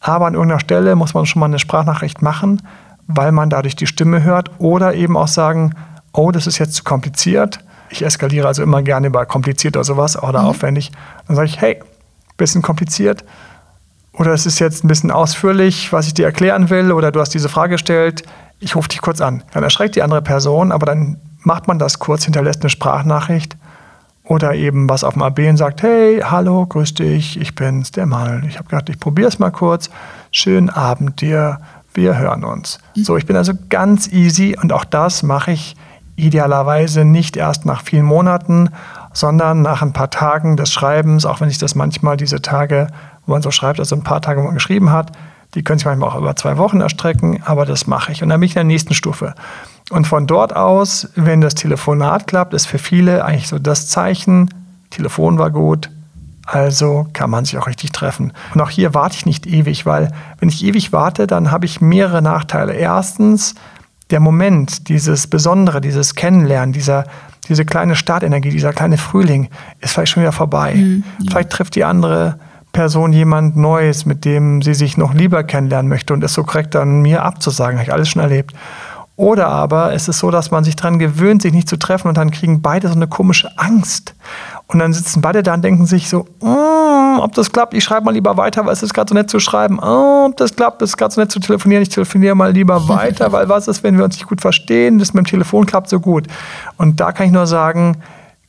aber 0.01 0.27
an 0.27 0.35
irgendeiner 0.35 0.61
Stelle 0.61 0.97
muss 0.97 1.15
man 1.15 1.27
schon 1.27 1.41
mal 1.41 1.47
eine 1.47 1.59
Sprachnachricht 1.59 2.23
machen, 2.23 2.63
weil 3.07 3.33
man 3.33 3.51
dadurch 3.51 3.77
die 3.77 3.87
Stimme 3.87 4.23
hört 4.23 4.51
oder 4.59 4.95
eben 4.95 5.17
auch 5.17 5.29
sagen, 5.29 5.75
oh, 6.13 6.31
das 6.31 6.47
ist 6.47 6.59
jetzt 6.59 6.75
zu 6.75 6.85
kompliziert. 6.85 7.61
Ich 7.91 8.05
eskaliere 8.05 8.47
also 8.47 8.63
immer 8.63 8.83
gerne 8.83 9.09
über 9.09 9.25
kompliziert 9.27 9.77
oder 9.77 9.85
sowas 9.85 10.21
oder 10.21 10.43
mhm. 10.43 10.49
aufwendig. 10.49 10.93
Dann 11.27 11.37
sage 11.37 11.49
ich, 11.49 11.61
hey, 11.61 11.81
bisschen 12.39 12.63
kompliziert. 12.63 13.25
Oder 14.15 14.33
es 14.33 14.47
ist 14.47 14.59
jetzt 14.59 14.85
ein 14.85 14.89
bisschen 14.89 15.11
ausführlich, 15.11 15.93
was 15.93 16.07
ich 16.07 16.15
dir 16.15 16.25
erklären 16.25 16.71
will, 16.71 16.91
oder 16.93 17.13
du 17.13 17.21
hast 17.21 17.35
diese 17.35 17.49
Frage 17.49 17.73
gestellt, 17.73 18.23
ich 18.59 18.75
rufe 18.75 18.89
dich 18.89 19.01
kurz 19.01 19.21
an. 19.21 19.45
Dann 19.53 19.63
erschreckt 19.63 19.95
die 19.95 20.03
andere 20.03 20.23
Person, 20.23 20.73
aber 20.73 20.87
dann 20.87 21.19
macht 21.43 21.69
man 21.69 21.79
das 21.79 21.99
kurz, 21.99 22.25
hinterlässt 22.25 22.63
eine 22.63 22.71
Sprachnachricht 22.71 23.57
oder 24.25 24.55
eben 24.55 24.89
was 24.89 25.05
auf 25.05 25.15
dem 25.15 25.23
AB 25.23 25.39
und 25.49 25.57
sagt, 25.57 25.83
hey, 25.83 26.21
hallo, 26.25 26.67
grüß 26.67 26.95
dich, 26.95 27.41
ich 27.41 27.55
bin's, 27.55 27.93
der 27.93 28.07
Mann. 28.07 28.45
Ich 28.49 28.59
habe 28.59 28.69
gedacht, 28.69 28.89
ich 28.89 28.99
probiere 28.99 29.29
es 29.29 29.39
mal 29.39 29.51
kurz. 29.51 29.89
Schönen 30.33 30.69
Abend 30.69 31.21
dir, 31.21 31.61
wir 31.95 32.19
hören 32.19 32.45
uns. 32.45 32.79
Mhm. 32.95 33.05
So, 33.05 33.17
ich 33.17 33.27
bin 33.27 33.37
also 33.37 33.53
ganz 33.69 34.09
easy 34.09 34.57
und 34.61 34.73
auch 34.73 34.85
das 34.85 35.23
mache 35.23 35.53
ich 35.53 35.77
idealerweise 36.17 37.05
nicht 37.05 37.37
erst 37.37 37.65
nach 37.65 37.83
vielen 37.83 38.05
Monaten, 38.05 38.71
sondern 39.19 39.63
nach 39.63 39.83
ein 39.83 39.93
paar 39.93 40.11
Tagen 40.11 40.57
des 40.57 40.73
Schreibens, 40.73 41.27
auch 41.27 41.41
wenn 41.41 41.49
sich 41.49 41.59
das 41.59 41.75
manchmal 41.75 42.17
diese 42.17 42.41
Tage, 42.41 42.87
wo 43.27 43.33
man 43.33 43.43
so 43.43 43.51
schreibt, 43.51 43.81
also 43.81 43.97
ein 43.97 44.05
paar 44.05 44.23
Tage, 44.23 44.41
wo 44.41 44.45
man 44.45 44.55
geschrieben 44.55 44.93
hat, 44.93 45.11
die 45.55 45.65
können 45.65 45.81
sich 45.81 45.87
manchmal 45.87 46.11
auch 46.11 46.15
über 46.15 46.37
zwei 46.37 46.57
Wochen 46.57 46.81
erstrecken, 46.81 47.43
aber 47.45 47.67
das 47.67 47.89
mache 47.89 48.13
ich. 48.13 48.23
Und 48.23 48.29
dann 48.29 48.39
bin 48.39 48.47
ich 48.47 48.53
in 48.53 48.61
der 48.61 48.65
nächsten 48.65 48.95
Stufe. 48.95 49.35
Und 49.91 50.07
von 50.07 50.29
dort 50.29 50.55
aus, 50.55 51.09
wenn 51.17 51.41
das 51.41 51.57
Telefonat 51.57 52.29
klappt, 52.29 52.55
ist 52.55 52.67
für 52.67 52.79
viele 52.79 53.25
eigentlich 53.25 53.49
so 53.49 53.59
das 53.59 53.89
Zeichen, 53.89 54.55
Telefon 54.91 55.37
war 55.37 55.51
gut, 55.51 55.91
also 56.47 57.09
kann 57.13 57.29
man 57.29 57.45
sich 57.45 57.59
auch 57.59 57.67
richtig 57.67 57.91
treffen. 57.91 58.33
Und 58.55 58.61
auch 58.61 58.71
hier 58.71 58.95
warte 58.95 59.17
ich 59.17 59.27
nicht 59.27 59.49
ewig, 59.49 59.85
weil 59.85 60.13
wenn 60.39 60.49
ich 60.49 60.65
ewig 60.65 60.93
warte, 60.93 61.27
dann 61.27 61.51
habe 61.51 61.67
ich 61.67 61.81
mehrere 61.81 62.23
Nachteile. 62.23 62.75
Erstens, 62.75 63.57
der 64.11 64.21
Moment, 64.21 64.89
dieses 64.89 65.27
Besondere, 65.27 65.81
dieses 65.81 66.15
Kennenlernen, 66.15 66.73
dieser, 66.73 67.05
diese 67.49 67.65
kleine 67.65 67.97
Startenergie, 67.97 68.51
dieser 68.51 68.73
kleine 68.73 68.99
Frühling 68.99 69.49
ist 69.81 69.93
vielleicht 69.93 70.13
schon 70.13 70.23
wieder 70.23 70.33
vorbei. 70.33 70.75
Mhm, 70.75 71.05
ja. 71.21 71.27
Vielleicht 71.31 71.51
trifft 71.51 71.75
die 71.75 71.85
andere 71.85 72.39
Person 72.73 73.13
jemand 73.13 73.57
Neues, 73.57 74.07
mit 74.07 74.25
dem 74.25 74.63
sie 74.63 74.75
sich 74.75 74.97
noch 74.97 75.15
lieber 75.15 75.43
kennenlernen 75.43 75.89
möchte 75.89 76.13
und 76.13 76.23
ist 76.23 76.35
so 76.35 76.45
korrekt 76.45 76.77
an 76.77 77.01
mir 77.01 77.23
abzusagen. 77.23 77.79
Habe 77.79 77.85
ich 77.85 77.93
alles 77.93 78.09
schon 78.09 78.23
erlebt. 78.23 78.55
Oder 79.17 79.49
aber 79.49 79.95
es 79.95 80.07
ist 80.07 80.21
so, 80.21 80.31
dass 80.31 80.53
man 80.53 80.63
sich 80.63 80.77
daran 80.77 81.01
gewöhnt, 81.01 81.43
sich 81.43 81.53
nicht 81.53 81.69
zu 81.69 81.77
treffen 81.77 82.07
und 82.07 82.17
dann 82.17 82.31
kriegen 82.31 82.63
beide 82.63 82.87
so 82.87 82.95
eine 82.95 83.09
komische 83.09 83.51
Angst. 83.59 84.15
Und 84.69 84.81
dann 84.81 84.93
sitzen 84.93 85.23
beide 85.23 85.43
da 85.43 85.55
und 85.55 85.65
denken 85.65 85.87
sich 85.87 86.11
so, 86.11 86.27
mm, 86.41 87.21
ob 87.21 87.35
das 87.35 87.51
klappt, 87.51 87.73
ich 87.73 87.83
schreibe 87.83 88.05
mal 88.05 88.13
lieber 88.13 88.37
weiter, 88.37 88.67
weil 88.67 88.75
es 88.75 88.83
ist 88.83 88.93
gerade 88.93 89.09
so 89.09 89.15
nett 89.15 89.31
zu 89.31 89.41
schreiben. 89.41 89.79
Oh, 89.81 90.27
ob 90.29 90.37
das 90.37 90.55
klappt, 90.55 90.83
es 90.83 90.91
ist 90.91 90.97
gerade 90.99 91.15
so 91.15 91.21
nett 91.21 91.33
zu 91.33 91.41
telefonieren, 91.41 91.83
ich 91.83 91.89
telefoniere 91.89 92.35
mal 92.35 92.53
lieber 92.53 92.87
weiter, 92.89 93.33
weil 93.33 93.49
was 93.49 93.67
ist, 93.67 93.83
wenn 93.83 93.97
wir 93.97 94.05
uns 94.05 94.17
nicht 94.17 94.29
gut 94.29 94.43
verstehen, 94.43 94.99
das 94.99 95.15
mit 95.15 95.25
dem 95.25 95.31
Telefon 95.31 95.65
klappt 95.65 95.89
so 95.89 96.01
gut. 96.01 96.27
Und 96.77 97.01
da 97.01 97.13
kann 97.13 97.27
ich 97.27 97.33
nur 97.33 97.47
sagen, 97.47 97.97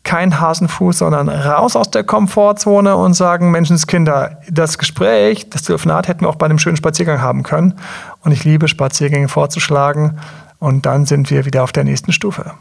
kein 0.04 0.40
Hasenfuß, 0.40 0.98
sondern 0.98 1.30
raus 1.30 1.76
aus 1.76 1.92
der 1.92 2.04
Komfortzone 2.04 2.96
und 2.96 3.14
sagen, 3.14 3.52
Menschenskinder, 3.52 4.40
das 4.50 4.78
Gespräch, 4.78 5.50
das 5.50 5.64
Telefonat 5.64 6.08
hätten 6.08 6.22
wir 6.22 6.30
auch 6.30 6.36
bei 6.36 6.46
einem 6.46 6.60
schönen 6.60 6.78
Spaziergang 6.78 7.22
haben 7.22 7.44
können. 7.44 7.76
Und 8.24 8.32
ich 8.32 8.44
liebe 8.44 8.68
Spaziergänge 8.68 9.28
vorzuschlagen. 9.28 10.20
Und 10.58 10.86
dann 10.86 11.06
sind 11.06 11.30
wir 11.30 11.46
wieder 11.46 11.64
auf 11.64 11.72
der 11.72 11.84
nächsten 11.84 12.12
Stufe. 12.12 12.54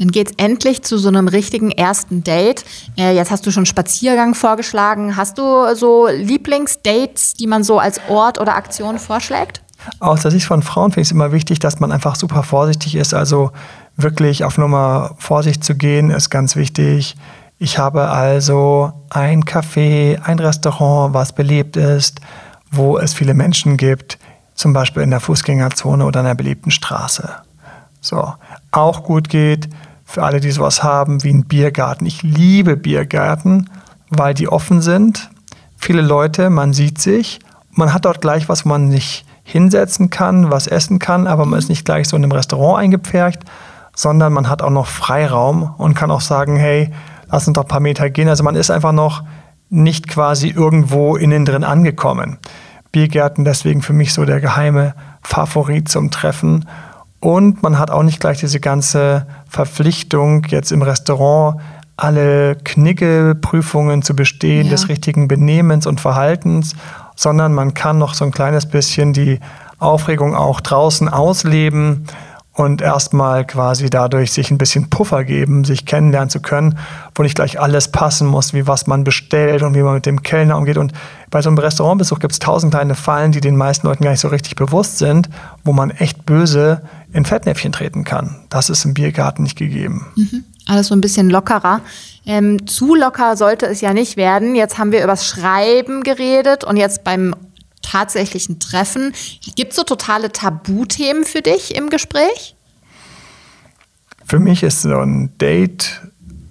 Dann 0.00 0.08
geht 0.08 0.30
es 0.30 0.34
endlich 0.38 0.82
zu 0.82 0.96
so 0.96 1.08
einem 1.08 1.28
richtigen 1.28 1.70
ersten 1.70 2.24
Date. 2.24 2.64
Äh, 2.96 3.14
jetzt 3.14 3.30
hast 3.30 3.46
du 3.46 3.50
schon 3.50 3.66
Spaziergang 3.66 4.34
vorgeschlagen. 4.34 5.14
Hast 5.16 5.36
du 5.36 5.74
so 5.76 6.08
Lieblingsdates, 6.08 7.34
die 7.34 7.46
man 7.46 7.62
so 7.62 7.78
als 7.78 8.00
Ort 8.08 8.40
oder 8.40 8.56
Aktion 8.56 8.98
vorschlägt? 8.98 9.60
Aus 9.98 10.22
der 10.22 10.30
Sicht 10.30 10.46
von 10.46 10.62
Frauen 10.62 10.90
finde 10.90 11.02
ich 11.02 11.08
es 11.08 11.12
immer 11.12 11.32
wichtig, 11.32 11.58
dass 11.58 11.80
man 11.80 11.92
einfach 11.92 12.16
super 12.16 12.42
vorsichtig 12.42 12.94
ist. 12.94 13.12
Also 13.12 13.52
wirklich 13.96 14.42
auf 14.44 14.56
Nummer 14.56 15.14
Vorsicht 15.18 15.62
zu 15.62 15.74
gehen, 15.74 16.10
ist 16.10 16.30
ganz 16.30 16.56
wichtig. 16.56 17.14
Ich 17.58 17.76
habe 17.76 18.08
also 18.08 18.92
ein 19.10 19.44
Café, 19.44 20.18
ein 20.22 20.38
Restaurant, 20.38 21.12
was 21.12 21.34
belebt 21.34 21.76
ist, 21.76 22.20
wo 22.72 22.96
es 22.96 23.12
viele 23.12 23.34
Menschen 23.34 23.76
gibt 23.76 24.18
zum 24.54 24.72
Beispiel 24.72 25.02
in 25.02 25.10
der 25.10 25.20
Fußgängerzone 25.20 26.04
oder 26.04 26.20
in 26.20 26.26
einer 26.26 26.34
beliebten 26.34 26.70
Straße. 26.70 27.30
So, 28.00 28.34
auch 28.70 29.02
gut 29.02 29.28
geht 29.28 29.68
für 30.10 30.24
alle, 30.24 30.40
die 30.40 30.50
sowas 30.50 30.82
haben, 30.82 31.22
wie 31.22 31.32
ein 31.32 31.44
Biergarten. 31.44 32.04
Ich 32.04 32.24
liebe 32.24 32.76
Biergärten, 32.76 33.70
weil 34.08 34.34
die 34.34 34.48
offen 34.48 34.80
sind. 34.80 35.30
Viele 35.76 36.02
Leute, 36.02 36.50
man 36.50 36.72
sieht 36.72 37.00
sich, 37.00 37.38
man 37.70 37.94
hat 37.94 38.06
dort 38.06 38.20
gleich 38.20 38.48
was, 38.48 38.64
wo 38.64 38.70
man 38.70 38.90
sich 38.90 39.24
hinsetzen 39.44 40.10
kann, 40.10 40.50
was 40.50 40.66
essen 40.66 40.98
kann, 40.98 41.28
aber 41.28 41.46
man 41.46 41.60
ist 41.60 41.68
nicht 41.68 41.84
gleich 41.84 42.08
so 42.08 42.16
in 42.16 42.24
einem 42.24 42.32
Restaurant 42.32 42.80
eingepfercht, 42.82 43.44
sondern 43.94 44.32
man 44.32 44.50
hat 44.50 44.62
auch 44.62 44.70
noch 44.70 44.88
Freiraum 44.88 45.74
und 45.78 45.94
kann 45.94 46.10
auch 46.10 46.20
sagen, 46.20 46.56
hey, 46.56 46.90
lass 47.30 47.46
uns 47.46 47.54
doch 47.54 47.62
ein 47.62 47.68
paar 47.68 47.78
Meter 47.78 48.10
gehen. 48.10 48.28
Also 48.28 48.42
man 48.42 48.56
ist 48.56 48.72
einfach 48.72 48.92
noch 48.92 49.22
nicht 49.68 50.08
quasi 50.08 50.48
irgendwo 50.48 51.14
innen 51.14 51.44
drin 51.44 51.62
angekommen. 51.62 52.38
Biergärten 52.90 53.44
deswegen 53.44 53.80
für 53.80 53.92
mich 53.92 54.12
so 54.12 54.24
der 54.24 54.40
geheime 54.40 54.94
Favorit 55.22 55.88
zum 55.88 56.10
Treffen. 56.10 56.66
Und 57.20 57.62
man 57.62 57.78
hat 57.78 57.90
auch 57.90 58.02
nicht 58.02 58.18
gleich 58.18 58.38
diese 58.38 58.60
ganze 58.60 59.26
Verpflichtung, 59.48 60.44
jetzt 60.48 60.72
im 60.72 60.82
Restaurant 60.82 61.60
alle 61.96 62.56
Knickelprüfungen 62.56 64.02
zu 64.02 64.16
bestehen, 64.16 64.64
ja. 64.64 64.70
des 64.70 64.88
richtigen 64.88 65.28
Benehmens 65.28 65.86
und 65.86 66.00
Verhaltens, 66.00 66.74
sondern 67.14 67.52
man 67.52 67.74
kann 67.74 67.98
noch 67.98 68.14
so 68.14 68.24
ein 68.24 68.30
kleines 68.30 68.64
bisschen 68.64 69.12
die 69.12 69.38
Aufregung 69.78 70.34
auch 70.34 70.60
draußen 70.60 71.08
ausleben 71.08 72.06
und 72.52 72.82
erstmal 72.82 73.46
quasi 73.46 73.88
dadurch 73.90 74.32
sich 74.32 74.50
ein 74.50 74.58
bisschen 74.58 74.90
Puffer 74.90 75.24
geben, 75.24 75.64
sich 75.64 75.86
kennenlernen 75.86 76.30
zu 76.30 76.40
können, 76.40 76.78
wo 77.14 77.22
nicht 77.22 77.36
gleich 77.36 77.60
alles 77.60 77.88
passen 77.88 78.26
muss, 78.26 78.52
wie 78.52 78.66
was 78.66 78.86
man 78.86 79.04
bestellt 79.04 79.62
und 79.62 79.74
wie 79.74 79.82
man 79.82 79.94
mit 79.94 80.06
dem 80.06 80.22
Kellner 80.22 80.58
umgeht. 80.58 80.76
Und 80.76 80.92
bei 81.30 81.40
so 81.40 81.48
einem 81.48 81.58
Restaurantbesuch 81.58 82.18
gibt 82.18 82.32
es 82.32 82.38
tausend 82.38 82.72
kleine 82.72 82.94
Fallen, 82.94 83.32
die 83.32 83.40
den 83.40 83.56
meisten 83.56 83.86
Leuten 83.86 84.04
gar 84.04 84.10
nicht 84.10 84.20
so 84.20 84.28
richtig 84.28 84.56
bewusst 84.56 84.98
sind, 84.98 85.30
wo 85.64 85.72
man 85.72 85.90
echt 85.90 86.26
böse 86.26 86.82
in 87.12 87.24
Fettnäpfchen 87.24 87.72
treten 87.72 88.04
kann. 88.04 88.46
Das 88.50 88.70
ist 88.70 88.84
im 88.84 88.94
Biergarten 88.94 89.42
nicht 89.42 89.56
gegeben. 89.56 90.06
Mhm. 90.16 90.44
Alles 90.66 90.88
so 90.88 90.94
ein 90.94 91.00
bisschen 91.00 91.30
lockerer. 91.30 91.80
Ähm, 92.26 92.66
zu 92.66 92.94
locker 92.94 93.36
sollte 93.36 93.66
es 93.66 93.80
ja 93.80 93.92
nicht 93.92 94.16
werden. 94.16 94.54
Jetzt 94.54 94.78
haben 94.78 94.92
wir 94.92 95.02
übers 95.02 95.26
Schreiben 95.26 96.02
geredet 96.02 96.64
und 96.64 96.76
jetzt 96.76 97.02
beim 97.02 97.34
tatsächlichen 97.82 98.60
Treffen. 98.60 99.12
Gibt 99.56 99.70
es 99.72 99.76
so 99.76 99.82
totale 99.82 100.30
Tabuthemen 100.30 101.24
für 101.24 101.42
dich 101.42 101.74
im 101.74 101.90
Gespräch? 101.90 102.54
Für 104.24 104.38
mich 104.38 104.62
ist 104.62 104.82
so 104.82 104.98
ein 104.98 105.36
Date 105.38 106.02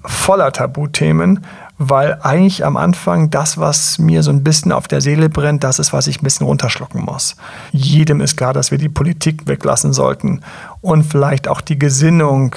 voller 0.03 0.51
Tabuthemen, 0.51 1.45
weil 1.79 2.19
eigentlich 2.21 2.65
am 2.65 2.75
Anfang 2.75 3.29
das, 3.29 3.57
was 3.57 3.97
mir 3.99 4.21
so 4.21 4.31
ein 4.31 4.43
bisschen 4.43 4.73
auf 4.73 4.89
der 4.89 4.99
Seele 4.99 5.29
brennt, 5.29 5.63
das 5.63 5.79
ist, 5.79 5.93
was 5.93 6.07
ich 6.07 6.21
ein 6.21 6.25
bisschen 6.25 6.45
runterschlucken 6.45 7.01
muss. 7.01 7.37
Jedem 7.71 8.19
ist 8.19 8.35
klar, 8.35 8.53
dass 8.53 8.69
wir 8.69 8.77
die 8.77 8.89
Politik 8.89 9.47
weglassen 9.47 9.93
sollten 9.93 10.41
und 10.81 11.03
vielleicht 11.03 11.47
auch 11.47 11.61
die 11.61 11.79
Gesinnung, 11.79 12.53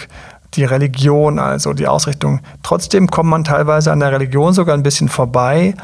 die 0.55 0.65
Religion, 0.65 1.39
also 1.39 1.73
die 1.73 1.87
Ausrichtung. 1.87 2.41
Trotzdem 2.65 3.07
kommt 3.07 3.31
man 3.31 3.45
teilweise 3.45 3.93
an 3.93 4.01
der 4.01 4.11
Religion 4.11 4.53
sogar 4.53 4.77
ein 4.77 4.83
bisschen 4.83 5.09
vorbei, 5.09 5.75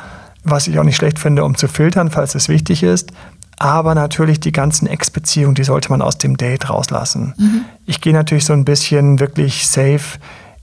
was 0.42 0.66
ich 0.66 0.76
auch 0.80 0.84
nicht 0.84 0.96
schlecht 0.96 1.20
finde, 1.20 1.44
um 1.44 1.56
zu 1.56 1.68
filtern, 1.68 2.10
falls 2.10 2.34
es 2.34 2.48
wichtig 2.48 2.82
ist. 2.82 3.12
Aber 3.60 3.94
natürlich 3.94 4.40
die 4.40 4.52
ganzen 4.52 4.88
Ex-Beziehungen, 4.88 5.54
die 5.54 5.64
sollte 5.64 5.90
man 5.90 6.02
aus 6.02 6.18
dem 6.18 6.36
Date 6.36 6.70
rauslassen. 6.70 7.34
Mhm. 7.36 7.64
Ich 7.86 8.00
gehe 8.00 8.12
natürlich 8.12 8.44
so 8.44 8.52
ein 8.52 8.64
bisschen 8.64 9.20
wirklich 9.20 9.66
safe. 9.68 10.18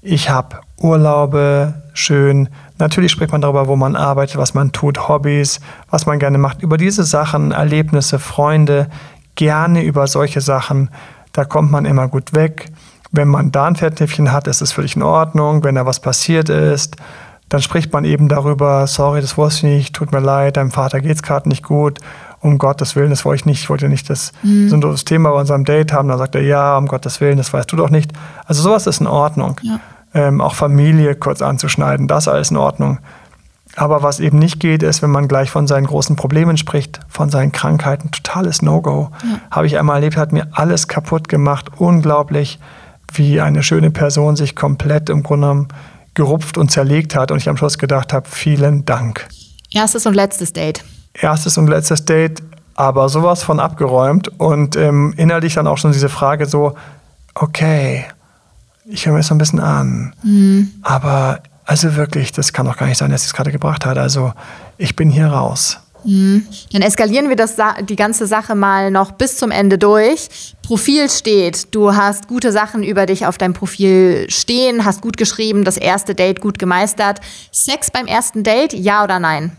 Ich 0.08 0.30
habe 0.30 0.58
Urlaube, 0.78 1.74
schön. 1.94 2.50
Natürlich 2.78 3.12
spricht 3.12 3.32
man 3.32 3.42
darüber, 3.42 3.68
wo 3.68 3.76
man 3.76 3.96
arbeitet, 3.96 4.38
was 4.38 4.54
man 4.54 4.72
tut, 4.72 5.08
Hobbys, 5.08 5.60
was 5.90 6.06
man 6.06 6.20
gerne 6.20 6.38
macht. 6.38 6.62
Über 6.62 6.78
diese 6.78 7.04
Sachen, 7.04 7.52
Erlebnisse, 7.52 8.20
Freunde, 8.20 8.88
gerne 9.34 9.84
über 9.84 10.06
solche 10.06 10.42
Sachen. 10.42 10.92
Da 11.34 11.44
kommt 11.44 11.72
man 11.72 11.86
immer 11.86 12.08
gut 12.08 12.36
weg. 12.36 12.72
Wenn 13.12 13.30
man 13.30 13.52
da 13.52 13.66
ein 13.66 13.76
Fettnäpfchen 13.76 14.32
hat, 14.32 14.46
ist 14.48 14.62
es 14.62 14.74
völlig 14.74 14.96
in 14.96 15.02
Ordnung. 15.02 15.64
Wenn 15.64 15.74
da 15.74 15.88
was 15.88 16.00
passiert 16.00 16.50
ist, 16.50 16.98
dann 17.50 17.64
spricht 17.64 17.92
man 17.92 18.06
eben 18.06 18.28
darüber, 18.28 18.86
sorry, 18.86 19.22
das 19.22 19.38
wusste 19.38 19.68
ich 19.68 19.74
nicht, 19.74 19.96
tut 19.96 20.12
mir 20.12 20.20
leid, 20.20 20.58
deinem 20.58 20.72
Vater 20.72 21.02
geht 21.02 21.16
es 21.16 21.24
gerade 21.24 21.50
nicht 21.50 21.64
gut, 21.64 22.00
um 22.42 22.58
Gottes 22.58 22.96
Willen, 22.96 23.12
das 23.12 23.24
wollte 23.24 23.42
ich 23.42 23.46
nicht, 23.46 23.62
ich 23.62 23.70
wollte 23.70 23.88
nicht 23.88 24.10
das, 24.10 24.34
mhm. 24.44 24.70
so 24.70 24.78
das 24.78 25.06
Thema 25.06 25.32
bei 25.32 25.40
unserem 25.40 25.64
Date 25.64 25.94
haben, 25.94 26.08
dann 26.10 26.18
sagt 26.18 26.36
er, 26.36 26.42
ja, 26.42 26.78
um 26.78 26.88
Gottes 26.88 27.22
Willen, 27.22 27.38
das 27.38 27.54
weißt 27.54 27.72
du 27.72 27.76
doch 27.76 27.90
nicht. 27.90 28.12
Also 28.46 28.62
sowas 28.64 28.88
ist 28.88 29.00
in 29.00 29.08
Ordnung. 29.08 29.60
Ja. 29.62 29.80
Ähm, 30.16 30.42
auch 30.42 30.56
Familie 30.56 31.14
kurz 31.16 31.42
anzuschneiden, 31.42 32.08
das 32.08 32.28
alles 32.28 32.50
in 32.50 32.58
Ordnung. 32.58 33.00
Aber 33.76 34.02
was 34.02 34.20
eben 34.20 34.40
nicht 34.40 34.60
geht, 34.60 34.82
ist, 34.84 35.02
wenn 35.02 35.12
man 35.12 35.28
gleich 35.28 35.50
von 35.50 35.68
seinen 35.68 35.86
großen 35.86 36.16
Problemen 36.16 36.58
spricht, 36.58 37.02
von 37.10 37.30
seinen 37.30 37.52
Krankheiten, 37.52 38.12
totales 38.12 38.62
No-Go. 38.62 39.12
Ja. 39.22 39.40
Habe 39.52 39.68
ich 39.68 39.78
einmal 39.78 39.98
erlebt, 39.98 40.16
hat 40.16 40.32
mir 40.32 40.48
alles 40.52 40.88
kaputt 40.88 41.28
gemacht, 41.28 41.72
unglaublich, 41.78 42.60
wie 43.14 43.42
eine 43.42 43.64
schöne 43.64 43.92
Person 43.92 44.36
sich 44.36 44.56
komplett 44.56 45.10
im 45.10 45.24
Grunde 45.24 45.48
genommen 45.48 45.68
gerupft 46.14 46.58
und 46.58 46.72
zerlegt 46.72 47.16
hat 47.16 47.32
und 47.32 47.38
ich 47.38 47.50
am 47.50 47.58
Schluss 47.58 47.78
gedacht 47.78 48.14
habe, 48.14 48.28
vielen 48.30 48.86
Dank. 48.86 49.28
Erstes 49.72 50.06
und 50.06 50.14
letztes 50.14 50.54
Date. 50.54 50.84
Erstes 51.14 51.58
und 51.58 51.68
letztes 51.68 52.06
Date, 52.06 52.42
aber 52.76 53.10
sowas 53.10 53.44
von 53.44 53.60
abgeräumt 53.60 54.30
und 54.40 54.76
ähm, 54.78 55.14
innerlich 55.18 55.56
dann 55.56 55.68
auch 55.68 55.78
schon 55.78 55.92
diese 55.92 56.10
Frage 56.10 56.46
so, 56.46 56.76
okay, 57.36 58.06
ich 58.88 59.06
höre 59.06 59.14
mir 59.14 59.20
das 59.20 59.28
so 59.28 59.36
ein 59.36 59.40
bisschen 59.40 59.60
an, 59.60 60.14
mhm. 60.24 60.72
aber 60.82 61.42
also 61.66 61.96
wirklich, 61.96 62.32
das 62.32 62.54
kann 62.54 62.66
doch 62.66 62.78
gar 62.78 62.86
nicht 62.86 62.98
sein, 62.98 63.12
dass 63.12 63.24
sie 63.24 63.28
es 63.28 63.34
gerade 63.34 63.52
gebracht 63.52 63.86
hat. 63.86 63.98
Also 63.98 64.34
ich 64.78 64.96
bin 64.96 65.10
hier 65.10 65.28
raus. 65.28 65.80
Mhm. 66.04 66.46
Dann 66.72 66.84
eskalieren 66.84 67.30
wir 67.30 67.36
das, 67.36 67.56
die 67.90 67.96
ganze 67.96 68.28
Sache 68.28 68.54
mal 68.54 68.92
noch 68.92 69.12
bis 69.12 69.38
zum 69.38 69.50
Ende 69.50 69.80
durch. 69.80 70.54
Profil 70.62 71.10
steht, 71.10 71.74
du 71.74 71.96
hast 71.96 72.28
gute 72.28 72.52
Sachen 72.52 72.84
über 72.84 73.08
dich 73.08 73.26
auf 73.26 73.40
deinem 73.40 73.54
Profil 73.54 74.28
stehen, 74.30 74.86
hast 74.86 75.02
gut 75.02 75.18
geschrieben, 75.18 75.64
das 75.64 75.78
erste 75.78 76.14
Date 76.14 76.42
gut 76.42 76.60
gemeistert. 76.60 77.22
Sex 77.52 77.90
beim 77.90 78.06
ersten 78.06 78.44
Date, 78.44 78.74
ja 78.74 79.04
oder 79.04 79.20
nein? 79.20 79.52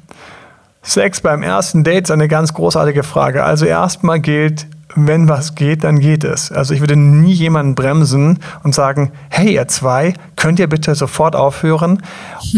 Sex 0.83 1.21
beim 1.21 1.43
ersten 1.43 1.83
Date 1.83 2.05
ist 2.05 2.11
eine 2.13 2.29
ganz 2.29 2.55
großartige 2.55 3.03
Frage. 3.03 3.43
Also 3.43 3.67
erstmal 3.67 4.21
gilt, 4.21 4.69
wenn 4.97 5.29
was 5.29 5.55
geht, 5.55 5.85
dann 5.85 6.01
geht 6.01 6.25
es. 6.25 6.51
Also 6.51 6.75
ich 6.75 6.81
würde 6.81 6.97
nie 6.97 7.33
jemanden 7.33 7.75
bremsen 7.75 8.39
und 8.63 8.75
sagen, 8.75 9.13
hey 9.29 9.55
ihr 9.55 9.69
zwei, 9.69 10.15
könnt 10.37 10.59
ihr 10.59 10.69
bitte 10.69 10.95
sofort 10.95 11.35
aufhören? 11.35 12.03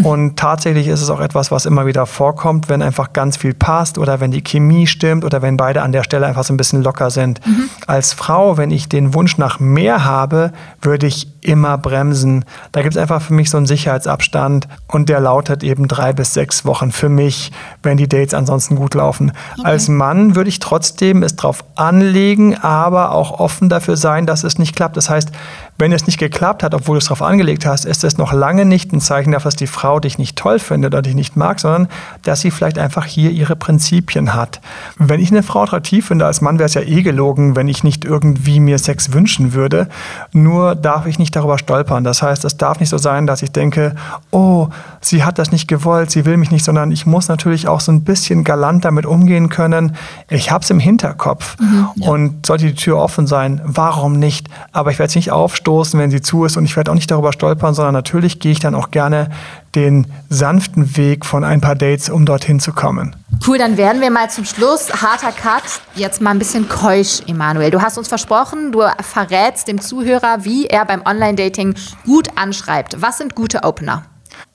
Und 0.03 0.37
tatsächlich 0.37 0.89
ist 0.89 1.01
es 1.01 1.11
auch 1.11 1.21
etwas, 1.21 1.51
was 1.51 1.65
immer 1.65 1.87
wieder 1.87 2.07
vorkommt, 2.07 2.69
wenn 2.69 2.83
einfach 2.83 3.13
ganz 3.13 3.37
viel 3.37 3.55
passt 3.55 3.99
oder 3.99 4.21
wenn 4.21 4.31
die 4.31 4.43
Chemie 4.43 4.87
stimmt 4.87 5.25
oder 5.25 5.43
wenn 5.43 5.57
beide 5.57 5.83
an 5.83 5.93
der 5.93 6.03
Stelle 6.03 6.27
einfach 6.27 6.45
so 6.45 6.53
ein 6.53 6.57
bisschen 6.57 6.83
locker 6.83 7.11
sind. 7.11 7.45
Mhm. 7.47 7.71
Als 7.87 8.13
Frau, 8.13 8.57
wenn 8.57 8.71
ich 8.71 8.89
den 8.89 9.15
Wunsch 9.15 9.39
nach 9.39 9.61
mehr 9.61 10.05
habe, 10.05 10.53
würde 10.83 11.07
ich 11.07 11.29
immer 11.41 11.79
bremsen. 11.79 12.45
Da 12.73 12.83
gibt 12.83 12.95
es 12.95 13.01
einfach 13.01 13.23
für 13.23 13.33
mich 13.33 13.49
so 13.51 13.57
einen 13.57 13.67
Sicherheitsabstand 13.67 14.69
und 14.87 15.09
der 15.09 15.21
lautet 15.21 15.63
eben 15.63 15.89
drei 15.89 16.13
bis 16.13 16.35
sechs 16.35 16.65
Wochen 16.65 16.93
für 16.93 17.09
mich, 17.09 17.53
wenn 17.83 17.97
die 17.97 18.09
Dates 18.09 18.35
ansonsten 18.35 18.77
gut 18.77 18.95
laufen. 18.95 19.33
Okay. 19.57 19.67
Als 19.67 19.89
Mann 19.89 20.35
würde 20.35 20.51
ich 20.51 20.59
trotzdem 20.59 21.23
es 21.23 21.37
darauf 21.37 21.65
anlegen, 21.77 22.57
aber 22.57 23.13
auch 23.13 23.39
offen 23.39 23.69
dafür 23.69 23.97
sein, 23.97 24.27
dass 24.27 24.45
es 24.45 24.59
nicht 24.59 24.77
klappt. 24.77 24.97
Das 24.97 25.09
heißt, 25.09 25.31
wenn 25.79 25.93
es 25.93 26.07
nicht 26.07 26.19
geklappt 26.19 26.65
hat, 26.65 26.75
obwohl 26.75 26.97
du 26.97 26.99
es 26.99 27.05
darauf 27.05 27.23
angelegt 27.23 27.65
hast, 27.65 27.85
ist 27.85 28.03
es 28.03 28.19
noch 28.19 28.33
lange 28.33 28.65
nicht 28.65 28.93
ein 28.93 29.01
Zeichen 29.01 29.31
dafür, 29.31 29.51
dass 29.51 29.57
die 29.57 29.69
Frau 29.69 30.01
dich 30.01 30.19
nicht 30.19 30.37
toll 30.37 30.59
findet 30.59 30.93
oder 30.93 31.03
dich 31.03 31.15
nicht 31.15 31.37
mag, 31.37 31.61
sondern 31.61 31.87
dass 32.25 32.41
sie 32.41 32.51
vielleicht 32.51 32.79
einfach 32.79 33.05
hier 33.05 33.31
ihre 33.31 33.55
Prinzipien 33.55 34.35
hat. 34.35 34.61
Wenn 34.99 35.21
ich 35.21 35.31
eine 35.31 35.45
Frau 35.45 35.63
attraktiv 35.63 36.09
finde, 36.09 36.27
als 36.27 36.41
Mann 36.41 36.59
wäre 36.59 36.67
es 36.67 36.75
ja 36.75 36.83
eh 36.83 37.03
gelogen, 37.03 37.55
wenn 37.55 37.69
ich 37.69 37.85
nicht 37.85 38.05
irgendwie 38.05 38.59
mir 38.59 38.79
Sex 38.79 39.13
wünschen 39.13 39.53
würde. 39.53 39.89
Nur 40.33 40.75
darf 40.75 41.07
ich 41.07 41.21
nicht 41.21 41.37
darüber 41.37 41.59
stolpern. 41.59 42.03
Das 42.03 42.23
heißt, 42.23 42.45
es 42.45 42.57
darf 42.57 42.81
nicht 42.81 42.89
so 42.89 42.99
sein, 42.99 43.29
dass 43.29 43.43
ich 43.43 43.53
denke, 43.53 43.95
oh, 44.33 44.69
sie 45.01 45.23
hat 45.23 45.39
das 45.39 45.53
nicht 45.53 45.69
gewollt, 45.69 46.11
sie 46.11 46.25
will 46.25 46.39
mich 46.39 46.51
nicht, 46.51 46.65
sondern 46.65 46.91
ich 46.91 47.07
muss 47.07 47.29
natürlich 47.29 47.69
auch 47.69 47.81
so 47.81 47.93
ein 47.93 48.03
bisschen 48.03 48.43
galant 48.43 48.85
damit 48.85 49.07
umgehen 49.07 49.49
können. 49.49 49.95
Ich 50.29 50.51
habe 50.51 50.65
es 50.65 50.71
im 50.71 50.81
Hinterkopf 50.81 51.57
mhm, 51.61 51.89
ja. 51.95 52.11
und 52.11 52.47
sollte 52.47 52.67
die 52.67 52.75
Tür 52.75 52.99
offen 52.99 53.29
sein, 53.29 53.61
warum 53.65 54.19
nicht? 54.19 54.49
Aber 54.73 54.91
ich 54.91 54.99
werde 54.99 55.11
es 55.11 55.15
nicht 55.15 55.31
aufstehen 55.31 55.68
stoßen, 55.69 56.01
wenn 56.01 56.11
sie 56.11 56.23
zu 56.23 56.47
ist. 56.47 56.57
Und 56.57 56.65
ich 56.65 56.77
werde 56.77 56.91
auch 56.91 56.95
nicht 56.95 57.11
darüber 57.11 57.31
stolpern, 57.31 57.75
sondern 57.75 57.93
natürlich 57.93 58.41
gehe 58.41 58.53
ich 58.53 58.59
dann 58.59 58.75
auch 58.75 58.91
gerne 58.91 59.29
den 59.75 60.07
sanften 60.31 60.97
Weg 60.97 61.27
von 61.27 61.45
ein 61.45 61.61
paar 61.61 61.75
Dates, 61.75 62.09
um 62.09 62.25
dorthin 62.25 62.59
zu 62.59 62.73
kommen. 62.73 63.15
Cool, 63.47 63.59
dann 63.59 63.77
werden 63.77 64.01
wir 64.01 64.11
mal 64.11 64.31
zum 64.31 64.47
Schluss, 64.47 64.91
harter 65.03 65.31
Cut, 65.31 65.63
jetzt 65.95 66.23
mal 66.23 66.31
ein 66.31 66.39
bisschen 66.39 66.71
keusch, 66.71 67.21
Emanuel. 67.27 67.71
Du 67.71 67.83
hast 67.83 67.99
uns 67.99 68.09
versprochen, 68.09 68.73
du 68.73 68.81
verrätst 69.03 69.69
dem 69.69 69.79
Zuhörer, 69.79 70.39
wie 70.45 70.67
er 70.67 70.87
beim 70.87 71.03
Online-Dating 71.05 71.75
gut 72.07 72.29
anschreibt. 72.37 73.03
Was 73.03 73.19
sind 73.19 73.35
gute 73.35 73.65
Opener? 73.65 74.05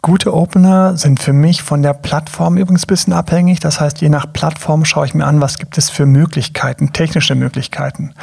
Gute 0.06 0.34
Opener 0.34 0.98
sind 0.98 1.22
für 1.22 1.32
mich 1.32 1.64
von 1.64 1.82
der 1.82 1.94
Plattform 1.94 2.58
übrigens 2.58 2.84
ein 2.84 2.88
bisschen 2.88 3.14
abhängig. 3.14 3.62
Das 3.62 3.80
heißt, 3.80 4.02
je 4.02 4.10
nach 4.10 4.26
Plattform 4.34 4.84
schaue 4.84 5.06
ich 5.06 5.14
mir 5.14 5.26
an, 5.26 5.40
was 5.40 5.58
gibt 5.58 5.78
es 5.78 5.90
für 5.90 6.06
Möglichkeiten, 6.06 6.92
technische 6.92 7.36
Möglichkeiten. 7.36 8.14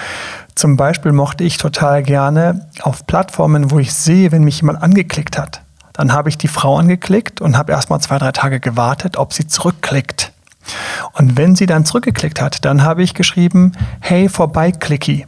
Zum 0.54 0.76
Beispiel 0.76 1.12
mochte 1.12 1.42
ich 1.42 1.56
total 1.56 2.02
gerne 2.02 2.66
auf 2.82 3.06
Plattformen, 3.06 3.70
wo 3.70 3.78
ich 3.78 3.94
sehe, 3.94 4.30
wenn 4.30 4.44
mich 4.44 4.60
jemand 4.60 4.82
angeklickt 4.82 5.38
hat. 5.38 5.62
Dann 5.94 6.12
habe 6.12 6.28
ich 6.28 6.36
die 6.36 6.48
Frau 6.48 6.76
angeklickt 6.76 7.40
und 7.40 7.56
habe 7.56 7.72
erst 7.72 7.88
mal 7.88 7.98
zwei, 7.98 8.18
drei 8.18 8.32
Tage 8.32 8.60
gewartet, 8.60 9.16
ob 9.16 9.32
sie 9.32 9.46
zurückklickt. 9.46 10.32
Und 11.14 11.38
wenn 11.38 11.56
sie 11.56 11.64
dann 11.64 11.86
zurückgeklickt 11.86 12.42
hat, 12.42 12.62
dann 12.66 12.82
habe 12.82 13.02
ich 13.02 13.14
geschrieben, 13.14 13.72
hey, 14.00 14.28
vorbei, 14.28 14.70
Clicky. 14.70 15.24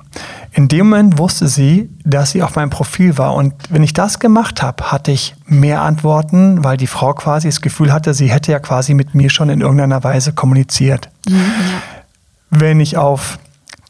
In 0.54 0.68
dem 0.68 0.90
Moment 0.90 1.18
wusste 1.18 1.48
sie, 1.48 1.88
dass 2.04 2.32
sie 2.32 2.42
auf 2.42 2.56
meinem 2.56 2.68
Profil 2.68 3.16
war. 3.16 3.34
Und 3.34 3.54
wenn 3.70 3.82
ich 3.82 3.94
das 3.94 4.18
gemacht 4.18 4.62
habe, 4.62 4.92
hatte 4.92 5.10
ich 5.10 5.34
mehr 5.46 5.80
Antworten, 5.80 6.62
weil 6.62 6.76
die 6.76 6.86
Frau 6.86 7.14
quasi 7.14 7.48
das 7.48 7.62
Gefühl 7.62 7.90
hatte, 7.90 8.12
sie 8.12 8.30
hätte 8.30 8.52
ja 8.52 8.58
quasi 8.58 8.92
mit 8.92 9.14
mir 9.14 9.30
schon 9.30 9.48
in 9.48 9.62
irgendeiner 9.62 10.04
Weise 10.04 10.34
kommuniziert. 10.34 11.08
Mhm, 11.26 11.36
ja. 11.36 11.44
Wenn 12.50 12.80
ich 12.80 12.98
auf 12.98 13.38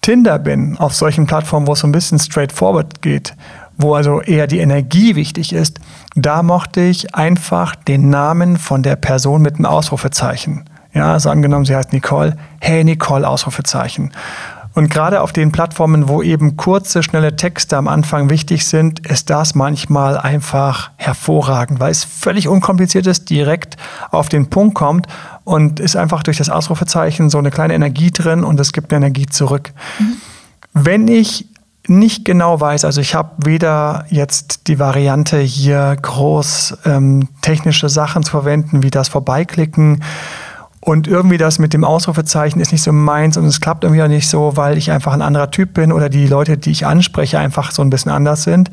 Tinder 0.03 0.39
bin, 0.39 0.77
auf 0.79 0.95
solchen 0.95 1.27
Plattformen, 1.27 1.67
wo 1.67 1.73
es 1.73 1.81
so 1.81 1.89
ein 1.89 1.93
bisschen 1.93 2.21
straightforward 2.21 3.03
geht, 3.03 3.35
wo 3.77 3.95
also 3.95 4.21
eher 4.21 4.47
die 4.47 4.61
Energie 4.61 5.17
wichtig 5.17 5.53
ist, 5.53 5.81
da 6.15 6.45
mochte 6.45 6.81
ich 6.81 7.15
einfach 7.15 7.75
den 7.75 8.09
Namen 8.09 8.57
von 8.57 8.85
der 8.85 8.95
Person 8.95 9.43
mit 9.43 9.57
einem 9.57 9.67
Ausrufezeichen. 9.67 10.65
Ja, 10.95 11.15
also 11.15 11.31
angenommen, 11.31 11.65
sie 11.65 11.75
heißt 11.75 11.93
Nicole. 11.93 12.37
Hey 12.61 12.85
Nicole, 12.85 13.27
Ausrufezeichen. 13.27 14.13
Und 14.75 14.91
gerade 14.91 15.20
auf 15.20 15.33
den 15.33 15.53
Plattformen, 15.53 16.09
wo 16.09 16.23
eben 16.23 16.57
kurze, 16.57 17.03
schnelle 17.03 17.37
Texte 17.37 17.77
am 17.77 17.89
Anfang 17.89 18.31
wichtig 18.31 18.66
sind, 18.66 19.07
ist 19.07 19.31
das 19.31 19.55
manchmal 19.55 20.16
einfach 20.16 20.91
hervorragend, 20.97 21.81
weil 21.81 21.91
es 21.91 22.05
völlig 22.05 22.49
unkompliziert 22.49 23.07
ist, 23.07 23.29
direkt 23.31 23.77
auf 24.11 24.29
den 24.29 24.49
Punkt 24.49 24.75
kommt 24.75 25.07
und 25.45 25.81
ist 25.81 25.97
einfach 25.97 26.23
durch 26.23 26.39
das 26.39 26.49
Ausrufezeichen 26.49 27.31
so 27.31 27.39
eine 27.39 27.51
kleine 27.51 27.75
Energie 27.75 28.11
drin 28.11 28.45
und 28.45 28.59
es 28.61 28.73
gibt 28.73 28.93
eine 28.93 29.05
Energie 29.07 29.27
zurück. 29.27 29.73
Mhm. 29.99 30.16
Wenn 30.75 31.09
ich 31.09 31.47
nicht 31.89 32.25
genau 32.25 32.61
weiß, 32.61 32.85
also 32.85 33.01
ich 33.01 33.14
habe 33.14 33.31
weder 33.45 34.07
jetzt 34.09 34.68
die 34.68 34.79
Variante 34.79 35.39
hier 35.39 35.97
groß 36.01 36.79
ähm, 36.85 37.29
technische 37.43 37.89
Sachen 37.89 38.23
zu 38.23 38.31
verwenden, 38.31 38.83
wie 38.83 38.91
das 38.91 39.09
Vorbeiklicken, 39.09 40.03
und 40.85 41.07
irgendwie 41.07 41.39
das 41.39 41.61
mit 41.61 41.74
dem 41.74 41.85
Ausrufezeichen 41.85 42.61
ist 42.61 42.72
nicht 42.72 42.83
so 42.83 42.93
meins 42.93 43.37
und 43.37 43.47
es 43.47 43.61
klappt 43.61 43.85
irgendwie 43.85 44.03
auch 44.03 44.09
nicht 44.09 44.28
so, 44.28 44.57
weil 44.57 44.76
ich 44.76 44.91
einfach 44.91 45.12
ein 45.12 45.22
anderer 45.22 45.53
Typ 45.53 45.74
bin 45.74 45.93
oder 45.93 46.09
die 46.09 46.26
Leute, 46.26 46.59
die 46.59 46.72
ich 46.72 46.87
anspreche, 46.87 47.39
einfach 47.39 47.70
so 47.70 47.83
ein 47.83 47.91
bisschen 47.91 48.11
anders 48.11 48.43
sind. 48.43 48.68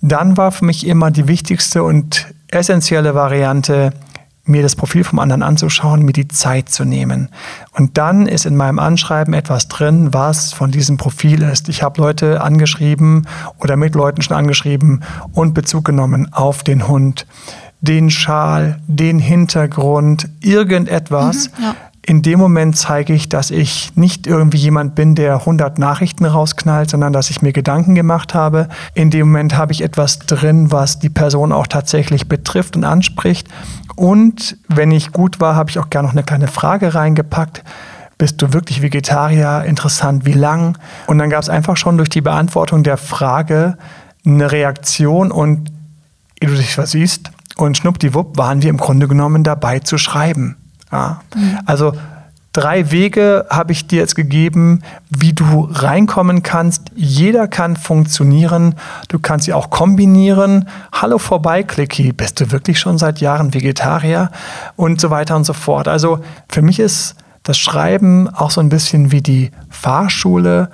Dann 0.00 0.38
war 0.38 0.52
für 0.52 0.64
mich 0.64 0.86
immer 0.86 1.10
die 1.10 1.28
wichtigste 1.28 1.82
und 1.82 2.28
essentielle 2.48 3.14
Variante, 3.14 3.92
mir 4.44 4.62
das 4.62 4.74
Profil 4.74 5.04
vom 5.04 5.18
anderen 5.18 5.42
anzuschauen, 5.42 6.02
mir 6.02 6.14
die 6.14 6.28
Zeit 6.28 6.70
zu 6.70 6.86
nehmen. 6.86 7.28
Und 7.72 7.98
dann 7.98 8.26
ist 8.26 8.46
in 8.46 8.56
meinem 8.56 8.78
Anschreiben 8.78 9.34
etwas 9.34 9.68
drin, 9.68 10.14
was 10.14 10.54
von 10.54 10.70
diesem 10.70 10.96
Profil 10.96 11.42
ist. 11.42 11.68
Ich 11.68 11.82
habe 11.82 12.00
Leute 12.00 12.40
angeschrieben 12.40 13.28
oder 13.58 13.76
mit 13.76 13.94
Leuten 13.94 14.22
schon 14.22 14.36
angeschrieben 14.36 15.04
und 15.32 15.52
Bezug 15.52 15.84
genommen 15.84 16.32
auf 16.32 16.62
den 16.62 16.88
Hund 16.88 17.26
den 17.80 18.10
Schal, 18.10 18.78
den 18.86 19.18
Hintergrund, 19.18 20.28
irgendetwas. 20.40 21.50
Mhm, 21.56 21.64
ja. 21.64 21.74
In 22.02 22.22
dem 22.22 22.40
Moment 22.40 22.76
zeige 22.76 23.12
ich, 23.12 23.28
dass 23.28 23.50
ich 23.50 23.94
nicht 23.94 24.26
irgendwie 24.26 24.56
jemand 24.56 24.94
bin, 24.94 25.14
der 25.14 25.34
100 25.40 25.78
Nachrichten 25.78 26.24
rausknallt, 26.24 26.88
sondern 26.88 27.12
dass 27.12 27.28
ich 27.28 27.42
mir 27.42 27.52
Gedanken 27.52 27.94
gemacht 27.94 28.34
habe. 28.34 28.68
In 28.94 29.10
dem 29.10 29.28
Moment 29.28 29.56
habe 29.56 29.72
ich 29.72 29.82
etwas 29.82 30.18
drin, 30.18 30.72
was 30.72 30.98
die 30.98 31.10
Person 31.10 31.52
auch 31.52 31.66
tatsächlich 31.66 32.26
betrifft 32.26 32.74
und 32.74 32.84
anspricht. 32.84 33.48
Und 33.96 34.56
wenn 34.66 34.90
ich 34.90 35.12
gut 35.12 35.40
war, 35.40 35.54
habe 35.54 35.70
ich 35.70 35.78
auch 35.78 35.90
gerne 35.90 36.08
noch 36.08 36.14
eine 36.14 36.22
kleine 36.22 36.48
Frage 36.48 36.94
reingepackt. 36.94 37.62
Bist 38.16 38.40
du 38.40 38.52
wirklich 38.54 38.80
Vegetarier? 38.80 39.64
Interessant, 39.66 40.24
wie 40.24 40.32
lang? 40.32 40.78
Und 41.06 41.18
dann 41.18 41.30
gab 41.30 41.42
es 41.42 41.50
einfach 41.50 41.76
schon 41.76 41.98
durch 41.98 42.08
die 42.08 42.22
Beantwortung 42.22 42.82
der 42.82 42.96
Frage 42.96 43.76
eine 44.24 44.50
Reaktion 44.50 45.30
und, 45.30 45.70
wie 46.40 46.46
du 46.46 46.54
dich 46.54 46.74
versiehst, 46.74 47.30
und 47.60 47.76
schnuppdiwupp 47.76 48.36
waren 48.36 48.62
wir 48.62 48.70
im 48.70 48.76
Grunde 48.76 49.08
genommen 49.08 49.44
dabei 49.44 49.80
zu 49.80 49.98
schreiben. 49.98 50.56
Ja. 50.92 51.20
Mhm. 51.34 51.58
Also 51.66 51.92
drei 52.52 52.90
Wege 52.90 53.46
habe 53.50 53.72
ich 53.72 53.86
dir 53.86 54.00
jetzt 54.00 54.16
gegeben, 54.16 54.82
wie 55.08 55.32
du 55.32 55.68
reinkommen 55.70 56.42
kannst. 56.42 56.90
Jeder 56.94 57.48
kann 57.48 57.76
funktionieren. 57.76 58.74
Du 59.08 59.18
kannst 59.18 59.46
sie 59.46 59.52
auch 59.52 59.70
kombinieren. 59.70 60.68
Hallo 60.92 61.18
vorbei, 61.18 61.62
Clicky. 61.62 62.12
Bist 62.12 62.40
du 62.40 62.50
wirklich 62.50 62.80
schon 62.80 62.98
seit 62.98 63.20
Jahren 63.20 63.54
Vegetarier? 63.54 64.30
Und 64.76 65.00
so 65.00 65.10
weiter 65.10 65.36
und 65.36 65.44
so 65.44 65.52
fort. 65.52 65.86
Also 65.88 66.20
für 66.48 66.62
mich 66.62 66.80
ist 66.80 67.14
das 67.42 67.58
Schreiben 67.58 68.28
auch 68.28 68.50
so 68.50 68.60
ein 68.60 68.68
bisschen 68.68 69.12
wie 69.12 69.22
die 69.22 69.50
Fahrschule 69.70 70.70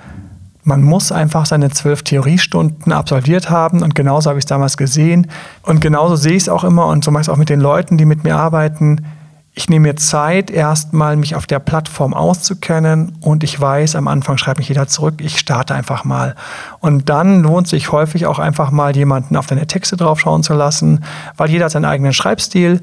man 0.67 0.83
muss 0.83 1.13
einfach 1.13 1.45
seine 1.45 1.69
zwölf 1.69 2.03
Theoriestunden 2.03 2.91
absolviert 2.91 3.49
haben 3.49 3.83
und 3.83 3.95
genauso 3.95 4.29
habe 4.29 4.37
ich 4.37 4.43
es 4.43 4.49
damals 4.49 4.75
gesehen 4.75 5.27
und 5.63 5.79
genauso 5.79 6.17
sehe 6.17 6.33
ich 6.33 6.43
es 6.43 6.49
auch 6.49 6.65
immer 6.65 6.87
und 6.87 7.05
so 7.05 7.11
mache 7.11 7.21
ich 7.21 7.27
es 7.27 7.33
auch 7.33 7.37
mit 7.37 7.47
den 7.47 7.61
Leuten, 7.61 7.97
die 7.97 8.03
mit 8.03 8.25
mir 8.25 8.35
arbeiten. 8.35 9.05
Ich 9.53 9.69
nehme 9.69 9.87
mir 9.87 9.95
Zeit, 9.95 10.51
erstmal 10.51 11.15
mich 11.15 11.35
auf 11.35 11.47
der 11.47 11.59
Plattform 11.59 12.13
auszukennen 12.13 13.13
und 13.21 13.45
ich 13.45 13.59
weiß, 13.59 13.95
am 13.95 14.09
Anfang 14.09 14.37
schreibt 14.37 14.57
mich 14.57 14.67
jeder 14.67 14.87
zurück, 14.87 15.15
ich 15.19 15.39
starte 15.39 15.73
einfach 15.73 16.03
mal. 16.03 16.35
Und 16.79 17.07
dann 17.07 17.43
lohnt 17.43 17.69
sich 17.69 17.93
häufig 17.93 18.25
auch 18.25 18.37
einfach 18.37 18.69
mal 18.69 18.93
jemanden 18.93 19.37
auf 19.37 19.47
deine 19.47 19.67
Texte 19.67 19.95
draufschauen 19.95 20.43
zu 20.43 20.53
lassen, 20.53 21.05
weil 21.37 21.49
jeder 21.49 21.65
hat 21.65 21.71
seinen 21.71 21.85
eigenen 21.85 22.11
Schreibstil 22.11 22.81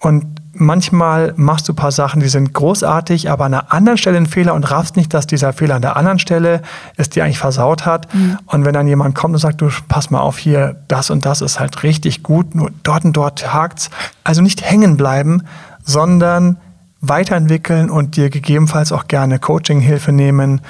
und 0.00 0.41
manchmal 0.54 1.34
machst 1.36 1.68
du 1.68 1.72
ein 1.72 1.76
paar 1.76 1.92
Sachen, 1.92 2.20
die 2.20 2.28
sind 2.28 2.52
großartig, 2.52 3.30
aber 3.30 3.46
an 3.46 3.54
einer 3.54 3.72
anderen 3.72 3.98
Stelle 3.98 4.16
einen 4.16 4.26
Fehler 4.26 4.54
und 4.54 4.70
raffst 4.70 4.96
nicht, 4.96 5.12
dass 5.14 5.26
dieser 5.26 5.52
Fehler 5.52 5.76
an 5.76 5.82
der 5.82 5.96
anderen 5.96 6.18
Stelle 6.18 6.62
es 6.96 7.10
dir 7.10 7.24
eigentlich 7.24 7.38
versaut 7.38 7.86
hat. 7.86 8.12
Mhm. 8.14 8.38
Und 8.46 8.64
wenn 8.64 8.74
dann 8.74 8.86
jemand 8.86 9.14
kommt 9.14 9.34
und 9.34 9.40
sagt, 9.40 9.60
du 9.60 9.70
pass 9.88 10.10
mal 10.10 10.20
auf 10.20 10.38
hier, 10.38 10.76
das 10.88 11.10
und 11.10 11.24
das 11.24 11.40
ist 11.40 11.58
halt 11.58 11.82
richtig 11.82 12.22
gut, 12.22 12.54
nur 12.54 12.70
dort 12.82 13.04
und 13.04 13.14
dort 13.14 13.52
hakt's. 13.52 13.90
Also 14.24 14.42
nicht 14.42 14.62
hängen 14.62 14.96
bleiben, 14.96 15.42
sondern 15.84 16.58
weiterentwickeln 17.00 17.90
und 17.90 18.16
dir 18.16 18.30
gegebenenfalls 18.30 18.92
auch 18.92 19.08
gerne 19.08 19.38
Coaching-Hilfe 19.38 20.12
nehmen 20.12 20.60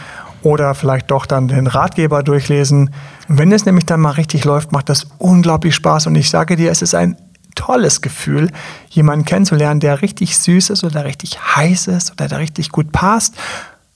oder 0.43 0.75
vielleicht 0.75 1.11
doch 1.11 1.27
dann 1.27 1.49
den 1.49 1.67
Ratgeber 1.67 2.23
durchlesen. 2.23 2.91
Wenn 3.29 3.53
es 3.53 3.65
nämlich 3.65 3.87
dann 3.87 4.01
mal 4.01 4.11
richtig 4.11 4.45
läuft, 4.45 4.73
macht 4.73 4.89
das 4.89 5.07
unglaublich 5.19 5.75
Spaß 5.75 6.07
und 6.07 6.15
ich 6.17 6.31
sage 6.31 6.57
dir, 6.57 6.71
es 6.71 6.83
ist 6.83 6.95
ein 6.95 7.17
tolles 7.55 8.01
Gefühl, 8.01 8.51
jemanden 8.91 9.25
kennenzulernen, 9.25 9.81
der 9.81 10.03
richtig 10.03 10.37
süß 10.39 10.71
ist 10.71 10.85
oder 10.85 11.05
richtig 11.05 11.39
heiß 11.41 11.87
ist 11.89 12.13
oder 12.13 12.29
der 12.29 12.39
richtig 12.39 12.71
gut 12.71 12.93
passt. 12.93 13.35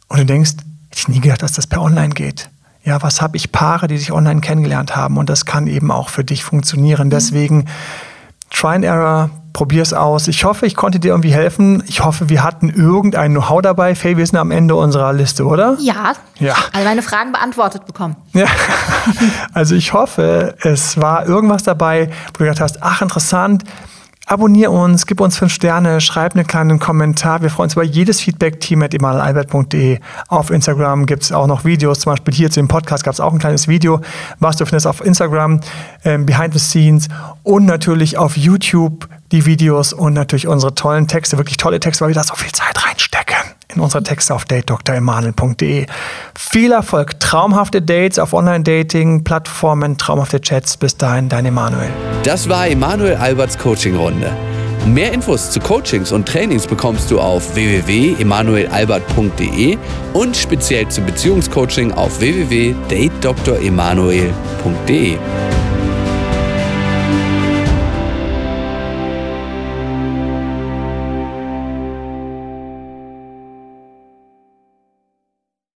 Und 0.08 0.18
du 0.18 0.26
denkst, 0.26 0.54
Hätte 0.96 1.10
ich 1.10 1.16
nie 1.16 1.20
gedacht, 1.20 1.42
dass 1.42 1.52
das 1.52 1.66
per 1.66 1.82
Online 1.82 2.14
geht. 2.14 2.48
Ja, 2.82 3.02
was 3.02 3.20
habe 3.20 3.36
ich 3.36 3.52
Paare, 3.52 3.86
die 3.86 3.98
sich 3.98 4.12
online 4.12 4.40
kennengelernt 4.40 4.96
haben 4.96 5.18
und 5.18 5.28
das 5.28 5.44
kann 5.44 5.66
eben 5.66 5.90
auch 5.90 6.08
für 6.08 6.24
dich 6.24 6.42
funktionieren. 6.42 7.10
Deswegen 7.10 7.66
Try 8.48 8.76
and 8.76 8.84
Error, 8.86 9.28
probier 9.56 9.80
es 9.80 9.94
aus. 9.94 10.28
Ich 10.28 10.44
hoffe, 10.44 10.66
ich 10.66 10.76
konnte 10.76 11.00
dir 11.00 11.12
irgendwie 11.12 11.32
helfen. 11.32 11.82
Ich 11.86 12.04
hoffe, 12.04 12.28
wir 12.28 12.44
hatten 12.44 12.68
irgendein 12.68 13.32
Know-how 13.32 13.62
dabei. 13.62 13.94
Faye, 13.94 14.18
wir 14.18 14.26
sind 14.26 14.38
am 14.38 14.50
Ende 14.50 14.74
unserer 14.76 15.14
Liste, 15.14 15.46
oder? 15.46 15.78
Ja. 15.80 16.12
Ja. 16.38 16.54
Alle 16.74 16.84
meine 16.84 17.00
Fragen 17.00 17.32
beantwortet 17.32 17.86
bekommen. 17.86 18.16
Ja. 18.34 18.46
Also 19.54 19.74
ich 19.74 19.94
hoffe, 19.94 20.54
es 20.60 21.00
war 21.00 21.26
irgendwas 21.26 21.62
dabei, 21.62 22.10
wo 22.34 22.38
du 22.38 22.44
gedacht 22.44 22.60
hast, 22.60 22.82
ach 22.82 23.00
interessant, 23.00 23.64
abonnier 24.26 24.72
uns, 24.72 25.06
gib 25.06 25.20
uns 25.20 25.38
fünf 25.38 25.52
Sterne, 25.52 26.00
schreib 26.00 26.34
einen 26.34 26.46
kleinen 26.46 26.78
Kommentar. 26.78 27.42
Wir 27.42 27.50
freuen 27.50 27.66
uns 27.66 27.74
über 27.74 27.84
jedes 27.84 28.20
Feedback. 28.20 28.60
Team 28.60 28.82
at 28.82 28.92
emanuelalbert.de. 28.92 30.00
Auf 30.28 30.50
Instagram 30.50 31.06
gibt 31.06 31.22
es 31.22 31.32
auch 31.32 31.46
noch 31.46 31.64
Videos. 31.64 32.00
Zum 32.00 32.12
Beispiel 32.12 32.34
hier 32.34 32.50
zu 32.50 32.60
dem 32.60 32.68
Podcast 32.68 33.04
gab 33.04 33.14
es 33.14 33.20
auch 33.20 33.32
ein 33.32 33.38
kleines 33.38 33.68
Video, 33.68 34.00
was 34.40 34.56
du 34.56 34.66
findest 34.66 34.86
auf 34.86 35.04
Instagram, 35.04 35.60
ähm, 36.04 36.26
behind 36.26 36.52
the 36.52 36.58
scenes 36.58 37.08
und 37.44 37.64
natürlich 37.64 38.18
auf 38.18 38.36
YouTube 38.36 39.08
die 39.32 39.46
Videos 39.46 39.92
und 39.92 40.12
natürlich 40.12 40.46
unsere 40.46 40.74
tollen 40.74 41.08
Texte, 41.08 41.38
wirklich 41.38 41.56
tolle 41.56 41.80
Texte, 41.80 42.02
weil 42.02 42.10
wir 42.10 42.14
da 42.14 42.24
so 42.24 42.34
viel 42.34 42.52
Zeit 42.52 42.84
reinstecken 42.84 43.05
in 43.74 43.80
unsere 43.80 44.02
Texte 44.02 44.34
auf 44.34 44.44
datedremanuel.de. 44.44 45.86
Viel 46.38 46.72
Erfolg, 46.72 47.18
traumhafte 47.20 47.82
Dates 47.82 48.18
auf 48.18 48.32
Online-Dating-Plattformen, 48.32 49.98
traumhafte 49.98 50.40
Chats. 50.40 50.76
Bis 50.76 50.96
dahin, 50.96 51.28
dein 51.28 51.46
Emanuel. 51.46 51.90
Das 52.22 52.48
war 52.48 52.68
Emanuel 52.68 53.16
Alberts 53.16 53.58
Coaching-Runde. 53.58 54.30
Mehr 54.86 55.12
Infos 55.12 55.50
zu 55.50 55.58
Coachings 55.58 56.12
und 56.12 56.28
Trainings 56.28 56.64
bekommst 56.66 57.10
du 57.10 57.18
auf 57.18 57.56
www.emanuelalbert.de 57.56 59.78
und 60.12 60.36
speziell 60.36 60.86
zum 60.88 61.06
Beziehungscoaching 61.06 61.90
auf 61.90 62.20
www.datedremanuel.de. 62.20 65.18